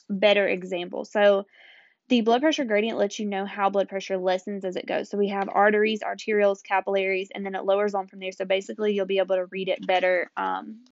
better 0.09 0.49
example. 0.49 1.05
So 1.05 1.45
the 2.09 2.23
blood 2.23 2.41
pressure 2.41 2.65
gradient 2.65 2.99
lets 2.99 3.19
you 3.19 3.27
know 3.27 3.45
how 3.45 3.69
blood 3.69 3.89
pressure 3.89 4.17
lessens 4.17 4.65
as 4.65 4.77
it 4.77 4.87
goes. 4.87 5.11
So 5.11 5.19
we 5.19 5.29
have 5.29 5.49
arteries, 5.51 6.01
arterioles, 6.01 6.63
capillaries, 6.63 7.29
and 7.35 7.45
then 7.45 7.55
it 7.55 7.65
lowers 7.65 7.95
on 7.95 8.07
from 8.07 8.21
there. 8.21 8.33
So 8.33 8.47
basically, 8.47 8.95
you'll 8.95 9.07
be 9.07 9.19
able 9.19 9.37
to 9.37 9.47
read 9.51 9.69
it 9.69 9.87
better. 9.87 10.31
Um, 10.37 10.85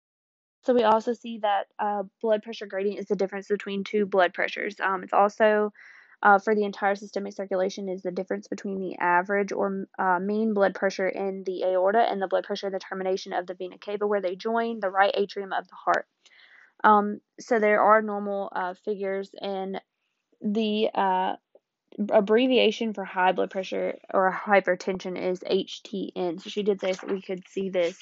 so 0.65 0.73
we 0.73 0.83
also 0.83 1.13
see 1.13 1.39
that 1.39 1.67
uh, 1.79 2.03
blood 2.21 2.43
pressure 2.43 2.65
gradient 2.65 2.99
is 2.99 3.05
the 3.05 3.15
difference 3.15 3.47
between 3.47 3.83
two 3.83 4.05
blood 4.05 4.33
pressures. 4.33 4.75
Um, 4.81 5.03
it's 5.03 5.13
also 5.13 5.71
uh, 6.25 6.39
for 6.39 6.55
the 6.55 6.63
entire 6.63 6.95
systemic 6.95 7.33
circulation 7.33 7.87
is 7.87 8.01
the 8.01 8.09
difference 8.11 8.47
between 8.47 8.79
the 8.79 8.97
average 8.97 9.51
or 9.51 9.85
uh, 9.99 10.17
mean 10.19 10.55
blood 10.55 10.73
pressure 10.73 11.07
in 11.07 11.43
the 11.43 11.63
aorta 11.63 11.99
and 11.99 12.19
the 12.19 12.27
blood 12.27 12.43
pressure 12.43 12.65
in 12.65 12.73
the 12.73 12.79
termination 12.79 13.31
of 13.31 13.45
the 13.45 13.53
vena 13.53 13.77
cava 13.77 14.07
where 14.07 14.21
they 14.21 14.35
join 14.35 14.79
the 14.79 14.89
right 14.89 15.13
atrium 15.13 15.53
of 15.53 15.67
the 15.67 15.75
heart. 15.75 16.07
Um, 16.83 17.21
so 17.39 17.59
there 17.59 17.79
are 17.79 18.01
normal 18.01 18.49
uh, 18.55 18.73
figures 18.73 19.29
and 19.39 19.79
the 20.41 20.89
uh, 20.95 21.35
abbreviation 22.09 22.95
for 22.95 23.05
high 23.05 23.31
blood 23.31 23.51
pressure 23.51 23.95
or 24.11 24.31
hypertension 24.31 25.21
is 25.21 25.41
HTN. 25.41 26.41
So 26.41 26.49
she 26.49 26.63
did 26.63 26.81
say 26.81 26.93
that 26.93 27.11
we 27.11 27.21
could 27.21 27.47
see 27.47 27.69
this 27.69 27.99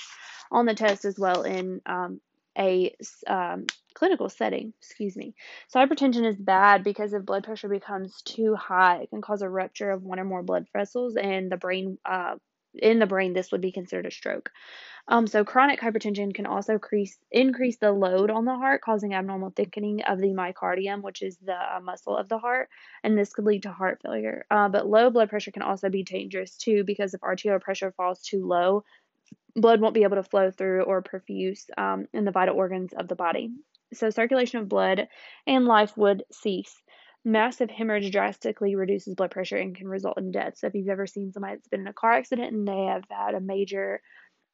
on 0.50 0.66
the 0.66 0.76
test 0.76 1.04
as 1.04 1.20
well 1.20 1.44
in 1.44 1.82
um, 1.86 2.22
a 2.58 2.96
um, 3.28 3.66
clinical 3.94 4.30
setting. 4.30 4.74
Excuse 4.80 5.16
me. 5.16 5.36
So 5.68 5.80
hypertension 5.80 6.26
is 6.26 6.38
bad 6.38 6.84
because 6.84 7.14
if 7.14 7.26
blood 7.26 7.44
pressure 7.44 7.70
becomes 7.70 8.22
too 8.22 8.56
high, 8.56 9.04
it 9.04 9.10
can 9.10 9.22
cause 9.22 9.42
a 9.42 9.50
rupture 9.50 9.92
of 9.92 10.04
one 10.04 10.20
or 10.20 10.26
more 10.26 10.44
blood 10.44 10.68
vessels, 10.74 11.16
and 11.16 11.52
the 11.52 11.58
brain 11.58 11.98
uh, 12.06 12.36
in 12.76 13.00
the 13.00 13.06
brain, 13.06 13.34
this 13.34 13.52
would 13.52 13.62
be 13.62 13.72
considered 13.72 14.08
a 14.08 14.12
stroke. 14.12 14.50
Um, 15.08 15.28
so 15.28 15.44
chronic 15.44 15.82
hypertension 15.82 16.34
can 16.34 16.46
also 16.46 16.74
increase 16.74 17.18
increase 17.30 17.78
the 17.78 17.92
load 17.92 18.32
on 18.32 18.46
the 18.46 18.56
heart, 18.56 18.82
causing 18.82 19.14
abnormal 19.14 19.52
thickening 19.56 20.02
of 20.04 20.18
the 20.18 20.30
myocardium, 20.30 21.02
which 21.02 21.22
is 21.22 21.38
the 21.38 21.54
uh, 21.54 21.80
muscle 21.82 22.18
of 22.18 22.30
the 22.30 22.38
heart, 22.38 22.70
and 23.04 23.18
this 23.18 23.34
could 23.34 23.46
lead 23.46 23.64
to 23.64 23.72
heart 23.72 24.00
failure. 24.02 24.46
Uh, 24.50 24.70
but 24.70 24.88
low 24.88 25.10
blood 25.10 25.30
pressure 25.30 25.52
can 25.52 25.62
also 25.62 25.90
be 25.90 26.04
dangerous 26.04 26.56
too, 26.56 26.84
because 26.84 27.14
if 27.14 27.22
arterial 27.22 27.60
pressure 27.60 27.92
falls 27.92 28.22
too 28.22 28.48
low, 28.48 28.84
blood 29.56 29.82
won't 29.82 29.94
be 29.94 30.04
able 30.04 30.16
to 30.16 30.24
flow 30.24 30.50
through 30.50 30.84
or 30.84 31.04
perfuse 31.04 31.66
um, 31.78 32.08
in 32.14 32.26
the 32.26 32.32
vital 32.32 32.56
organs 32.56 32.94
of 32.94 33.08
the 33.08 33.16
body. 33.16 33.52
So 33.94 34.10
circulation 34.10 34.60
of 34.60 34.70
blood 34.70 35.08
and 35.48 35.66
life 35.66 35.96
would 35.98 36.24
cease. 36.32 36.74
Massive 37.26 37.70
hemorrhage 37.70 38.12
drastically 38.12 38.76
reduces 38.76 39.16
blood 39.16 39.32
pressure 39.32 39.58
and 39.58 39.76
can 39.76 39.88
result 39.88 40.18
in 40.18 40.32
death. 40.32 40.58
So 40.58 40.68
if 40.68 40.76
you've 40.76 40.90
ever 40.90 41.08
seen 41.08 41.32
somebody 41.32 41.56
that's 41.56 41.68
been 41.70 41.82
in 41.82 41.88
a 41.88 41.94
car 41.94 42.12
accident 42.14 42.54
and 42.54 42.68
they 42.68 42.86
have 42.92 43.04
had 43.10 43.34
a 43.36 43.40
major 43.40 44.02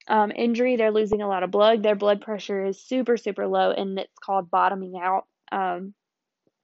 um, 0.08 0.32
injury, 0.36 0.76
they're 0.76 0.92
losing 0.92 1.22
a 1.22 1.28
lot 1.28 1.44
of 1.44 1.52
blood. 1.52 1.82
Their 1.82 1.96
blood 1.96 2.22
pressure 2.22 2.66
is 2.66 2.80
super, 2.80 3.18
super 3.18 3.48
low, 3.48 3.72
and 3.72 3.98
it's 3.98 4.18
called 4.24 4.52
bottoming 4.52 4.94
out. 5.02 5.26
Um, 5.52 5.94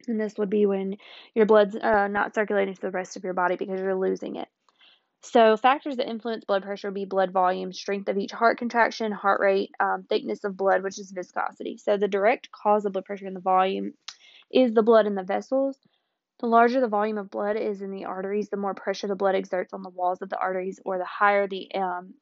and 0.07 0.19
this 0.19 0.37
would 0.37 0.49
be 0.49 0.65
when 0.65 0.97
your 1.33 1.45
blood's 1.45 1.75
uh, 1.75 2.07
not 2.07 2.35
circulating 2.35 2.75
to 2.75 2.81
the 2.81 2.91
rest 2.91 3.17
of 3.17 3.23
your 3.23 3.33
body 3.33 3.55
because 3.55 3.79
you're 3.79 3.95
losing 3.95 4.35
it. 4.35 4.47
So, 5.25 5.57
factors 5.57 5.97
that 5.97 6.07
influence 6.07 6.45
blood 6.45 6.61
pressure 6.61 6.89
would 6.89 6.93
be 6.93 7.05
blood 7.05 7.31
volume, 7.31 7.73
strength 7.73 8.07
of 8.09 8.17
each 8.17 8.31
heart 8.31 8.59
contraction, 8.59 9.11
heart 9.11 9.39
rate, 9.41 9.71
um, 9.79 10.03
thickness 10.07 10.43
of 10.43 10.55
blood, 10.55 10.83
which 10.83 10.99
is 10.99 11.09
viscosity. 11.09 11.77
So, 11.77 11.97
the 11.97 12.07
direct 12.07 12.51
cause 12.51 12.85
of 12.85 12.93
blood 12.93 13.05
pressure 13.05 13.25
and 13.25 13.35
the 13.35 13.41
volume 13.41 13.93
is 14.51 14.73
the 14.73 14.83
blood 14.83 15.07
in 15.07 15.15
the 15.15 15.23
vessels. 15.23 15.79
The 16.41 16.45
larger 16.45 16.79
the 16.79 16.87
volume 16.87 17.17
of 17.17 17.31
blood 17.31 17.57
is 17.57 17.81
in 17.81 17.89
the 17.89 18.05
arteries, 18.05 18.49
the 18.49 18.57
more 18.57 18.75
pressure 18.75 19.07
the 19.07 19.15
blood 19.15 19.33
exerts 19.33 19.73
on 19.73 19.81
the 19.81 19.89
walls 19.89 20.21
of 20.21 20.29
the 20.29 20.37
arteries, 20.37 20.79
or 20.85 20.99
the 20.99 21.05
higher 21.05 21.47
the 21.47 21.73
um, 21.73 22.13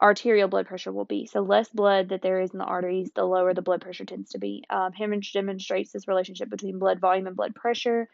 arterial 0.00 0.48
blood 0.48 0.66
pressure 0.66 0.92
will 0.92 1.04
be. 1.04 1.26
So, 1.26 1.42
less 1.42 1.68
blood 1.68 2.08
that 2.08 2.22
there 2.22 2.40
is 2.40 2.52
in 2.52 2.58
the 2.58 2.64
arteries, 2.64 3.10
the 3.14 3.24
lower 3.24 3.52
the 3.52 3.60
blood 3.60 3.82
pressure 3.82 4.06
tends 4.06 4.30
to 4.30 4.38
be. 4.38 4.64
Um, 4.70 4.92
demonstrates 5.34 5.92
this 5.92 6.08
relationship 6.08 6.48
between 6.48 6.78
blood 6.78 7.00
volume 7.00 7.26
and 7.26 7.36
blood 7.36 7.54
pressure. 7.54 8.08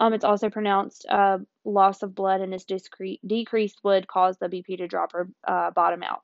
Um, 0.00 0.14
it's 0.14 0.24
also 0.24 0.48
pronounced 0.48 1.06
uh, 1.08 1.38
loss 1.64 2.02
of 2.02 2.14
blood, 2.14 2.40
and 2.40 2.52
this 2.52 2.64
discre- 2.64 3.20
decreased 3.24 3.78
would 3.84 4.08
cause 4.08 4.38
the 4.38 4.48
BP 4.48 4.78
to 4.78 4.88
drop 4.88 5.14
or 5.14 5.28
uh, 5.46 5.70
bottom 5.70 6.02
out. 6.02 6.22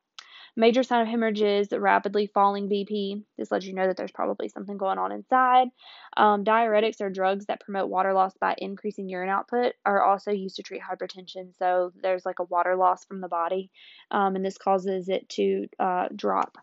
Major 0.58 0.82
sign 0.82 1.02
of 1.02 1.08
hemorrhage 1.08 1.42
is 1.42 1.68
rapidly 1.70 2.26
falling 2.26 2.70
BP. 2.70 3.22
This 3.36 3.50
lets 3.50 3.66
you 3.66 3.74
know 3.74 3.86
that 3.86 3.98
there's 3.98 4.10
probably 4.10 4.48
something 4.48 4.78
going 4.78 4.96
on 4.96 5.12
inside. 5.12 5.68
Um, 6.16 6.44
diuretics 6.44 7.02
are 7.02 7.10
drugs 7.10 7.44
that 7.46 7.60
promote 7.60 7.90
water 7.90 8.14
loss 8.14 8.32
by 8.40 8.54
increasing 8.56 9.06
urine 9.06 9.28
output 9.28 9.74
are 9.84 10.02
also 10.02 10.30
used 10.30 10.56
to 10.56 10.62
treat 10.62 10.80
hypertension. 10.80 11.54
So 11.58 11.92
there's 12.02 12.24
like 12.24 12.38
a 12.38 12.44
water 12.44 12.74
loss 12.74 13.04
from 13.04 13.20
the 13.20 13.28
body, 13.28 13.70
um, 14.10 14.34
and 14.34 14.44
this 14.44 14.56
causes 14.56 15.10
it 15.10 15.28
to 15.30 15.66
uh, 15.78 16.08
drop. 16.16 16.56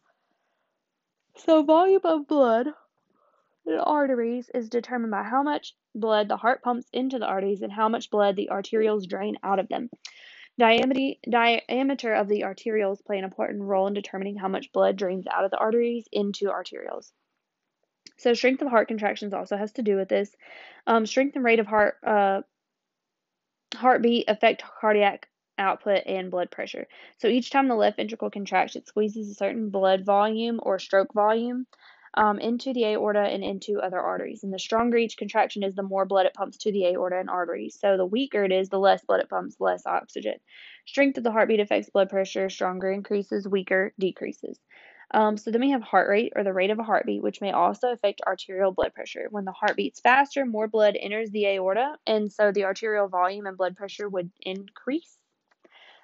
So 1.37 1.61
volume 1.61 2.01
of 2.03 2.27
blood 2.27 2.69
in 3.65 3.79
arteries 3.79 4.49
is 4.53 4.69
determined 4.69 5.11
by 5.11 5.23
how 5.23 5.43
much 5.43 5.73
blood 5.95 6.27
the 6.27 6.37
heart 6.37 6.61
pumps 6.63 6.87
into 6.91 7.19
the 7.19 7.25
arteries 7.25 7.61
and 7.61 7.71
how 7.71 7.89
much 7.89 8.09
blood 8.09 8.35
the 8.35 8.49
arterioles 8.51 9.07
drain 9.07 9.37
out 9.43 9.59
of 9.59 9.69
them. 9.69 9.89
Diameter 10.57 12.13
of 12.13 12.27
the 12.27 12.43
arterioles 12.43 13.03
play 13.03 13.17
an 13.17 13.23
important 13.23 13.63
role 13.63 13.87
in 13.87 13.93
determining 13.93 14.35
how 14.35 14.47
much 14.47 14.71
blood 14.71 14.97
drains 14.97 15.25
out 15.27 15.45
of 15.45 15.51
the 15.51 15.57
arteries 15.57 16.07
into 16.11 16.45
arterioles. 16.45 17.11
So, 18.17 18.33
strength 18.33 18.61
of 18.61 18.67
heart 18.67 18.87
contractions 18.87 19.33
also 19.33 19.57
has 19.57 19.71
to 19.73 19.81
do 19.81 19.95
with 19.95 20.09
this. 20.09 20.35
Um, 20.85 21.05
strength 21.05 21.35
and 21.35 21.43
rate 21.43 21.59
of 21.59 21.65
heart 21.65 21.95
uh, 22.05 22.41
heartbeat 23.75 24.25
affect 24.27 24.63
cardiac 24.79 25.27
output 25.57 26.03
and 26.05 26.29
blood 26.29 26.51
pressure. 26.51 26.87
So, 27.17 27.27
each 27.27 27.49
time 27.49 27.67
the 27.67 27.75
left 27.75 27.97
ventricle 27.97 28.29
contracts, 28.29 28.75
it 28.75 28.87
squeezes 28.87 29.31
a 29.31 29.33
certain 29.33 29.71
blood 29.71 30.05
volume 30.05 30.59
or 30.61 30.77
stroke 30.77 31.13
volume 31.13 31.65
um, 32.15 32.39
into 32.39 32.73
the 32.73 32.85
aorta 32.85 33.19
and 33.21 33.43
into 33.43 33.79
other 33.79 33.99
arteries. 33.99 34.43
And 34.43 34.53
the 34.53 34.59
stronger 34.59 34.97
each 34.97 35.17
contraction 35.17 35.63
is, 35.63 35.75
the 35.75 35.83
more 35.83 36.05
blood 36.05 36.25
it 36.25 36.33
pumps 36.33 36.57
to 36.59 36.71
the 36.71 36.85
aorta 36.87 37.17
and 37.19 37.29
arteries. 37.29 37.77
So 37.79 37.97
the 37.97 38.05
weaker 38.05 38.43
it 38.43 38.51
is, 38.51 38.69
the 38.69 38.79
less 38.79 39.03
blood 39.03 39.21
it 39.21 39.29
pumps, 39.29 39.55
less 39.59 39.85
oxygen. 39.85 40.35
Strength 40.85 41.17
of 41.17 41.23
the 41.23 41.31
heartbeat 41.31 41.59
affects 41.59 41.89
blood 41.89 42.09
pressure. 42.09 42.49
Stronger 42.49 42.91
increases, 42.91 43.47
weaker 43.47 43.93
decreases. 43.99 44.59
Um, 45.11 45.37
so 45.37 45.51
then 45.51 45.61
we 45.61 45.69
have 45.69 45.83
heart 45.83 46.09
rate 46.09 46.33
or 46.35 46.43
the 46.43 46.53
rate 46.53 46.71
of 46.71 46.79
a 46.79 46.83
heartbeat, 46.83 47.21
which 47.21 47.41
may 47.41 47.51
also 47.51 47.91
affect 47.91 48.21
arterial 48.25 48.71
blood 48.71 48.93
pressure. 48.95 49.27
When 49.29 49.45
the 49.45 49.51
heart 49.51 49.75
beats 49.75 49.99
faster, 49.99 50.45
more 50.45 50.67
blood 50.67 50.97
enters 50.99 51.29
the 51.29 51.45
aorta, 51.45 51.97
and 52.07 52.31
so 52.31 52.51
the 52.51 52.63
arterial 52.63 53.07
volume 53.07 53.45
and 53.45 53.57
blood 53.57 53.75
pressure 53.75 54.09
would 54.09 54.31
increase. 54.41 55.17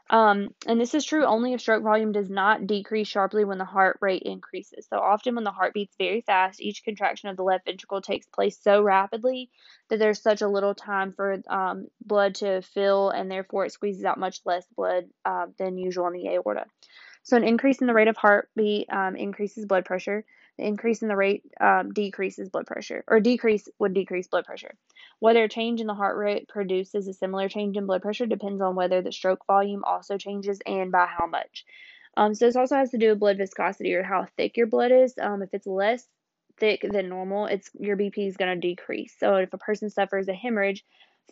Um, 0.09 0.49
and 0.65 0.81
this 0.81 0.95
is 0.95 1.05
true 1.05 1.23
only 1.23 1.53
if 1.53 1.61
stroke 1.61 1.83
volume 1.83 2.11
does 2.11 2.29
not 2.29 2.65
decrease 2.65 3.07
sharply 3.07 3.45
when 3.45 3.59
the 3.59 3.65
heart 3.65 3.99
rate 4.01 4.23
increases. 4.23 4.87
So 4.89 4.97
often 4.97 5.35
when 5.35 5.43
the 5.43 5.51
heart 5.51 5.73
beats 5.73 5.95
very 5.99 6.21
fast, 6.21 6.59
each 6.59 6.83
contraction 6.83 7.29
of 7.29 7.37
the 7.37 7.43
left 7.43 7.65
ventricle 7.65 8.01
takes 8.01 8.25
place 8.25 8.57
so 8.59 8.81
rapidly 8.81 9.51
that 9.89 9.99
there's 9.99 10.21
such 10.21 10.41
a 10.41 10.47
little 10.47 10.73
time 10.73 11.13
for 11.13 11.37
um, 11.47 11.87
blood 12.03 12.35
to 12.35 12.61
fill, 12.61 13.11
and 13.11 13.29
therefore 13.29 13.65
it 13.65 13.71
squeezes 13.71 14.03
out 14.03 14.19
much 14.19 14.39
less 14.45 14.65
blood 14.75 15.05
uh, 15.25 15.45
than 15.59 15.77
usual 15.77 16.07
in 16.07 16.13
the 16.13 16.27
aorta. 16.29 16.65
So 17.21 17.37
an 17.37 17.43
increase 17.43 17.79
in 17.79 17.87
the 17.87 17.93
rate 17.93 18.07
of 18.07 18.17
heartbeat 18.17 18.91
um, 18.91 19.15
increases 19.15 19.65
blood 19.65 19.85
pressure. 19.85 20.25
The 20.59 20.65
increase 20.65 21.01
in 21.01 21.07
the 21.07 21.15
rate 21.15 21.45
um, 21.61 21.93
decreases 21.93 22.49
blood 22.49 22.67
pressure, 22.67 23.05
or 23.07 23.21
decrease 23.21 23.69
would 23.79 23.93
decrease 23.93 24.27
blood 24.27 24.43
pressure. 24.43 24.75
Whether 25.19 25.45
a 25.45 25.49
change 25.49 25.79
in 25.79 25.87
the 25.87 25.93
heart 25.93 26.17
rate 26.17 26.49
produces 26.49 27.07
a 27.07 27.13
similar 27.13 27.47
change 27.47 27.77
in 27.77 27.85
blood 27.85 28.01
pressure 28.01 28.25
depends 28.25 28.61
on 28.61 28.75
whether 28.75 29.01
the 29.01 29.13
stroke 29.13 29.45
volume 29.47 29.85
also 29.85 30.17
changes 30.17 30.59
and 30.65 30.91
by 30.91 31.05
how 31.05 31.27
much. 31.27 31.63
Um, 32.17 32.35
so 32.35 32.45
this 32.45 32.57
also 32.57 32.75
has 32.75 32.89
to 32.89 32.97
do 32.97 33.07
with 33.07 33.21
blood 33.21 33.37
viscosity 33.37 33.93
or 33.93 34.03
how 34.03 34.27
thick 34.35 34.57
your 34.57 34.67
blood 34.67 34.91
is. 34.91 35.13
Um, 35.17 35.41
if 35.43 35.53
it's 35.53 35.65
less 35.65 36.05
thick 36.59 36.81
than 36.83 37.07
normal, 37.07 37.45
it's 37.45 37.69
your 37.79 37.95
BP 37.95 38.27
is 38.27 38.35
going 38.35 38.53
to 38.53 38.67
decrease. 38.67 39.15
So 39.17 39.35
if 39.35 39.53
a 39.53 39.57
person 39.57 39.89
suffers 39.89 40.27
a 40.27 40.33
hemorrhage, 40.33 40.83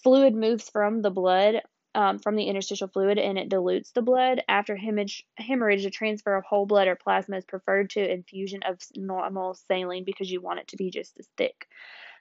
fluid 0.04 0.36
moves 0.36 0.70
from 0.70 1.02
the 1.02 1.12
blood 1.12 1.64
um, 1.98 2.20
from 2.20 2.36
the 2.36 2.44
interstitial 2.44 2.88
fluid 2.88 3.18
and 3.18 3.40
it 3.40 3.50
dilutes 3.50 3.90
the 3.92 4.04
blood. 4.04 4.44
After 4.48 4.76
hemorrhage, 4.76 5.26
hemorrhage, 5.36 5.84
a 5.84 5.90
transfer 5.90 6.36
of 6.36 6.46
whole 6.46 6.68
blood 6.68 6.88
or 6.88 6.96
plasma 6.96 7.38
is 7.38 7.46
preferred 7.46 7.90
to 7.92 8.14
infusion 8.14 8.62
of 8.62 8.78
normal 8.96 9.56
saline 9.56 10.04
because 10.06 10.30
you 10.30 10.40
want 10.40 10.60
it 10.60 10.68
to 10.68 10.78
be 10.78 10.92
just 10.92 11.18
as 11.18 11.28
thick. 11.38 11.68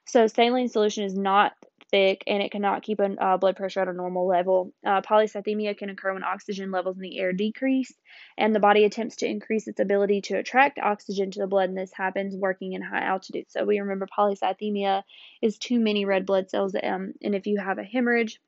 So 0.05 0.25
saline 0.25 0.69
solution 0.69 1.03
is 1.03 1.15
not 1.15 1.53
thick 1.91 2.23
and 2.25 2.41
it 2.41 2.51
cannot 2.51 2.81
keep 2.81 2.99
a 2.99 3.11
uh, 3.23 3.37
blood 3.37 3.55
pressure 3.55 3.81
at 3.81 3.87
a 3.87 3.93
normal 3.93 4.25
level. 4.25 4.73
Uh, 4.83 5.01
polycythemia 5.01 5.77
can 5.77 5.91
occur 5.91 6.11
when 6.11 6.23
oxygen 6.23 6.71
levels 6.71 6.95
in 6.95 7.03
the 7.03 7.19
air 7.19 7.31
decrease 7.31 7.93
and 8.35 8.55
the 8.55 8.59
body 8.59 8.83
attempts 8.83 9.17
to 9.17 9.27
increase 9.27 9.67
its 9.67 9.79
ability 9.79 10.21
to 10.21 10.37
attract 10.37 10.79
oxygen 10.79 11.29
to 11.29 11.39
the 11.39 11.47
blood, 11.47 11.69
and 11.69 11.77
this 11.77 11.93
happens 11.93 12.35
working 12.35 12.73
in 12.73 12.81
high 12.81 13.03
altitude. 13.03 13.45
So 13.49 13.63
we 13.63 13.79
remember 13.79 14.07
polycythemia 14.07 15.03
is 15.43 15.59
too 15.59 15.79
many 15.79 16.05
red 16.05 16.25
blood 16.25 16.49
cells, 16.49 16.73
um, 16.81 17.13
and 17.21 17.35
if 17.35 17.45
you 17.45 17.59
have 17.59 17.77
a 17.77 17.83
hemorrhage, 17.83 18.39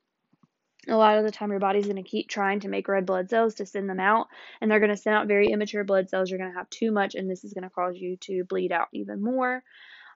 a 0.87 0.95
lot 0.95 1.17
of 1.17 1.25
the 1.25 1.31
time 1.31 1.51
your 1.51 1.59
body's 1.59 1.85
going 1.85 2.01
to 2.01 2.09
keep 2.09 2.29
trying 2.29 2.61
to 2.61 2.69
make 2.69 2.87
red 2.87 3.05
blood 3.05 3.29
cells 3.29 3.55
to 3.55 3.65
send 3.65 3.89
them 3.89 3.99
out 3.99 4.27
and 4.61 4.71
they're 4.71 4.79
going 4.79 4.89
to 4.89 4.97
send 4.97 5.15
out 5.15 5.27
very 5.27 5.47
immature 5.47 5.83
blood 5.83 6.09
cells. 6.09 6.29
You're 6.29 6.39
going 6.39 6.51
to 6.51 6.57
have 6.57 6.69
too 6.69 6.91
much 6.91 7.15
and 7.15 7.29
this 7.29 7.43
is 7.43 7.53
going 7.53 7.63
to 7.63 7.69
cause 7.69 7.97
you 7.97 8.17
to 8.21 8.45
bleed 8.45 8.71
out 8.71 8.87
even 8.93 9.21
more. 9.21 9.63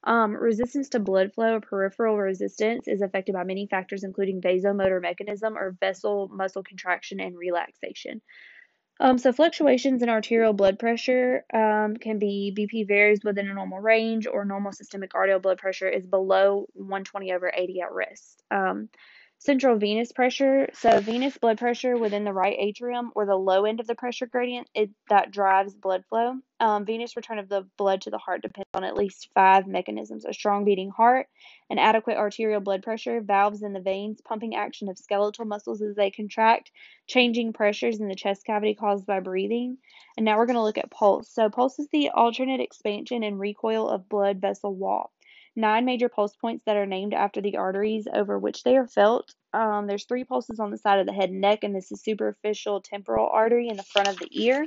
Um, 0.06 0.36
resistance 0.36 0.90
to 0.90 1.00
blood 1.00 1.34
flow 1.34 1.56
or 1.56 1.62
peripheral 1.62 2.18
resistance 2.18 2.88
is 2.88 3.02
affected 3.02 3.34
by 3.34 3.44
many 3.44 3.68
factors 3.68 4.04
including 4.04 4.42
vasomotor 4.42 5.02
mechanism 5.02 5.58
or 5.58 5.78
vessel 5.80 6.30
muscle 6.32 6.64
contraction 6.64 7.20
and 7.20 7.38
relaxation. 7.38 8.22
Um, 9.00 9.18
so 9.18 9.34
fluctuations 9.34 10.04
in 10.04 10.10
arterial 10.10 10.54
blood 10.54 10.78
pressure 10.78 11.46
um, 11.54 11.98
can 11.98 12.20
be 12.20 12.54
BP 12.56 12.88
varies 12.88 13.22
within 13.24 13.50
a 13.50 13.54
normal 13.54 13.80
range 13.80 14.28
or 14.28 14.46
normal 14.46 14.72
systemic 14.72 15.16
arterial 15.16 15.40
blood 15.40 15.58
pressure 15.58 15.90
is 15.90 16.06
below 16.06 16.68
120 16.74 17.34
over 17.34 17.52
80 17.54 17.82
at 17.82 17.92
rest. 17.92 18.44
Um, 18.52 18.90
Central 19.44 19.76
venous 19.76 20.14
pressure. 20.14 20.70
So, 20.72 21.02
venous 21.02 21.38
blood 21.38 21.58
pressure 21.58 21.98
within 21.98 22.24
the 22.24 22.32
right 22.32 22.56
atrium 22.58 23.12
or 23.14 23.26
the 23.26 23.36
low 23.36 23.66
end 23.66 23.82
of 23.82 23.88
the 23.88 23.94
pressure 23.94 24.26
gradient 24.26 24.70
it, 24.74 24.90
that 25.10 25.32
drives 25.32 25.76
blood 25.76 26.06
flow. 26.08 26.36
Um, 26.62 26.86
venous 26.86 27.18
return 27.18 27.40
of 27.40 27.50
the 27.50 27.68
blood 27.78 28.00
to 28.04 28.10
the 28.10 28.18
heart 28.18 28.42
depends 28.42 28.70
on 28.74 28.86
at 28.86 28.96
least 28.96 29.28
five 29.36 29.68
mechanisms 29.68 30.24
a 30.24 30.32
strong 30.32 30.64
beating 30.64 30.92
heart, 30.92 31.28
an 31.70 31.78
adequate 31.78 32.16
arterial 32.16 32.62
blood 32.62 32.84
pressure, 32.84 33.20
valves 33.20 33.64
in 33.64 33.74
the 33.74 33.82
veins, 33.82 34.22
pumping 34.22 34.56
action 34.56 34.88
of 34.88 34.98
skeletal 34.98 35.44
muscles 35.44 35.82
as 35.82 35.94
they 35.98 36.10
contract, 36.10 36.72
changing 37.08 37.52
pressures 37.52 38.00
in 38.00 38.08
the 38.08 38.16
chest 38.16 38.46
cavity 38.46 38.76
caused 38.76 39.06
by 39.06 39.20
breathing. 39.20 39.78
And 40.16 40.24
now 40.24 40.38
we're 40.38 40.46
going 40.46 40.56
to 40.56 40.64
look 40.64 40.78
at 40.78 40.90
pulse. 40.90 41.28
So, 41.30 41.50
pulse 41.50 41.80
is 41.80 41.90
the 41.92 42.12
alternate 42.12 42.62
expansion 42.62 43.24
and 43.24 43.38
recoil 43.38 43.90
of 43.90 44.08
blood 44.08 44.40
vessel 44.40 44.74
wall 44.74 45.12
nine 45.56 45.86
major 45.86 46.10
pulse 46.10 46.36
points 46.36 46.64
that 46.66 46.78
are 46.78 46.86
named 46.86 47.14
after 47.14 47.42
the 47.42 47.58
arteries 47.58 48.08
over 48.12 48.40
which 48.40 48.64
they 48.64 48.78
are 48.78 48.88
felt. 48.88 49.34
Um, 49.54 49.88
there's 49.88 50.06
three 50.06 50.24
pulses 50.24 50.60
on 50.60 50.72
the 50.72 50.78
side 50.78 51.00
of 51.00 51.06
the 51.06 51.14
head 51.14 51.30
and 51.30 51.42
neck, 51.42 51.64
and 51.64 51.76
this 51.76 51.92
is 51.92 52.02
superficial 52.02 52.82
temporal 52.82 53.30
artery 53.32 53.70
in 53.70 53.78
the 53.78 53.84
front 53.84 54.08
of 54.08 54.18
the 54.18 54.30
ear. 54.32 54.66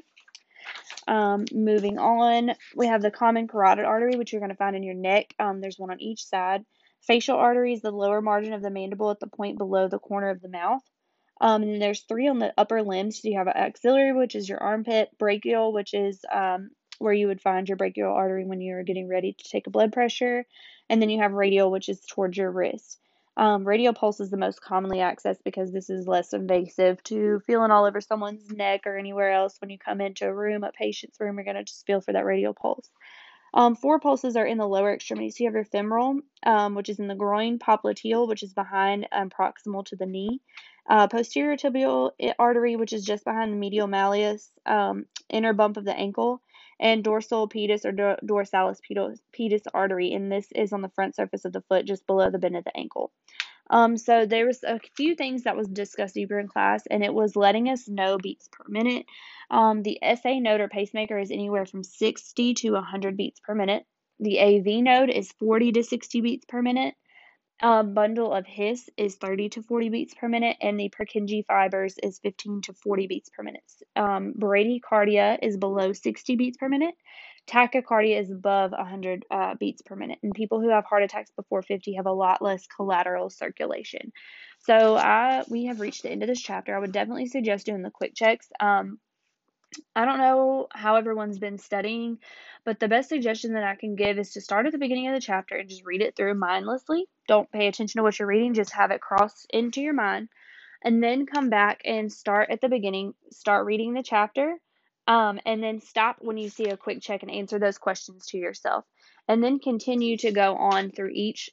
Um, 1.08 1.44
moving 1.52 1.98
on, 1.98 2.52
we 2.74 2.86
have 2.86 3.02
the 3.02 3.10
common 3.10 3.48
carotid 3.48 3.84
artery, 3.84 4.16
which 4.16 4.32
you're 4.32 4.40
going 4.40 4.50
to 4.50 4.56
find 4.56 4.76
in 4.76 4.82
your 4.82 4.94
neck. 4.94 5.34
Um, 5.38 5.60
there's 5.60 5.78
one 5.78 5.90
on 5.90 6.00
each 6.00 6.24
side. 6.24 6.64
Facial 7.06 7.36
artery 7.36 7.72
is 7.72 7.82
the 7.82 7.92
lower 7.92 8.20
margin 8.20 8.52
of 8.52 8.62
the 8.62 8.70
mandible 8.70 9.10
at 9.10 9.20
the 9.20 9.28
point 9.28 9.58
below 9.58 9.88
the 9.88 9.98
corner 9.98 10.30
of 10.30 10.40
the 10.40 10.48
mouth. 10.48 10.82
Um, 11.40 11.62
and 11.62 11.82
there's 11.82 12.02
three 12.02 12.28
on 12.28 12.38
the 12.38 12.52
upper 12.56 12.82
limbs. 12.82 13.20
So 13.20 13.28
you 13.28 13.38
have 13.38 13.46
an 13.46 13.56
axillary, 13.56 14.12
which 14.12 14.34
is 14.34 14.48
your 14.48 14.62
armpit, 14.62 15.10
brachial, 15.18 15.72
which 15.72 15.94
is 15.94 16.24
um, 16.32 16.70
where 16.98 17.12
you 17.12 17.28
would 17.28 17.40
find 17.40 17.68
your 17.68 17.76
brachial 17.76 18.12
artery 18.12 18.44
when 18.44 18.60
you're 18.60 18.82
getting 18.82 19.08
ready 19.08 19.32
to 19.32 19.48
take 19.48 19.66
a 19.66 19.70
blood 19.70 19.92
pressure. 19.92 20.46
And 20.88 21.00
then 21.00 21.10
you 21.10 21.20
have 21.20 21.32
radial, 21.32 21.70
which 21.70 21.88
is 21.88 22.00
towards 22.00 22.36
your 22.36 22.50
wrist. 22.50 22.98
Um, 23.36 23.64
radial 23.64 23.92
pulse 23.92 24.20
is 24.20 24.30
the 24.30 24.38
most 24.38 24.62
commonly 24.62 24.98
accessed 24.98 25.44
because 25.44 25.70
this 25.70 25.90
is 25.90 26.08
less 26.08 26.32
invasive 26.32 27.02
to 27.04 27.40
feeling 27.40 27.70
all 27.70 27.84
over 27.84 28.00
someone's 28.00 28.50
neck 28.50 28.82
or 28.86 28.96
anywhere 28.96 29.30
else 29.30 29.60
when 29.60 29.68
you 29.68 29.78
come 29.78 30.00
into 30.00 30.26
a 30.26 30.34
room, 30.34 30.64
a 30.64 30.72
patient's 30.72 31.20
room, 31.20 31.36
you're 31.36 31.44
going 31.44 31.56
to 31.56 31.64
just 31.64 31.84
feel 31.86 32.00
for 32.00 32.12
that 32.12 32.24
radial 32.24 32.54
pulse. 32.54 32.88
Um, 33.52 33.74
four 33.74 34.00
pulses 34.00 34.36
are 34.36 34.46
in 34.46 34.58
the 34.58 34.66
lower 34.66 34.92
extremities. 34.92 35.36
So 35.36 35.44
you 35.44 35.48
have 35.48 35.54
your 35.54 35.64
femoral, 35.64 36.20
um, 36.44 36.74
which 36.74 36.88
is 36.88 36.98
in 36.98 37.08
the 37.08 37.14
groin, 37.14 37.58
popliteal, 37.58 38.28
which 38.28 38.42
is 38.42 38.52
behind 38.52 39.06
um, 39.12 39.30
proximal 39.30 39.84
to 39.86 39.96
the 39.96 40.06
knee, 40.06 40.40
uh, 40.88 41.08
posterior 41.08 41.56
tibial 41.56 42.12
artery, 42.38 42.76
which 42.76 42.92
is 42.92 43.04
just 43.04 43.24
behind 43.24 43.52
the 43.52 43.56
medial 43.56 43.86
malleus, 43.86 44.50
um, 44.66 45.06
inner 45.30 45.52
bump 45.52 45.76
of 45.76 45.84
the 45.84 45.96
ankle, 45.96 46.42
and 46.78 47.02
dorsal 47.02 47.48
pedis 47.48 47.84
or 47.84 47.92
dorsalis 48.24 48.80
pedis 49.32 49.62
artery, 49.72 50.12
and 50.12 50.30
this 50.30 50.46
is 50.54 50.72
on 50.72 50.82
the 50.82 50.90
front 50.90 51.16
surface 51.16 51.44
of 51.44 51.52
the 51.52 51.62
foot, 51.62 51.86
just 51.86 52.06
below 52.06 52.30
the 52.30 52.38
bend 52.38 52.56
of 52.56 52.64
the 52.64 52.76
ankle. 52.76 53.12
Um, 53.68 53.96
so 53.96 54.26
there 54.26 54.46
was 54.46 54.62
a 54.62 54.78
few 54.96 55.14
things 55.14 55.42
that 55.42 55.56
was 55.56 55.66
discussed 55.66 56.14
deeper 56.14 56.38
in 56.38 56.48
class, 56.48 56.86
and 56.88 57.02
it 57.02 57.12
was 57.12 57.34
letting 57.36 57.68
us 57.68 57.88
know 57.88 58.16
beats 58.18 58.48
per 58.52 58.64
minute. 58.68 59.06
Um, 59.50 59.82
the 59.82 59.98
SA 60.02 60.38
node 60.38 60.60
or 60.60 60.68
pacemaker 60.68 61.18
is 61.18 61.30
anywhere 61.30 61.66
from 61.66 61.82
60 61.82 62.54
to 62.54 62.70
100 62.72 63.16
beats 63.16 63.40
per 63.40 63.54
minute. 63.54 63.84
The 64.20 64.40
AV 64.40 64.82
node 64.82 65.10
is 65.10 65.32
40 65.32 65.72
to 65.72 65.82
60 65.82 66.20
beats 66.20 66.44
per 66.46 66.62
minute. 66.62 66.94
A 67.62 67.82
bundle 67.82 68.34
of 68.34 68.46
His 68.46 68.90
is 68.98 69.16
30 69.16 69.48
to 69.50 69.62
40 69.62 69.88
beats 69.88 70.14
per 70.14 70.28
minute, 70.28 70.58
and 70.60 70.78
the 70.78 70.90
Purkinje 70.90 71.46
fibers 71.46 71.96
is 72.02 72.18
15 72.18 72.60
to 72.62 72.74
40 72.74 73.06
beats 73.06 73.30
per 73.30 73.42
minute. 73.42 73.64
Um, 73.94 74.34
bradycardia 74.34 75.38
is 75.40 75.56
below 75.56 75.94
60 75.94 76.36
beats 76.36 76.58
per 76.58 76.68
minute. 76.68 76.94
Tachycardia 77.46 78.20
is 78.20 78.30
above 78.30 78.72
100 78.72 79.24
uh, 79.30 79.54
beats 79.54 79.80
per 79.80 79.96
minute, 79.96 80.18
and 80.22 80.34
people 80.34 80.60
who 80.60 80.68
have 80.68 80.84
heart 80.84 81.02
attacks 81.02 81.30
before 81.30 81.62
50 81.62 81.94
have 81.94 82.06
a 82.06 82.12
lot 82.12 82.42
less 82.42 82.66
collateral 82.66 83.30
circulation. 83.30 84.12
So 84.58 84.96
I 84.96 85.44
we 85.48 85.64
have 85.66 85.80
reached 85.80 86.02
the 86.02 86.10
end 86.10 86.22
of 86.22 86.28
this 86.28 86.42
chapter. 86.42 86.76
I 86.76 86.78
would 86.78 86.92
definitely 86.92 87.26
suggest 87.26 87.66
doing 87.66 87.82
the 87.82 87.90
quick 87.90 88.14
checks. 88.14 88.48
Um, 88.60 88.98
I 89.94 90.04
don't 90.04 90.18
know 90.18 90.68
how 90.72 90.96
everyone's 90.96 91.38
been 91.38 91.58
studying, 91.58 92.18
but 92.64 92.78
the 92.78 92.88
best 92.88 93.08
suggestion 93.08 93.54
that 93.54 93.64
I 93.64 93.74
can 93.74 93.96
give 93.96 94.18
is 94.18 94.32
to 94.32 94.40
start 94.40 94.66
at 94.66 94.72
the 94.72 94.78
beginning 94.78 95.08
of 95.08 95.14
the 95.14 95.20
chapter 95.20 95.56
and 95.56 95.68
just 95.68 95.84
read 95.84 96.02
it 96.02 96.16
through 96.16 96.34
mindlessly. 96.34 97.06
Don't 97.28 97.50
pay 97.50 97.66
attention 97.66 97.98
to 97.98 98.02
what 98.02 98.18
you're 98.18 98.28
reading, 98.28 98.54
just 98.54 98.74
have 98.74 98.90
it 98.90 99.00
cross 99.00 99.46
into 99.50 99.80
your 99.80 99.94
mind. 99.94 100.28
And 100.84 101.02
then 101.02 101.26
come 101.26 101.50
back 101.50 101.80
and 101.84 102.12
start 102.12 102.50
at 102.50 102.60
the 102.60 102.68
beginning, 102.68 103.14
start 103.30 103.66
reading 103.66 103.94
the 103.94 104.02
chapter, 104.02 104.56
um, 105.08 105.40
and 105.46 105.62
then 105.62 105.80
stop 105.80 106.16
when 106.20 106.36
you 106.36 106.48
see 106.48 106.66
a 106.66 106.76
quick 106.76 107.00
check 107.00 107.22
and 107.22 107.30
answer 107.30 107.58
those 107.58 107.78
questions 107.78 108.26
to 108.26 108.38
yourself. 108.38 108.84
And 109.28 109.42
then 109.42 109.58
continue 109.58 110.16
to 110.18 110.32
go 110.32 110.56
on 110.56 110.90
through 110.90 111.10
each 111.12 111.50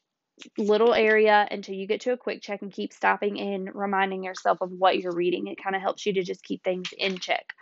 little 0.58 0.94
area 0.94 1.48
until 1.50 1.76
you 1.76 1.88
get 1.88 2.02
to 2.02 2.12
a 2.12 2.18
quick 2.18 2.42
check 2.42 2.62
and 2.62 2.72
keep 2.72 2.92
stopping 2.92 3.40
and 3.40 3.74
reminding 3.74 4.24
yourself 4.24 4.60
of 4.62 4.72
what 4.72 5.00
you're 5.00 5.16
reading. 5.16 5.48
It 5.48 5.64
kind 5.64 5.76
of 5.76 5.82
helps 5.82 6.06
you 6.06 6.14
to 6.14 6.24
just 6.24 6.44
keep 6.44 6.64
things 6.64 6.90
in 6.98 7.18
check. 7.18 7.54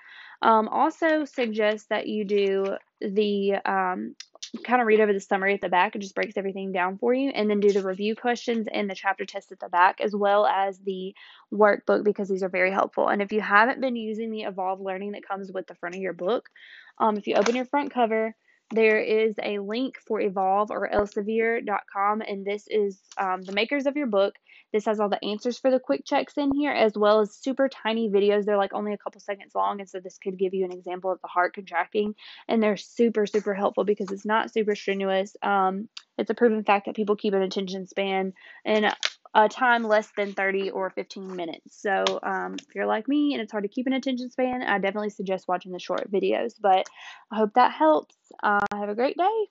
Um, 0.42 0.68
also 0.68 1.26
suggest 1.26 1.90
that 1.90 2.08
you 2.08 2.26
do 2.26 2.78
the 3.00 3.56
um, 3.66 4.16
kind 4.64 4.82
of 4.82 4.88
read 4.88 5.00
over 5.00 5.14
the 5.14 5.20
summary 5.20 5.54
at 5.54 5.62
the 5.62 5.70
back. 5.70 5.96
It 5.96 6.00
just 6.00 6.16
breaks 6.16 6.38
everything 6.38 6.72
down 6.72 6.98
for 6.98 7.14
you, 7.14 7.30
and 7.30 7.50
then 7.50 7.60
do 7.60 7.72
the 7.72 7.84
review 7.84 8.16
questions 8.16 8.68
and 8.72 8.90
the 8.90 8.96
chapter 8.96 9.26
test 9.26 9.52
at 9.52 9.60
the 9.60 9.70
back, 9.70 10.02
as 10.02 10.16
well 10.16 10.46
as 10.46 10.80
the 10.80 11.14
workbook 11.54 12.04
because 12.04 12.28
these 12.30 12.44
are 12.44 12.50
very 12.50 12.72
helpful. 12.72 13.08
And 13.08 13.22
if 13.22 13.32
you 13.32 13.42
haven't 13.42 13.82
been 13.82 13.96
using 13.96 14.32
the 14.32 14.42
Evolve 14.42 14.82
Learning 14.82 15.12
that 15.12 15.28
comes 15.28 15.52
with 15.52 15.68
the 15.68 15.76
front 15.76 15.96
of 15.96 16.02
your 16.02 16.14
book, 16.14 16.50
um, 16.98 17.18
if 17.18 17.28
you 17.28 17.36
open 17.36 17.56
your 17.56 17.66
front 17.66 17.94
cover, 17.94 18.36
there 18.72 19.00
is 19.00 19.36
a 19.44 19.60
link 19.60 19.98
for 20.08 20.22
Evolve 20.22 20.72
or 20.72 20.90
Elsevier.com, 20.90 22.22
and 22.22 22.46
this 22.46 22.66
is 22.68 23.00
um, 23.18 23.42
the 23.42 23.52
makers 23.52 23.86
of 23.86 23.98
your 23.98 24.08
book. 24.08 24.36
This 24.72 24.86
has 24.86 25.00
all 25.00 25.10
the 25.10 25.24
answers 25.24 25.60
for 25.60 25.72
the 25.72 25.80
quick 25.80 26.04
checks 26.06 26.38
in 26.38 26.54
here, 26.54 26.72
as 26.72 26.98
well 26.98 27.20
as 27.20 27.36
super 27.36 27.70
tiny 27.70 28.10
videos. 28.10 28.46
They're 28.46 28.58
like 28.58 28.74
only 28.74 28.94
a 28.94 28.98
couple 28.98 29.22
seconds 29.22 29.54
long, 29.56 29.80
and 29.80 29.90
so 29.90 30.00
this 30.00 30.18
could 30.18 30.38
give 30.38 30.54
you 30.54 30.66
an 30.66 30.72
example 30.72 31.12
of 31.12 31.22
the 31.22 31.28
heart 31.28 31.54
contracting. 31.54 32.16
And 32.48 32.62
they're 32.62 32.78
super, 32.78 33.26
super 33.26 33.54
helpful 33.54 33.84
because 33.84 34.12
it's 34.12 34.26
not 34.26 34.52
super 34.52 34.76
strenuous. 34.76 35.36
Um, 35.42 35.90
it's 36.18 36.30
a 36.30 36.36
proven 36.36 36.64
fact 36.64 36.86
that 36.86 36.96
people 36.96 37.16
keep 37.16 37.34
an 37.34 37.42
attention 37.42 37.88
span 37.88 38.34
in 38.66 38.92
a 39.34 39.48
time 39.50 39.84
less 39.84 40.10
than 40.18 40.34
30 40.34 40.72
or 40.72 40.90
15 40.90 41.36
minutes. 41.36 41.82
So 41.82 42.20
um, 42.22 42.56
if 42.60 42.76
you're 42.76 42.86
like 42.86 43.08
me 43.08 43.34
and 43.34 43.42
it's 43.42 43.52
hard 43.52 43.64
to 43.64 43.70
keep 43.70 43.88
an 43.88 43.94
attention 43.94 44.30
span, 44.30 44.62
I 44.62 44.78
definitely 44.78 45.10
suggest 45.10 45.48
watching 45.48 45.72
the 45.72 45.80
short 45.80 46.12
videos. 46.12 46.54
But 46.60 46.88
I 47.32 47.38
hope 47.38 47.54
that 47.56 47.72
helps. 47.72 48.16
Uh, 48.44 48.60
have 48.74 48.90
a 48.90 48.96
great 48.96 49.18
day. 49.18 49.48